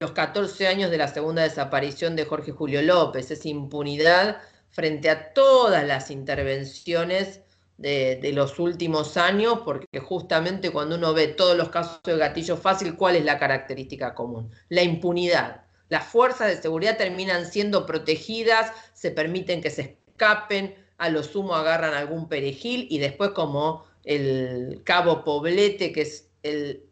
los 0.00 0.12
14 0.12 0.66
años 0.66 0.90
de 0.90 0.98
la 0.98 1.08
segunda 1.08 1.42
desaparición 1.42 2.16
de 2.16 2.24
Jorge 2.24 2.52
Julio 2.52 2.82
López, 2.82 3.30
es 3.30 3.46
impunidad 3.46 4.38
frente 4.70 5.10
a 5.10 5.32
todas 5.32 5.86
las 5.86 6.10
intervenciones 6.10 7.40
de, 7.78 8.16
de, 8.16 8.32
los 8.32 8.58
últimos 8.58 9.16
años, 9.16 9.60
porque 9.64 10.00
justamente 10.00 10.70
cuando 10.70 10.96
uno 10.96 11.12
ve 11.12 11.28
todos 11.28 11.56
los 11.56 11.68
casos 11.68 12.00
de 12.04 12.16
gatillo 12.16 12.56
fácil, 12.56 12.96
¿cuál 12.96 13.16
es 13.16 13.24
la 13.24 13.38
característica 13.38 14.14
común? 14.14 14.50
La 14.68 14.82
impunidad. 14.82 15.62
Las 15.88 16.06
fuerzas 16.06 16.48
de 16.48 16.60
seguridad 16.60 16.96
terminan 16.96 17.46
siendo 17.46 17.86
protegidas, 17.86 18.72
se 18.92 19.10
permiten 19.10 19.60
que 19.60 19.70
se 19.70 19.98
escapen, 20.08 20.74
a 20.98 21.10
lo 21.10 21.22
sumo 21.22 21.54
agarran 21.54 21.94
algún 21.94 22.28
perejil 22.28 22.86
y 22.90 22.98
después 22.98 23.30
como 23.30 23.84
el 24.04 24.80
cabo 24.84 25.24
Poblete, 25.24 25.92
que 25.92 26.02
es 26.02 26.30
el 26.42 26.85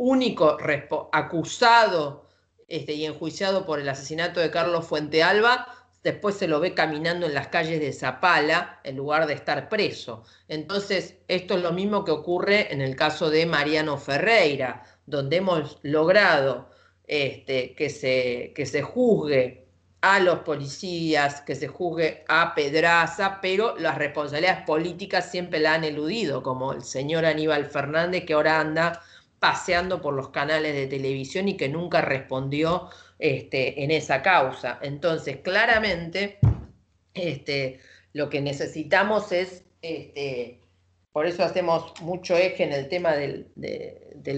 único 0.00 0.56
acusado 1.12 2.26
este, 2.66 2.94
y 2.94 3.04
enjuiciado 3.04 3.66
por 3.66 3.80
el 3.80 3.88
asesinato 3.88 4.40
de 4.40 4.50
Carlos 4.50 4.86
Fuentealba, 4.86 5.66
después 6.02 6.36
se 6.36 6.48
lo 6.48 6.58
ve 6.58 6.72
caminando 6.72 7.26
en 7.26 7.34
las 7.34 7.48
calles 7.48 7.80
de 7.80 7.92
Zapala 7.92 8.80
en 8.82 8.96
lugar 8.96 9.26
de 9.26 9.34
estar 9.34 9.68
preso. 9.68 10.24
Entonces, 10.48 11.18
esto 11.28 11.54
es 11.54 11.62
lo 11.62 11.72
mismo 11.72 12.02
que 12.02 12.12
ocurre 12.12 12.72
en 12.72 12.80
el 12.80 12.96
caso 12.96 13.28
de 13.28 13.44
Mariano 13.44 13.98
Ferreira, 13.98 14.84
donde 15.04 15.36
hemos 15.36 15.78
logrado 15.82 16.70
este, 17.06 17.74
que, 17.74 17.90
se, 17.90 18.54
que 18.56 18.64
se 18.64 18.80
juzgue 18.80 19.66
a 20.00 20.18
los 20.18 20.38
policías, 20.38 21.42
que 21.42 21.54
se 21.54 21.68
juzgue 21.68 22.24
a 22.26 22.54
Pedraza, 22.54 23.38
pero 23.42 23.76
las 23.76 23.98
responsabilidades 23.98 24.64
políticas 24.64 25.30
siempre 25.30 25.60
la 25.60 25.74
han 25.74 25.84
eludido, 25.84 26.42
como 26.42 26.72
el 26.72 26.82
señor 26.82 27.26
Aníbal 27.26 27.66
Fernández 27.66 28.24
que 28.24 28.32
ahora 28.32 28.60
anda 28.60 29.02
paseando 29.40 30.00
por 30.00 30.14
los 30.14 30.28
canales 30.28 30.74
de 30.74 30.86
televisión 30.86 31.48
y 31.48 31.56
que 31.56 31.68
nunca 31.68 32.00
respondió 32.00 32.88
este, 33.18 33.82
en 33.82 33.90
esa 33.90 34.22
causa. 34.22 34.78
Entonces, 34.82 35.38
claramente, 35.38 36.38
este, 37.14 37.80
lo 38.12 38.28
que 38.28 38.40
necesitamos 38.40 39.32
es 39.32 39.64
este, 39.82 40.60
por 41.12 41.26
eso 41.26 41.42
hacemos 41.42 41.92
mucho 42.02 42.36
eje 42.36 42.62
en 42.62 42.72
el 42.72 42.88
tema 42.88 43.14
del, 43.14 43.46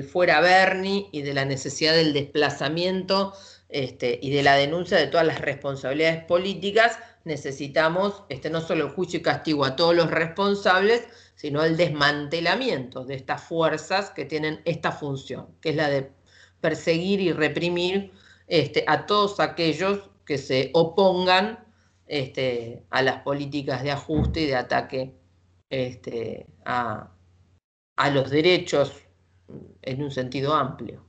fuera 0.05 0.41
Bernie 0.41 1.07
y 1.13 1.21
de 1.23 1.35
la 1.35 1.45
necesidad 1.45 1.93
del 1.93 2.15
desplazamiento 2.15 3.35
y 3.69 4.31
de 4.31 4.43
la 4.43 4.57
denuncia 4.57 4.97
de 4.97 5.07
todas 5.07 5.27
las 5.27 5.41
responsabilidades 5.41 6.25
políticas. 6.25 6.99
Necesitamos 7.25 8.25
este, 8.31 8.49
no 8.49 8.63
solo 8.63 8.87
el 8.87 8.91
juicio 8.91 9.19
y 9.19 9.23
castigo 9.23 9.67
a 9.67 9.77
todos 9.77 9.95
los 9.95 10.11
responsables, 10.11 11.07
sino 11.43 11.65
el 11.65 11.77
desmantelamiento 11.77 13.05
de 13.05 13.17
estas 13.17 13.43
fuerzas 13.43 14.11
que 14.11 14.25
tienen 14.25 14.61
esta 14.65 14.93
función, 14.93 15.49
que 15.61 15.71
es 15.71 15.75
la 15.75 15.89
de 15.89 16.13
perseguir 16.61 17.21
y 17.21 17.33
reprimir 17.33 18.13
este, 18.47 18.85
a 18.87 19.07
todos 19.07 19.41
aquellos 19.41 20.09
que 20.25 20.39
se 20.39 20.71
opongan 20.73 21.59
este, 22.07 22.85
a 22.91 23.03
las 23.03 23.23
políticas 23.23 23.83
de 23.83 23.91
ajuste 23.91 24.43
y 24.43 24.47
de 24.47 24.55
ataque 24.55 25.17
este, 25.69 26.47
a, 26.65 27.11
los 28.15 28.31
derechos 28.31 29.03
en 29.83 30.01
un 30.01 30.13
sentido 30.13 30.55
amplio. 30.55 31.05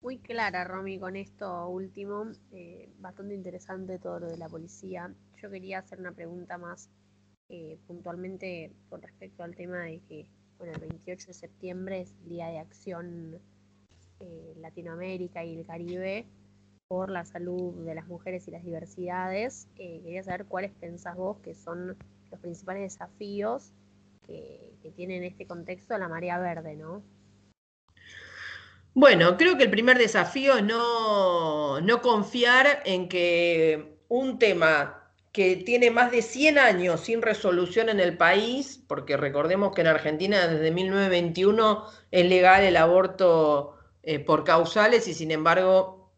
Muy 0.00 0.18
clara, 0.20 0.64
Romy, 0.64 0.98
con 0.98 1.14
esto 1.16 1.68
último. 1.68 2.24
Eh, 2.52 2.90
bastante 2.96 3.34
interesante 3.34 3.98
todo 3.98 4.20
lo 4.20 4.28
de 4.28 4.38
la 4.38 4.48
policía. 4.48 5.14
Yo 5.42 5.50
quería 5.50 5.80
hacer 5.80 6.00
una 6.00 6.12
pregunta 6.12 6.56
más 6.56 6.88
eh, 7.48 7.78
puntualmente 7.86 8.72
con 8.88 9.00
respecto 9.02 9.44
al 9.44 9.54
tema 9.54 9.84
de 9.84 10.00
que, 10.08 10.26
bueno, 10.58 10.72
el 10.74 10.80
28 10.80 11.28
de 11.28 11.32
septiembre 11.32 12.00
es 12.00 12.12
Día 12.24 12.48
de 12.48 12.58
Acción 12.58 13.40
eh, 14.18 14.54
Latinoamérica 14.58 15.44
y 15.44 15.58
el 15.58 15.64
Caribe 15.64 16.26
por 16.88 17.10
la 17.10 17.24
salud 17.24 17.72
de 17.84 17.94
las 17.94 18.08
mujeres 18.08 18.48
y 18.48 18.50
las 18.50 18.64
diversidades. 18.64 19.68
Eh, 19.76 20.00
quería 20.02 20.24
saber 20.24 20.46
cuáles 20.46 20.72
pensás 20.72 21.16
vos 21.16 21.38
que 21.38 21.54
son 21.54 21.96
los 22.30 22.40
principales 22.40 22.82
desafíos 22.82 23.72
que, 24.26 24.62
tiene 24.94 25.16
en 25.16 25.24
este 25.24 25.46
contexto 25.46 25.98
la 25.98 26.08
marea 26.08 26.38
verde, 26.38 26.76
¿no? 26.76 27.02
Bueno, 28.94 29.36
creo 29.36 29.56
que 29.56 29.64
el 29.64 29.70
primer 29.70 29.98
desafío 29.98 30.56
es 30.56 30.64
no, 30.64 31.80
no 31.80 32.00
confiar 32.00 32.82
en 32.84 33.08
que 33.08 33.98
un 34.08 34.38
tema 34.38 35.05
que 35.36 35.54
tiene 35.56 35.90
más 35.90 36.12
de 36.12 36.22
100 36.22 36.56
años 36.56 37.02
sin 37.02 37.20
resolución 37.20 37.90
en 37.90 38.00
el 38.00 38.16
país, 38.16 38.82
porque 38.88 39.18
recordemos 39.18 39.74
que 39.74 39.82
en 39.82 39.88
Argentina 39.88 40.48
desde 40.48 40.70
1921 40.70 41.84
es 42.10 42.26
legal 42.26 42.62
el 42.62 42.74
aborto 42.78 43.76
eh, 44.02 44.18
por 44.18 44.44
causales 44.44 45.06
y 45.08 45.12
sin 45.12 45.30
embargo 45.30 46.10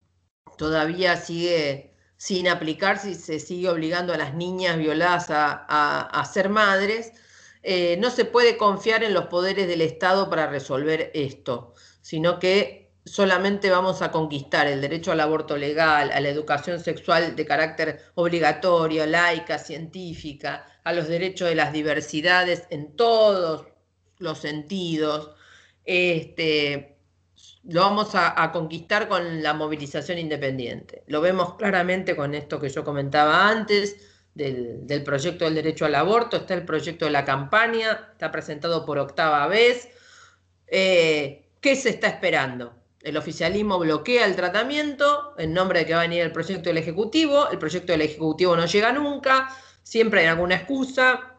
todavía 0.56 1.16
sigue 1.16 1.96
sin 2.16 2.46
aplicarse 2.46 3.10
y 3.10 3.14
se 3.16 3.40
sigue 3.40 3.68
obligando 3.68 4.12
a 4.12 4.18
las 4.18 4.34
niñas 4.34 4.78
violadas 4.78 5.26
a, 5.30 6.30
ser 6.32 6.48
madres. 6.48 7.10
Eh, 7.64 7.96
no 7.98 8.10
se 8.10 8.24
puede 8.24 8.56
confiar 8.56 9.02
en 9.02 9.14
los 9.14 9.26
poderes 9.26 9.66
del 9.66 9.80
Estado 9.80 10.30
para 10.30 10.46
resolver 10.46 11.10
esto, 11.12 11.74
sino 12.02 12.38
que 12.38 12.87
solamente 13.10 13.70
vamos 13.70 14.02
a 14.02 14.10
conquistar 14.10 14.66
el 14.66 14.80
derecho 14.80 15.12
al 15.12 15.20
aborto 15.20 15.56
legal, 15.56 16.10
a 16.12 16.20
la 16.20 16.28
educación 16.28 16.80
sexual 16.80 17.34
de 17.36 17.46
carácter 17.46 18.02
obligatorio, 18.14 19.06
laica, 19.06 19.58
científica, 19.58 20.66
a 20.84 20.92
los 20.92 21.08
derechos 21.08 21.48
de 21.48 21.54
las 21.54 21.72
diversidades 21.72 22.64
en 22.70 22.96
todos 22.96 23.66
los 24.18 24.38
sentidos, 24.38 25.30
este, 25.84 26.98
lo 27.64 27.82
vamos 27.82 28.10
a, 28.14 28.50
conquistar 28.52 29.08
con 29.08 29.42
la 29.42 29.54
movilización 29.54 30.18
independiente. 30.18 31.02
Lo 31.06 31.20
vemos 31.20 31.54
claramente 31.54 32.16
con 32.16 32.34
esto 32.34 32.60
que 32.60 32.68
yo 32.68 32.84
comentaba 32.84 33.48
antes, 33.48 33.96
del, 34.34 35.02
proyecto 35.04 35.44
del 35.44 35.56
derecho 35.56 35.84
al 35.84 35.94
aborto, 35.94 36.38
está 36.38 36.54
el 36.54 36.64
proyecto 36.64 37.04
de 37.04 37.10
la 37.10 37.24
campaña, 37.24 38.10
está 38.12 38.30
presentado 38.30 38.84
por 38.86 38.98
octava 38.98 39.46
vez. 39.48 39.88
Eh, 40.66 41.48
¿Qué 41.60 41.74
se 41.76 41.90
está 41.90 42.08
esperando? 42.08 42.74
El 43.02 43.16
oficialismo 43.16 43.78
bloquea 43.78 44.26
el 44.26 44.36
tratamiento 44.36 45.34
en 45.38 45.52
nombre 45.52 45.80
de 45.80 45.86
que 45.86 45.94
va 45.94 46.00
a 46.00 46.02
venir 46.02 46.22
el 46.22 46.32
proyecto 46.32 46.68
del 46.68 46.78
Ejecutivo, 46.78 47.48
el 47.50 47.58
proyecto 47.58 47.92
del 47.92 48.02
Ejecutivo 48.02 48.56
no 48.56 48.66
llega 48.66 48.92
nunca, 48.92 49.56
siempre 49.82 50.20
hay 50.20 50.26
alguna 50.26 50.56
excusa, 50.56 51.38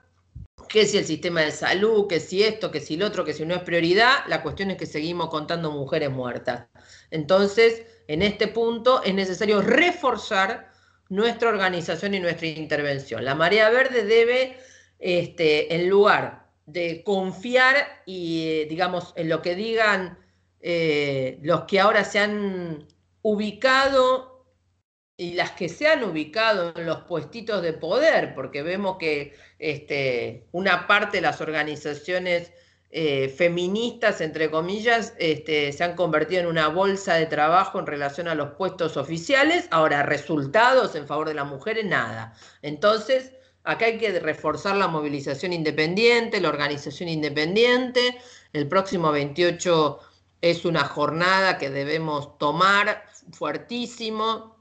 que 0.68 0.86
si 0.86 0.98
el 0.98 1.06
sistema 1.06 1.42
de 1.42 1.52
salud, 1.52 2.08
que 2.08 2.20
si 2.20 2.44
esto, 2.44 2.70
que 2.70 2.80
si 2.80 2.96
lo 2.96 3.08
otro, 3.08 3.26
que 3.26 3.34
si 3.34 3.46
no 3.46 3.56
es 3.56 3.64
prioridad, 3.64 4.20
la 4.28 4.44
cuestión 4.44 4.70
es 4.72 4.78
que 4.78 4.86
seguimos 4.86 5.30
contando 5.30 5.72
mujeres 5.72 6.12
muertas. 6.12 6.68
Entonces, 7.10 7.84
en 8.08 8.22
este 8.22 8.48
punto 8.48 9.02
es 9.04 9.14
necesario 9.14 9.62
reforzar 9.62 10.70
nuestra 11.10 11.50
organización 11.50 12.14
y 12.14 12.20
nuestra 12.20 12.48
intervención. 12.48 13.26
La 13.26 13.34
marea 13.34 13.70
verde 13.72 14.04
debe, 14.04 14.60
este, 15.00 15.74
en 15.74 15.90
lugar 15.90 16.48
de 16.68 17.04
confiar 17.04 18.04
y, 18.06 18.66
digamos, 18.66 19.14
en 19.16 19.28
lo 19.28 19.42
que 19.42 19.56
digan 19.56 20.19
eh, 20.62 21.40
los 21.42 21.64
que 21.64 21.80
ahora 21.80 22.04
se 22.04 22.20
han 22.20 22.88
ubicado 23.22 24.46
y 25.18 25.34
las 25.34 25.52
que 25.52 25.68
se 25.68 25.88
han 25.88 26.04
ubicado 26.04 26.74
en 26.76 26.86
los 26.86 27.02
puestitos 27.02 27.62
de 27.62 27.74
poder, 27.74 28.34
porque 28.34 28.64
vemos 28.64 28.98
que 28.98 29.36
este, 29.60 30.48
una 30.54 30.88
parte 30.88 31.18
de 31.18 31.22
las 31.22 31.42
organizaciones 31.42 32.54
eh, 32.92 33.30
feministas, 33.30 34.20
entre 34.22 34.50
comillas, 34.50 35.14
este, 35.20 35.72
se 35.74 35.84
han 35.84 35.96
convertido 35.96 36.42
en 36.42 36.48
una 36.48 36.70
bolsa 36.70 37.16
de 37.16 37.28
trabajo 37.28 37.80
en 37.80 37.86
relación 37.86 38.28
a 38.28 38.36
los 38.36 38.52
puestos 38.52 38.98
oficiales. 38.98 39.68
Ahora, 39.72 40.04
resultados 40.04 40.96
en 40.96 41.06
favor 41.06 41.28
de 41.28 41.36
las 41.36 41.48
mujeres, 41.48 41.86
nada. 41.86 42.34
Entonces, 42.62 43.34
acá 43.64 43.86
hay 43.86 43.98
que 44.00 44.20
reforzar 44.20 44.76
la 44.76 44.88
movilización 44.88 45.54
independiente, 45.54 46.42
la 46.42 46.50
organización 46.50 47.10
independiente. 47.10 48.18
El 48.54 48.68
próximo 48.68 49.12
28 49.12 50.00
es 50.42 50.66
una 50.66 50.86
jornada 50.86 51.58
que 51.58 51.70
debemos 51.70 52.38
tomar 52.38 53.04
fuertísimo, 53.32 54.58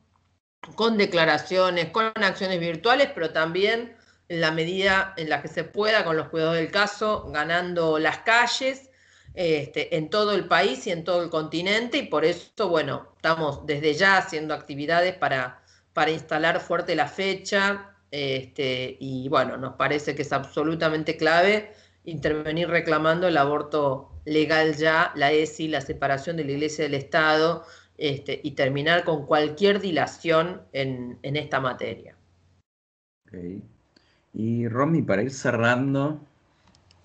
con 0.74 0.98
declaraciones, 0.98 1.90
con 1.90 2.12
acciones 2.16 2.60
virtuales, 2.60 3.10
pero 3.14 3.30
también 3.30 3.96
en 4.28 4.40
la 4.40 4.50
medida 4.50 5.14
en 5.16 5.30
la 5.30 5.40
que 5.40 5.48
se 5.48 5.64
pueda, 5.64 6.04
con 6.04 6.16
los 6.16 6.28
cuidados 6.28 6.56
del 6.56 6.70
caso, 6.70 7.30
ganando 7.30 7.98
las 7.98 8.18
calles 8.18 8.90
este, 9.34 9.96
en 9.96 10.10
todo 10.10 10.32
el 10.32 10.46
país 10.46 10.86
y 10.86 10.90
en 10.90 11.04
todo 11.04 11.22
el 11.22 11.30
continente. 11.30 11.98
Y 11.98 12.06
por 12.08 12.24
eso, 12.24 12.68
bueno, 12.68 13.12
estamos 13.16 13.64
desde 13.66 13.94
ya 13.94 14.18
haciendo 14.18 14.52
actividades 14.52 15.14
para, 15.14 15.62
para 15.92 16.10
instalar 16.10 16.60
fuerte 16.60 16.94
la 16.94 17.08
fecha. 17.08 17.94
Este, 18.10 18.96
y 19.00 19.28
bueno, 19.28 19.56
nos 19.56 19.74
parece 19.74 20.14
que 20.14 20.22
es 20.22 20.32
absolutamente 20.32 21.16
clave 21.16 21.72
intervenir 22.08 22.68
reclamando 22.68 23.28
el 23.28 23.36
aborto 23.36 24.10
legal 24.24 24.74
ya, 24.76 25.12
la 25.14 25.32
ESI, 25.32 25.68
la 25.68 25.80
separación 25.80 26.36
de 26.36 26.44
la 26.44 26.52
Iglesia 26.52 26.84
del 26.84 26.94
Estado, 26.94 27.64
este, 27.96 28.40
y 28.42 28.52
terminar 28.52 29.04
con 29.04 29.26
cualquier 29.26 29.80
dilación 29.80 30.62
en, 30.72 31.18
esta 31.22 31.60
materia. 31.60 32.14
Y 34.32 34.68
Romy, 34.68 35.02
para 35.02 35.22
ir 35.22 35.30
cerrando, 35.30 36.20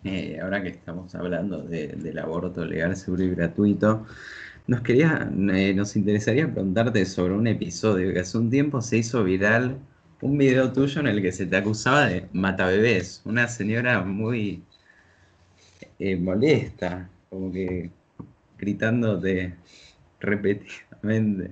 eh, 0.03 0.39
ahora 0.41 0.61
que 0.61 0.69
estamos 0.69 1.13
hablando 1.15 1.61
del 1.63 2.19
aborto 2.19 2.65
legal, 2.65 2.95
seguro 2.95 3.23
y 3.23 3.29
gratuito, 3.31 4.05
nos, 4.67 4.81
quería, 4.81 5.29
eh, 5.53 5.73
nos 5.73 5.95
interesaría 5.97 6.51
preguntarte 6.51 7.05
sobre 7.05 7.33
un 7.33 7.47
episodio 7.47 8.13
que 8.13 8.19
hace 8.19 8.37
un 8.37 8.49
tiempo 8.49 8.81
se 8.81 8.97
hizo 8.97 9.23
viral, 9.23 9.77
un 10.21 10.37
video 10.37 10.71
tuyo 10.71 11.01
en 11.01 11.07
el 11.07 11.21
que 11.21 11.33
se 11.33 11.45
te 11.45 11.57
acusaba 11.57 12.05
de 12.05 12.29
matabebés, 12.31 13.21
una 13.25 13.49
señora 13.49 14.01
muy 14.03 14.63
eh, 15.99 16.15
molesta, 16.15 17.09
como 17.29 17.51
que 17.51 17.89
gritándote 18.57 19.55
repetidamente, 20.19 21.51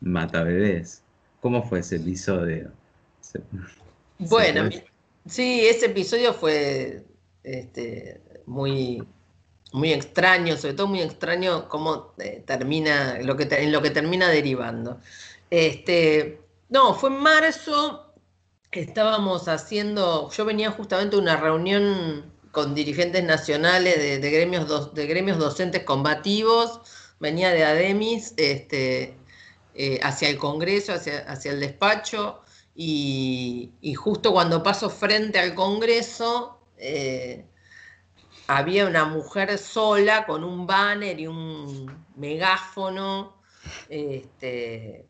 mata 0.00 0.42
bebés. 0.42 1.02
¿Cómo 1.40 1.62
fue 1.62 1.80
ese 1.80 1.96
episodio? 1.96 2.70
bueno, 4.18 4.68
sí, 5.26 5.66
ese 5.66 5.86
episodio 5.86 6.34
fue 6.34 7.04
este, 7.42 8.20
muy, 8.46 9.02
muy 9.72 9.92
extraño, 9.92 10.56
sobre 10.56 10.74
todo 10.74 10.86
muy 10.88 11.00
extraño 11.00 11.68
cómo 11.68 12.12
eh, 12.18 12.42
termina, 12.46 13.18
lo 13.22 13.36
que, 13.36 13.48
en 13.50 13.72
lo 13.72 13.80
que 13.80 13.90
termina 13.90 14.28
derivando. 14.28 15.00
Este, 15.50 16.40
no, 16.68 16.94
fue 16.94 17.10
en 17.10 17.16
marzo, 17.16 18.12
estábamos 18.70 19.48
haciendo, 19.48 20.30
yo 20.30 20.44
venía 20.44 20.70
justamente 20.70 21.16
de 21.16 21.22
una 21.22 21.36
reunión 21.36 22.32
con 22.52 22.74
dirigentes 22.74 23.22
nacionales 23.24 23.96
de, 23.96 24.30
gremios, 24.30 24.94
de 24.94 25.06
gremios 25.06 25.38
docentes 25.38 25.84
combativos, 25.84 26.80
venía 27.20 27.50
de 27.50 27.64
ADEMIS 27.64 28.34
este, 28.36 29.16
eh, 29.74 30.00
hacia 30.02 30.28
el 30.28 30.38
Congreso, 30.38 30.92
hacia, 30.92 31.52
el 31.52 31.60
despacho, 31.60 32.40
y, 32.74 33.72
justo 33.94 34.32
cuando 34.32 34.62
paso 34.62 34.90
frente 34.90 35.38
al 35.38 35.54
Congreso, 35.54 36.58
eh, 36.78 37.44
había 38.46 38.86
una 38.86 39.04
mujer 39.04 39.56
sola 39.58 40.26
con 40.26 40.42
un 40.42 40.66
banner 40.66 41.20
y 41.20 41.26
un 41.26 42.04
megáfono, 42.16 43.36
este, 43.88 45.06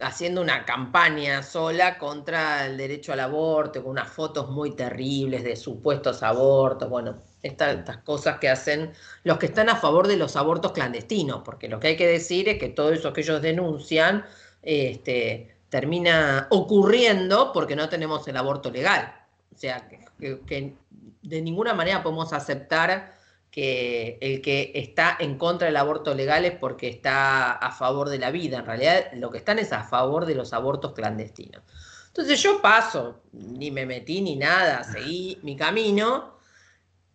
haciendo 0.00 0.40
una 0.40 0.64
campaña 0.64 1.42
sola 1.42 1.98
contra 1.98 2.66
el 2.66 2.76
derecho 2.76 3.12
al 3.12 3.20
aborto, 3.20 3.82
con 3.82 3.92
unas 3.92 4.08
fotos 4.08 4.50
muy 4.50 4.74
terribles 4.74 5.44
de 5.44 5.56
supuestos 5.56 6.22
abortos, 6.22 6.88
bueno, 6.88 7.16
estas, 7.42 7.98
cosas 7.98 8.38
que 8.38 8.48
hacen 8.48 8.92
los 9.24 9.38
que 9.38 9.46
están 9.46 9.68
a 9.68 9.76
favor 9.76 10.08
de 10.08 10.16
los 10.16 10.36
abortos 10.36 10.72
clandestinos, 10.72 11.42
porque 11.44 11.68
lo 11.68 11.80
que 11.80 11.88
hay 11.88 11.96
que 11.96 12.06
decir 12.06 12.48
es 12.48 12.58
que 12.58 12.68
todo 12.68 12.92
eso 12.92 13.12
que 13.12 13.20
ellos 13.20 13.42
denuncian 13.42 14.24
este, 14.62 15.54
termina 15.68 16.46
ocurriendo 16.50 17.52
porque 17.52 17.76
no 17.76 17.88
tenemos 17.88 18.26
el 18.28 18.36
aborto 18.36 18.70
legal. 18.70 19.14
O 19.54 19.58
sea, 19.58 19.88
que 20.18 20.74
de 21.22 21.42
ninguna 21.42 21.74
manera 21.74 22.02
podemos 22.02 22.32
aceptar 22.32 23.21
que 23.52 24.16
el 24.22 24.40
que 24.40 24.72
está 24.74 25.14
en 25.20 25.36
contra 25.36 25.66
del 25.66 25.76
aborto 25.76 26.14
legal 26.14 26.46
es 26.46 26.52
porque 26.52 26.88
está 26.88 27.52
a 27.52 27.70
favor 27.70 28.08
de 28.08 28.18
la 28.18 28.30
vida. 28.30 28.58
En 28.58 28.66
realidad 28.66 29.12
lo 29.12 29.30
que 29.30 29.38
están 29.38 29.58
es 29.58 29.74
a 29.74 29.84
favor 29.84 30.24
de 30.24 30.34
los 30.34 30.54
abortos 30.54 30.94
clandestinos. 30.94 31.62
Entonces 32.08 32.42
yo 32.42 32.62
paso, 32.62 33.22
ni 33.32 33.70
me 33.70 33.84
metí 33.84 34.22
ni 34.22 34.36
nada, 34.36 34.82
seguí 34.84 35.38
mi 35.42 35.54
camino, 35.54 36.38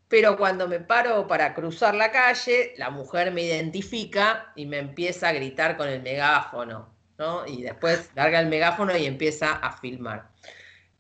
pero 0.08 0.38
cuando 0.38 0.68
me 0.68 0.80
paro 0.80 1.28
para 1.28 1.56
cruzar 1.56 1.96
la 1.96 2.12
calle, 2.12 2.74
la 2.78 2.92
mujer 2.92 3.32
me 3.32 3.42
identifica 3.42 4.54
y 4.56 4.68
me 4.68 4.78
empieza 4.78 5.30
a 5.30 5.34
gritar 5.34 5.76
con 5.76 5.90
el 5.90 6.04
megáfono, 6.04 6.94
¿no? 7.18 7.48
Y 7.48 7.64
después 7.64 8.12
larga 8.14 8.40
el 8.40 8.48
megáfono 8.48 8.96
y 8.96 9.08
empieza 9.08 9.54
a 9.54 9.76
filmar. 9.76 10.30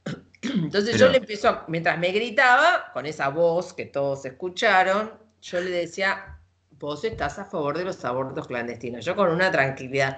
Entonces 0.41 0.97
yo 0.97 1.09
le 1.09 1.17
empiezo, 1.17 1.61
mientras 1.67 1.99
me 1.99 2.11
gritaba, 2.11 2.91
con 2.91 3.05
esa 3.05 3.29
voz 3.29 3.73
que 3.73 3.85
todos 3.85 4.25
escucharon, 4.25 5.26
yo 5.41 5.59
le 5.61 5.69
decía, 5.71 6.39
vos 6.79 7.03
estás 7.03 7.39
a 7.39 7.45
favor 7.45 7.77
de 7.77 7.85
los 7.85 8.03
abortos 8.05 8.47
clandestinos. 8.47 9.05
Yo 9.05 9.15
con 9.15 9.29
una 9.29 9.51
tranquilidad, 9.51 10.17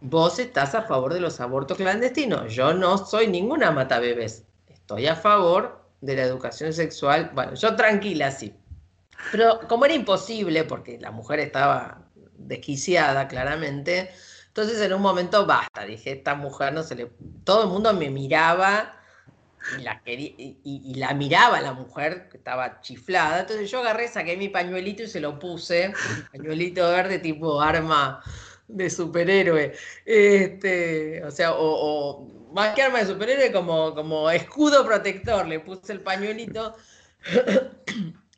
vos 0.00 0.38
estás 0.38 0.74
a 0.74 0.82
favor 0.82 1.14
de 1.14 1.20
los 1.20 1.40
abortos 1.40 1.76
clandestinos. 1.76 2.54
Yo 2.54 2.74
no 2.74 2.98
soy 2.98 3.28
ninguna 3.28 3.70
mata 3.70 3.98
bebés. 3.98 4.44
Estoy 4.68 5.06
a 5.06 5.16
favor 5.16 5.80
de 6.00 6.16
la 6.16 6.22
educación 6.22 6.72
sexual. 6.72 7.30
Bueno, 7.34 7.54
yo 7.54 7.76
tranquila, 7.76 8.30
sí. 8.30 8.54
Pero 9.32 9.60
como 9.68 9.84
era 9.84 9.94
imposible, 9.94 10.64
porque 10.64 10.98
la 10.98 11.10
mujer 11.10 11.40
estaba 11.40 12.02
desquiciada 12.36 13.28
claramente, 13.28 14.10
Entonces 14.48 14.80
en 14.80 14.92
un 14.92 15.02
momento 15.02 15.46
basta, 15.46 15.84
dije, 15.84 16.12
esta 16.12 16.34
mujer 16.34 16.72
no 16.72 16.82
se 16.82 16.96
le... 16.96 17.12
Todo 17.44 17.64
el 17.64 17.68
mundo 17.68 17.92
me 17.94 18.10
miraba 18.10 18.99
y 19.76 20.94
la, 20.94 21.14
miraba 21.14 21.60
la 21.60 21.72
mujer 21.72 22.28
que 22.28 22.36
estaba 22.36 22.80
chiflada. 22.80 23.40
Entonces 23.40 23.70
yo 23.70 23.80
agarré, 23.80 24.08
saqué 24.08 24.36
mi 24.36 24.48
pañuelito 24.48 25.02
y 25.02 25.08
se 25.08 25.20
lo 25.20 25.38
puse, 25.38 25.92
pañuelito 26.32 26.88
verde 26.90 27.18
tipo 27.18 27.60
arma 27.60 28.22
de 28.68 28.90
superhéroe. 28.90 29.74
Este, 30.04 31.24
o 31.24 31.30
sea, 31.30 31.52
o, 31.54 32.28
más 32.52 32.74
que 32.74 32.82
arma 32.82 32.98
de 32.98 33.06
superhéroe, 33.06 33.52
como, 33.52 33.94
como 33.94 34.30
escudo 34.30 34.84
protector, 34.84 35.46
le 35.46 35.60
puse 35.60 35.92
el 35.92 36.00
pañuelito. 36.00 36.76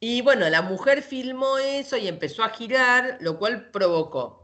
Y 0.01 0.21
bueno, 0.23 0.49
la 0.51 0.63
mujer 0.63 1.01
filmó 1.03 1.59
eso 1.59 1.97
y 1.97 2.09
empezó 2.09 2.43
a 2.43 2.51
girar, 2.51 3.19
lo 3.21 3.39
cual 3.39 3.71
provocó 3.71 4.43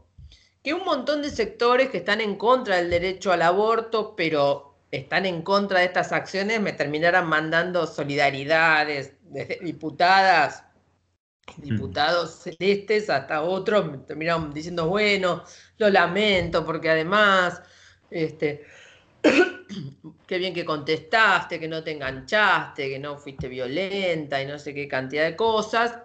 que 0.63 0.73
un 0.73 0.83
montón 0.83 1.21
de 1.21 1.29
sectores 1.29 1.89
que 1.89 1.99
están 1.99 2.21
en 2.21 2.35
contra 2.35 2.77
del 2.77 2.89
derecho 2.89 3.31
al 3.31 3.41
aborto, 3.41 4.15
pero 4.15 4.68
están 4.91 5.25
en 5.25 5.41
contra 5.41 5.79
de 5.79 5.85
estas 5.85 6.11
acciones, 6.11 6.59
me 6.61 6.73
terminaran 6.73 7.27
mandando 7.27 7.85
solidaridades 7.85 9.13
desde 9.21 9.59
diputadas, 9.61 10.63
mm. 11.57 11.61
diputados 11.61 12.39
celestes 12.43 13.09
hasta 13.09 13.41
otros, 13.41 13.91
me 13.91 13.97
terminaron 13.99 14.51
diciendo, 14.53 14.87
bueno, 14.87 15.43
lo 15.77 15.89
lamento 15.89 16.65
porque 16.65 16.89
además, 16.89 17.61
este, 18.09 18.65
qué 20.27 20.37
bien 20.37 20.53
que 20.53 20.65
contestaste, 20.65 21.59
que 21.59 21.67
no 21.67 21.83
te 21.83 21.91
enganchaste, 21.91 22.89
que 22.89 22.99
no 22.99 23.17
fuiste 23.17 23.47
violenta 23.47 24.41
y 24.41 24.47
no 24.47 24.57
sé 24.57 24.73
qué 24.73 24.87
cantidad 24.87 25.25
de 25.25 25.35
cosas. 25.35 25.99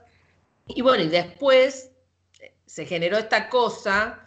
Y 0.66 0.82
bueno, 0.82 1.04
y 1.04 1.08
después 1.08 1.90
se 2.66 2.84
generó 2.86 3.16
esta 3.16 3.48
cosa 3.48 4.23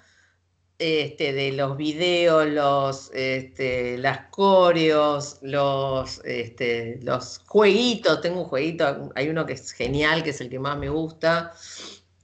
este, 0.79 1.33
de 1.33 1.51
los 1.53 1.75
videos, 1.75 2.47
los, 2.47 3.11
este, 3.13 3.97
las 3.97 4.27
coreos, 4.27 5.39
los, 5.41 6.21
este, 6.23 6.99
los 7.01 7.39
jueguitos. 7.47 8.21
Tengo 8.21 8.41
un 8.41 8.47
jueguito, 8.47 9.11
hay 9.15 9.29
uno 9.29 9.45
que 9.45 9.53
es 9.53 9.71
genial, 9.71 10.23
que 10.23 10.29
es 10.31 10.41
el 10.41 10.49
que 10.49 10.59
más 10.59 10.77
me 10.77 10.89
gusta, 10.89 11.53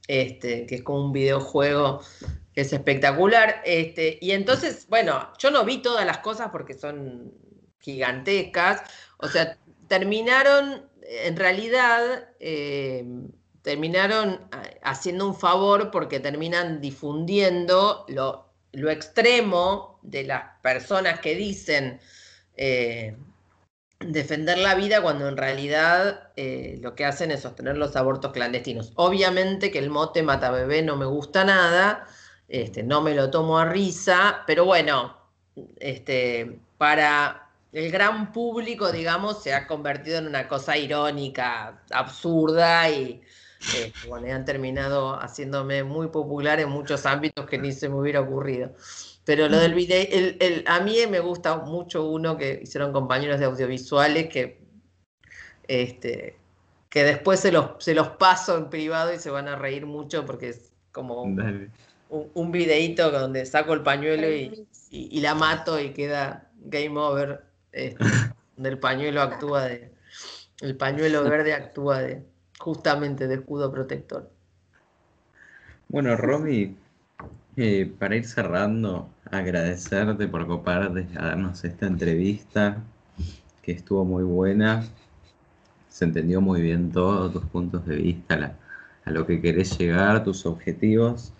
este, 0.07 0.65
que 0.67 0.75
es 0.75 0.83
como 0.83 1.05
un 1.05 1.13
videojuego 1.13 2.01
que 2.53 2.61
es 2.61 2.71
espectacular. 2.73 3.61
Este, 3.65 4.19
y 4.21 4.31
entonces, 4.31 4.87
bueno, 4.87 5.29
yo 5.39 5.49
no 5.49 5.65
vi 5.65 5.81
todas 5.81 6.05
las 6.05 6.19
cosas 6.19 6.49
porque 6.51 6.75
son 6.75 7.33
gigantescas. 7.79 8.83
O 9.17 9.27
sea, 9.27 9.57
terminaron, 9.87 10.87
en 11.01 11.35
realidad, 11.35 12.29
eh, 12.39 13.03
terminaron 13.63 14.41
haciendo 14.83 15.25
un 15.25 15.35
favor 15.35 15.89
porque 15.89 16.19
terminan 16.19 16.79
difundiendo 16.81 18.05
lo, 18.09 18.45
lo 18.73 18.91
extremo 18.91 19.99
de 20.03 20.25
las 20.25 20.43
personas 20.61 21.19
que 21.21 21.33
dicen 21.35 21.99
eh, 22.57 23.15
defender 23.99 24.57
la 24.57 24.75
vida 24.75 25.01
cuando 25.01 25.29
en 25.29 25.37
realidad 25.37 26.31
eh, 26.35 26.77
lo 26.81 26.93
que 26.93 27.05
hacen 27.05 27.31
es 27.31 27.41
sostener 27.41 27.77
los 27.77 27.95
abortos 27.95 28.33
clandestinos. 28.33 28.91
Obviamente 28.95 29.71
que 29.71 29.79
el 29.79 29.89
mote 29.89 30.23
mata 30.23 30.51
bebé 30.51 30.81
no 30.81 30.97
me 30.97 31.05
gusta 31.05 31.45
nada, 31.45 32.05
este, 32.49 32.83
no 32.83 33.01
me 33.01 33.15
lo 33.15 33.31
tomo 33.31 33.57
a 33.57 33.65
risa, 33.65 34.43
pero 34.45 34.65
bueno, 34.65 35.15
este, 35.79 36.59
para 36.77 37.49
el 37.71 37.91
gran 37.91 38.33
público, 38.33 38.91
digamos, 38.91 39.41
se 39.41 39.53
ha 39.53 39.67
convertido 39.67 40.17
en 40.17 40.27
una 40.27 40.49
cosa 40.49 40.77
irónica, 40.77 41.81
absurda 41.91 42.89
y 42.89 43.21
este, 43.63 43.93
bueno, 44.07 44.33
han 44.33 44.45
terminado 44.45 45.15
haciéndome 45.15 45.83
muy 45.83 46.07
popular 46.07 46.59
en 46.59 46.69
muchos 46.69 47.05
ámbitos 47.05 47.45
que 47.45 47.57
ni 47.57 47.71
se 47.71 47.89
me 47.89 47.95
hubiera 47.95 48.21
ocurrido. 48.21 48.73
Pero 49.25 49.47
lo 49.47 49.57
del 49.57 49.73
video, 49.73 50.05
el, 50.09 50.63
a 50.67 50.81
mí 50.81 50.97
me 51.09 51.19
gusta 51.19 51.57
mucho 51.57 52.09
uno 52.09 52.37
que 52.37 52.59
hicieron 52.63 52.91
compañeros 52.91 53.39
de 53.39 53.45
audiovisuales 53.45 54.27
que, 54.27 54.59
este, 55.67 56.37
que 56.89 57.03
después 57.03 57.39
se 57.39 57.51
los, 57.51 57.71
se 57.79 57.95
los 57.95 58.09
paso 58.09 58.57
en 58.57 58.69
privado 58.69 59.13
y 59.13 59.19
se 59.19 59.29
van 59.29 59.47
a 59.47 59.55
reír 59.55 59.85
mucho 59.85 60.25
porque 60.25 60.49
es 60.49 60.71
como 60.91 61.23
un, 61.23 62.51
videíto 62.51 63.11
donde 63.11 63.45
saco 63.45 63.73
el 63.73 63.81
pañuelo 63.81 64.27
y, 64.29 64.67
la 65.21 65.35
mato 65.35 65.79
y 65.79 65.91
queda 65.93 66.51
game 66.57 66.99
over. 66.99 67.45
Este, 67.71 68.03
donde 68.55 68.69
el 68.69 68.79
pañuelo 68.79 69.21
actúa 69.21 69.63
de. 69.63 69.91
El 70.61 70.77
pañuelo 70.77 71.23
verde 71.23 71.53
actúa 71.53 71.99
de 71.99 72.23
justamente 72.63 73.27
de 73.27 73.35
escudo 73.35 73.69
protector. 73.69 74.31
Bueno, 75.89 76.15
Romy, 76.15 76.77
eh, 77.57 77.93
para 77.99 78.15
ir 78.15 78.25
cerrando, 78.25 79.09
agradecerte 79.29 80.29
por 80.29 80.47
coparte 80.47 81.05
a 81.17 81.25
darnos 81.27 81.61
esta 81.65 81.87
entrevista, 81.87 82.77
que 83.61 83.73
estuvo 83.73 84.05
muy 84.05 84.23
buena. 84.23 84.85
Se 85.89 86.05
entendió 86.05 86.39
muy 86.39 86.61
bien 86.61 86.89
todos 86.89 87.33
tus 87.33 87.43
puntos 87.47 87.85
de 87.85 87.97
vista, 87.97 88.55
a 89.03 89.11
lo 89.11 89.27
que 89.27 89.41
querés 89.41 89.77
llegar, 89.77 90.23
tus 90.23 90.45
objetivos. 90.45 91.33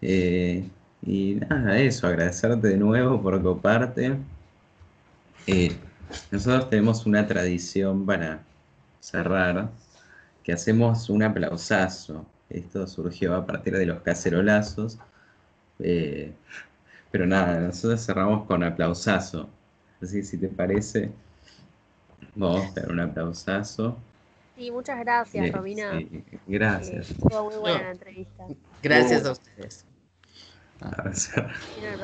Eh, 0.00 0.66
y 1.02 1.34
nada, 1.34 1.78
eso, 1.78 2.06
agradecerte 2.06 2.68
de 2.68 2.78
nuevo 2.78 3.20
por 3.20 3.42
coparte. 3.42 4.16
Eh, 5.46 5.76
nosotros 6.30 6.70
tenemos 6.70 7.04
una 7.04 7.26
tradición 7.26 8.06
para 8.06 8.40
cerrar, 9.00 9.70
que 10.48 10.54
hacemos 10.54 11.10
un 11.10 11.22
aplausazo. 11.22 12.24
Esto 12.48 12.86
surgió 12.86 13.34
a 13.34 13.44
partir 13.44 13.76
de 13.76 13.84
los 13.84 14.00
cacerolazos. 14.00 14.98
Eh, 15.78 16.32
pero 17.10 17.26
nada, 17.26 17.60
nosotros 17.60 18.06
cerramos 18.06 18.46
con 18.46 18.64
aplausazo. 18.64 19.50
Así 20.00 20.16
que 20.16 20.22
si 20.22 20.38
te 20.38 20.48
parece, 20.48 21.10
vamos 22.34 22.64
a 22.74 22.80
dar 22.80 22.90
un 22.90 22.98
aplausazo. 22.98 23.98
Sí, 24.56 24.70
muchas 24.70 24.98
gracias, 25.00 25.52
Robina. 25.52 26.00
gracias. 26.46 27.10
Estuvo 27.10 27.50
muy 27.50 27.56
buena 27.56 27.82
la 27.82 27.90
entrevista. 27.90 28.46
Gracias 28.82 29.26
a 29.26 29.32
ustedes. 29.32 29.84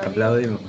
Aplaudimos. 0.04 0.60